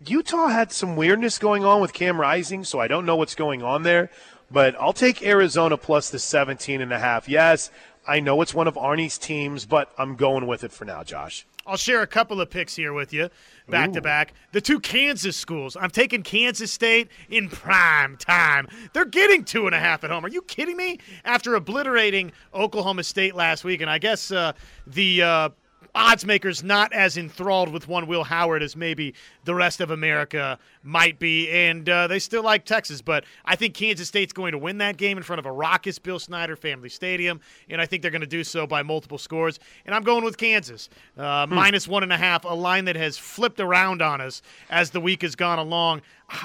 Utah 0.06 0.48
had 0.48 0.72
some 0.72 0.96
weirdness 0.96 1.40
going 1.40 1.64
on 1.64 1.82
with 1.82 1.94
Cam 1.94 2.20
Rising, 2.20 2.64
so 2.64 2.80
I 2.80 2.88
don't 2.88 3.06
know 3.06 3.16
what's 3.16 3.36
going 3.36 3.64
on 3.64 3.84
there. 3.84 4.10
But 4.52 4.76
I'll 4.80 4.94
take 4.94 5.24
Arizona 5.24 5.78
plus 5.78 6.10
the 6.10 6.20
17 6.20 6.82
and 6.82 6.94
a 6.94 7.00
half. 7.00 7.28
Yes, 7.28 7.72
I 8.08 8.20
know 8.20 8.42
it's 8.42 8.54
one 8.54 8.68
of 8.68 8.76
Arnie's 8.76 9.18
teams, 9.18 9.66
but 9.66 9.92
I'm 9.98 10.16
going 10.16 10.46
with 10.46 10.64
it 10.64 10.72
for 10.72 10.86
now, 10.86 11.04
Josh. 11.04 11.46
I'll 11.68 11.78
share 11.78 12.04
a 12.04 12.08
couple 12.08 12.40
of 12.40 12.52
picks 12.52 12.76
here 12.76 12.94
with 12.94 13.12
you, 13.12 13.30
back 13.68 13.92
to 13.94 14.02
back. 14.02 14.34
The 14.52 14.62
two 14.62 14.80
Kansas 14.80 15.36
schools. 15.36 15.76
I'm 15.76 15.90
taking 15.90 16.22
Kansas 16.22 16.72
State 16.72 17.08
in 17.28 17.50
prime 17.50 18.18
time. 18.18 18.68
They're 18.94 19.04
getting 19.04 19.44
two 19.44 19.66
and 19.66 19.74
a 19.74 19.80
half 19.80 20.04
at 20.04 20.12
home. 20.12 20.24
Are 20.24 20.30
you 20.30 20.44
kidding 20.44 20.78
me? 20.78 21.00
After 21.24 21.56
obliterating 21.56 22.32
Oklahoma 22.54 23.04
State 23.04 23.34
last 23.34 23.64
week, 23.64 23.82
and 23.82 23.90
I 23.90 23.98
guess 23.98 24.30
uh, 24.30 24.54
the 24.86 25.24
uh, 25.24 25.50
odds 25.96 26.26
makers 26.26 26.64
not 26.64 26.92
as 26.94 27.18
enthralled 27.18 27.70
with 27.70 27.88
one 27.88 28.06
Will 28.06 28.26
Howard 28.26 28.62
as 28.62 28.76
maybe 28.76 29.16
the 29.46 29.56
rest 29.56 29.80
of 29.82 29.90
America 29.92 30.60
might 30.84 31.18
be, 31.18 31.50
and 31.50 31.88
uh, 31.90 32.08
they 32.08 32.20
still 32.20 32.44
like 32.44 32.66
Texas. 32.66 33.02
But 33.02 33.24
I 33.46 33.56
think 33.56 33.74
Kansas 33.74 34.08
State's 34.08 34.34
going 34.34 34.52
to 34.52 34.58
win 34.58 34.78
that 34.80 34.98
game 34.98 35.18
in 35.18 35.24
front 35.24 35.40
of 35.40 35.46
a 35.46 35.52
raucous 35.52 35.98
Bill 35.98 36.20
Snyder 36.20 36.56
family 36.56 36.90
stadium, 36.90 37.40
and 37.70 37.82
I 37.82 37.86
think 37.86 38.02
they're 38.02 38.12
going 38.12 38.22
to 38.22 38.28
do 38.28 38.44
so 38.44 38.68
by 38.68 38.84
multiple 38.84 39.18
scores. 39.18 39.60
And 39.86 39.96
I'm 39.96 40.04
going 40.04 40.24
with 40.24 40.38
Kansas 40.38 40.90
uh, 41.18 41.46
Hmm. 41.48 41.56
minus 41.56 41.88
one 41.88 42.04
and 42.04 42.12
a 42.14 42.18
half, 42.18 42.44
a 42.46 42.50
line 42.54 42.86
that 42.86 42.96
has 42.96 43.18
flipped 43.18 43.60
around 43.60 44.02
on 44.02 44.20
us 44.22 44.42
as 44.70 44.92
the 44.92 45.00
week 45.02 45.22
has 45.22 45.36
gone 45.36 45.60
along. 45.60 46.02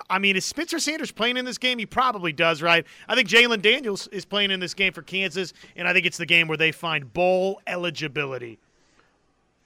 I 0.09 0.19
mean, 0.19 0.37
is 0.37 0.45
Spencer 0.45 0.79
Sanders 0.79 1.11
playing 1.11 1.37
in 1.39 1.45
this 1.45 1.59
game? 1.59 1.79
He 1.79 1.87
probably 1.87 2.33
does, 2.33 2.63
right? 2.63 2.87
I 3.09 3.15
think 3.15 3.29
Jalon 3.29 3.63
Daniels 3.63 4.07
is 4.09 4.25
playing 4.25 4.51
in 4.51 4.61
this 4.61 4.75
game 4.75 4.93
for 4.93 5.03
Kansas, 5.03 5.53
and 5.75 5.89
I 5.89 5.93
think 5.93 6.07
it's 6.07 6.19
the 6.19 6.27
game 6.27 6.49
where 6.49 6.59
they 6.59 6.71
find 6.71 7.13
bowl 7.13 7.61
eligibility. 7.67 8.59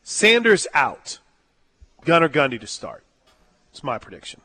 Sanders 0.05 0.67
out. 0.75 1.19
Gunnar 2.05 2.29
Gundy 2.29 2.61
to 2.61 2.67
start. 2.67 3.03
It's 3.73 3.83
my 3.83 3.97
prediction. 3.99 4.43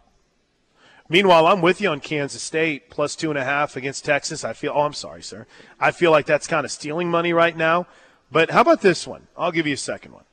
Meanwhile, 1.09 1.47
I'm 1.47 1.61
with 1.61 1.81
you 1.81 1.89
on 1.89 1.99
Kansas 1.99 2.41
State 2.41 2.89
plus 2.89 3.15
two 3.15 3.29
and 3.29 3.37
a 3.37 3.43
half 3.43 3.75
against 3.75 4.05
Texas. 4.05 4.43
I 4.45 4.53
feel. 4.53 4.71
Oh, 4.73 4.81
I'm 4.81 4.93
sorry, 4.93 5.21
sir. 5.21 5.45
I 5.79 5.91
feel 5.91 6.11
like 6.11 6.25
that's 6.25 6.47
kind 6.47 6.65
of 6.65 6.71
stealing 6.71 7.11
money 7.11 7.33
right 7.33 7.57
now. 7.57 7.87
But 8.31 8.51
how 8.51 8.61
about 8.61 8.81
this 8.81 9.05
one? 9.05 9.27
I'll 9.37 9.51
give 9.51 9.67
you 9.67 9.73
a 9.73 9.77
second 9.77 10.13
one. 10.13 10.23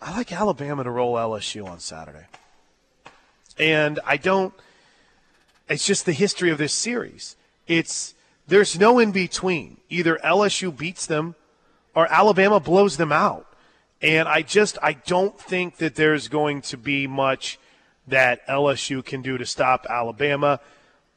I 0.00 0.16
like 0.16 0.32
Alabama 0.32 0.84
to 0.84 0.90
roll 0.90 1.16
LSU 1.16 1.66
on 1.66 1.80
Saturday, 1.80 2.26
and 3.58 3.98
I 4.06 4.16
don't. 4.16 4.54
It's 5.68 5.86
just 5.86 6.06
the 6.06 6.12
history 6.12 6.50
of 6.50 6.58
this 6.58 6.74
series. 6.74 7.36
It's 7.66 8.14
there's 8.46 8.78
no 8.78 8.98
in 8.98 9.12
between. 9.12 9.78
Either 9.88 10.20
LSU 10.24 10.76
beats 10.76 11.06
them 11.06 11.34
or 11.94 12.06
Alabama 12.12 12.60
blows 12.60 12.96
them 12.96 13.12
out. 13.12 13.46
And 14.02 14.28
I 14.28 14.42
just 14.42 14.78
I 14.82 14.94
don't 14.94 15.38
think 15.38 15.76
that 15.76 15.94
there's 15.94 16.28
going 16.28 16.62
to 16.62 16.76
be 16.76 17.06
much 17.06 17.58
that 18.08 18.46
LSU 18.46 19.04
can 19.04 19.22
do 19.22 19.38
to 19.38 19.46
stop 19.46 19.86
Alabama. 19.88 20.60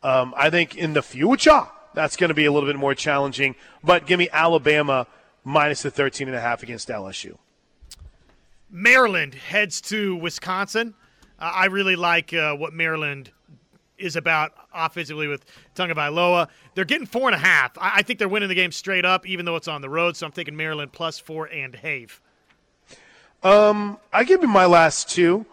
Um, 0.01 0.33
I 0.35 0.49
think 0.49 0.75
in 0.75 0.93
the 0.93 1.01
future 1.01 1.67
that's 1.93 2.17
going 2.17 2.29
to 2.29 2.33
be 2.33 2.45
a 2.45 2.51
little 2.51 2.67
bit 2.67 2.75
more 2.75 2.95
challenging. 2.95 3.55
But 3.83 4.05
give 4.05 4.19
me 4.19 4.29
Alabama 4.31 5.07
minus 5.43 5.83
the 5.83 5.91
13 5.91 6.27
and 6.27 6.35
a 6.35 6.41
half 6.41 6.63
against 6.63 6.89
LSU. 6.89 7.37
Maryland 8.69 9.35
heads 9.35 9.81
to 9.81 10.15
Wisconsin. 10.15 10.95
Uh, 11.39 11.51
I 11.53 11.65
really 11.65 11.95
like 11.95 12.33
uh, 12.33 12.55
what 12.55 12.73
Maryland 12.73 13.31
is 13.97 14.15
about 14.15 14.53
offensively 14.73 15.27
with 15.27 15.45
Tonga 15.75 15.93
Tagovailoa. 15.93 16.47
They're 16.73 16.85
getting 16.85 17.05
four 17.05 17.27
and 17.27 17.35
a 17.35 17.39
half. 17.39 17.77
I-, 17.77 17.97
I 17.97 18.01
think 18.01 18.19
they're 18.19 18.27
winning 18.27 18.49
the 18.49 18.55
game 18.55 18.71
straight 18.71 19.05
up, 19.05 19.27
even 19.27 19.45
though 19.45 19.55
it's 19.55 19.67
on 19.67 19.81
the 19.81 19.89
road. 19.89 20.17
So 20.17 20.25
I'm 20.25 20.31
thinking 20.31 20.55
Maryland 20.55 20.91
plus 20.91 21.19
four 21.19 21.45
and 21.45 21.75
Have. 21.75 22.19
Um, 23.43 23.99
I 24.13 24.23
give 24.23 24.41
you 24.41 24.47
my 24.47 24.65
last 24.65 25.09
two. 25.09 25.45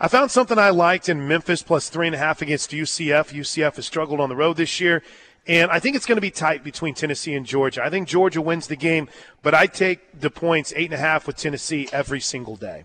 I 0.00 0.08
found 0.08 0.30
something 0.30 0.58
I 0.58 0.70
liked 0.70 1.08
in 1.08 1.26
Memphis 1.26 1.62
plus 1.62 1.88
three 1.88 2.06
and 2.06 2.14
a 2.14 2.18
half 2.18 2.42
against 2.42 2.70
UCF. 2.70 3.32
UCF 3.32 3.76
has 3.76 3.86
struggled 3.86 4.20
on 4.20 4.28
the 4.28 4.36
road 4.36 4.56
this 4.56 4.80
year. 4.80 5.02
And 5.46 5.70
I 5.70 5.78
think 5.78 5.96
it's 5.96 6.04
going 6.04 6.16
to 6.16 6.22
be 6.22 6.30
tight 6.30 6.62
between 6.62 6.94
Tennessee 6.94 7.34
and 7.34 7.46
Georgia. 7.46 7.82
I 7.82 7.90
think 7.90 8.06
Georgia 8.06 8.42
wins 8.42 8.66
the 8.66 8.76
game, 8.76 9.08
but 9.42 9.54
I 9.54 9.66
take 9.66 10.20
the 10.20 10.30
points 10.30 10.72
eight 10.76 10.86
and 10.86 10.94
a 10.94 10.98
half 10.98 11.26
with 11.26 11.36
Tennessee 11.36 11.88
every 11.90 12.20
single 12.20 12.56
day. 12.56 12.84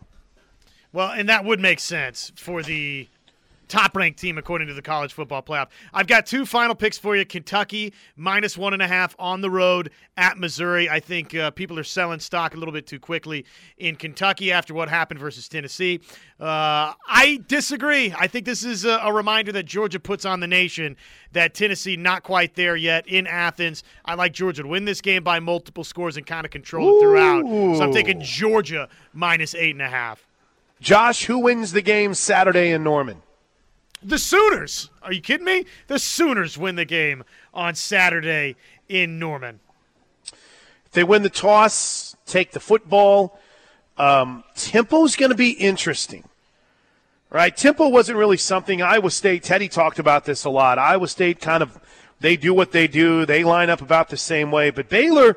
Well, 0.93 1.11
and 1.11 1.27
that 1.27 1.43
would 1.43 1.59
make 1.59 1.79
sense 1.79 2.31
for 2.35 2.63
the 2.63 3.09
top 3.73 3.95
ranked 3.95 4.19
team 4.19 4.37
according 4.37 4.67
to 4.67 4.73
the 4.75 4.83
college 4.83 5.13
football 5.13 5.41
playoff. 5.41 5.67
I've 5.93 6.05
got 6.05 6.27
two 6.27 6.45
final 6.45 6.75
picks 6.75 6.99
for 6.99 7.15
you 7.15 7.25
Kentucky, 7.25 7.91
minus 8.15 8.55
one 8.55 8.73
and 8.73 8.83
a 8.83 8.87
half 8.87 9.15
on 9.17 9.41
the 9.41 9.49
road 9.49 9.89
at 10.15 10.37
Missouri. 10.37 10.87
I 10.87 10.99
think 10.99 11.33
uh, 11.33 11.49
people 11.49 11.79
are 11.79 11.83
selling 11.83 12.19
stock 12.19 12.53
a 12.53 12.57
little 12.57 12.71
bit 12.71 12.85
too 12.85 12.99
quickly 12.99 13.45
in 13.77 13.95
Kentucky 13.95 14.51
after 14.51 14.75
what 14.75 14.89
happened 14.89 15.19
versus 15.19 15.49
Tennessee. 15.49 16.01
Uh, 16.39 16.93
I 17.07 17.39
disagree. 17.47 18.13
I 18.15 18.27
think 18.27 18.45
this 18.45 18.63
is 18.63 18.85
a, 18.85 18.99
a, 19.01 19.11
reminder 19.11 19.51
that 19.53 19.63
Georgia 19.63 19.99
puts 19.99 20.23
on 20.23 20.39
the 20.39 20.47
nation 20.47 20.95
that 21.31 21.55
Tennessee 21.55 21.97
not 21.97 22.21
quite 22.21 22.53
there 22.53 22.75
yet 22.75 23.07
in 23.07 23.25
Athens. 23.25 23.83
I 24.05 24.13
like 24.13 24.33
Georgia 24.33 24.61
to 24.61 24.67
win 24.67 24.85
this 24.85 25.01
game 25.01 25.23
by 25.23 25.39
multiple 25.39 25.83
scores 25.83 26.15
and 26.15 26.27
kind 26.27 26.45
of 26.45 26.51
control 26.51 26.97
it 26.97 27.01
throughout. 27.01 27.43
So 27.77 27.83
I'm 27.83 27.93
thinking 27.93 28.21
Georgia 28.21 28.87
minus 29.13 29.55
eight 29.55 29.71
and 29.71 29.81
a 29.81 29.89
half. 29.89 30.27
Josh, 30.79 31.25
who 31.25 31.39
wins 31.39 31.71
the 31.71 31.81
game 31.81 32.13
Saturday 32.13 32.71
in 32.71 32.83
Norman? 32.83 33.23
The 34.03 34.19
Sooners. 34.19 34.89
Are 35.01 35.13
you 35.13 35.21
kidding 35.21 35.45
me? 35.45 35.65
The 35.87 35.99
Sooners 35.99 36.57
win 36.57 36.75
the 36.75 36.85
game 36.85 37.23
on 37.53 37.75
Saturday 37.75 38.55
in 38.89 39.19
Norman. 39.19 39.59
They 40.91 41.03
win 41.03 41.23
the 41.23 41.29
toss, 41.29 42.15
take 42.25 42.51
the 42.51 42.59
football. 42.59 43.39
Um, 43.97 44.43
tempo's 44.55 45.15
going 45.15 45.31
to 45.31 45.37
be 45.37 45.51
interesting. 45.51 46.23
Right? 47.29 47.55
Tempo 47.55 47.87
wasn't 47.87 48.19
really 48.19 48.37
something 48.37 48.81
Iowa 48.81 49.09
State, 49.09 49.43
Teddy 49.43 49.67
talked 49.67 49.97
about 49.97 50.25
this 50.25 50.45
a 50.45 50.51
lot. 50.51 50.77
Iowa 50.77 51.07
State 51.07 51.41
kind 51.41 51.63
of, 51.63 51.79
they 52.19 52.37
do 52.37 52.53
what 52.53 52.71
they 52.71 52.87
do. 52.87 53.25
They 53.25 53.43
line 53.43 53.71
up 53.71 53.81
about 53.81 54.09
the 54.09 54.17
same 54.17 54.51
way. 54.51 54.69
But 54.69 54.87
Baylor, 54.87 55.35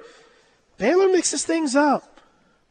Baylor 0.76 1.08
mixes 1.08 1.44
things 1.44 1.74
up. 1.74 2.20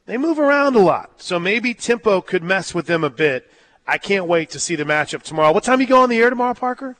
They 0.05 0.17
move 0.17 0.37
around 0.37 0.75
a 0.75 0.79
lot. 0.79 1.21
So 1.21 1.39
maybe 1.39 1.73
tempo 1.73 2.21
could 2.21 2.43
mess 2.43 2.75
with 2.75 2.85
them 2.85 3.03
a 3.03 3.09
bit. 3.09 3.51
I 3.87 3.97
can't 3.97 4.25
wait 4.25 4.49
to 4.51 4.59
see 4.59 4.75
the 4.75 4.83
matchup 4.83 5.21
tomorrow. 5.21 5.51
What 5.51 5.63
time 5.63 5.79
you 5.79 5.87
go 5.87 6.01
on 6.01 6.09
the 6.09 6.17
air 6.17 6.29
tomorrow, 6.29 6.53
Parker? 6.53 6.95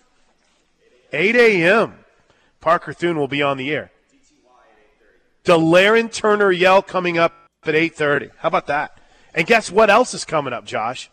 8 1.11 1.35
a.m. 1.35 2.05
Parker 2.61 2.93
Thune 2.93 3.17
will 3.17 3.27
be 3.27 3.41
on 3.41 3.57
the 3.57 3.71
air. 3.71 3.91
Delarrin 5.43 6.11
Turner 6.11 6.51
Yell 6.51 6.81
coming 6.81 7.17
up 7.17 7.33
at 7.63 7.75
8.30. 7.75 8.31
How 8.37 8.47
about 8.47 8.67
that? 8.67 8.99
And 9.33 9.45
guess 9.45 9.71
what 9.71 9.89
else 9.89 10.13
is 10.13 10.25
coming 10.25 10.53
up, 10.53 10.65
Josh? 10.65 11.09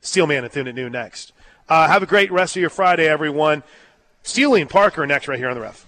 Steelman 0.00 0.44
and 0.44 0.52
Thune 0.52 0.68
at 0.68 0.74
noon 0.74 0.92
next. 0.92 1.32
Uh, 1.68 1.86
have 1.86 2.02
a 2.02 2.06
great 2.06 2.32
rest 2.32 2.56
of 2.56 2.60
your 2.60 2.70
Friday, 2.70 3.06
everyone. 3.08 3.62
Steely 4.22 4.60
and 4.60 4.68
Parker 4.68 5.06
next 5.06 5.28
right 5.28 5.38
here 5.38 5.48
on 5.48 5.54
the 5.54 5.62
ref. 5.62 5.86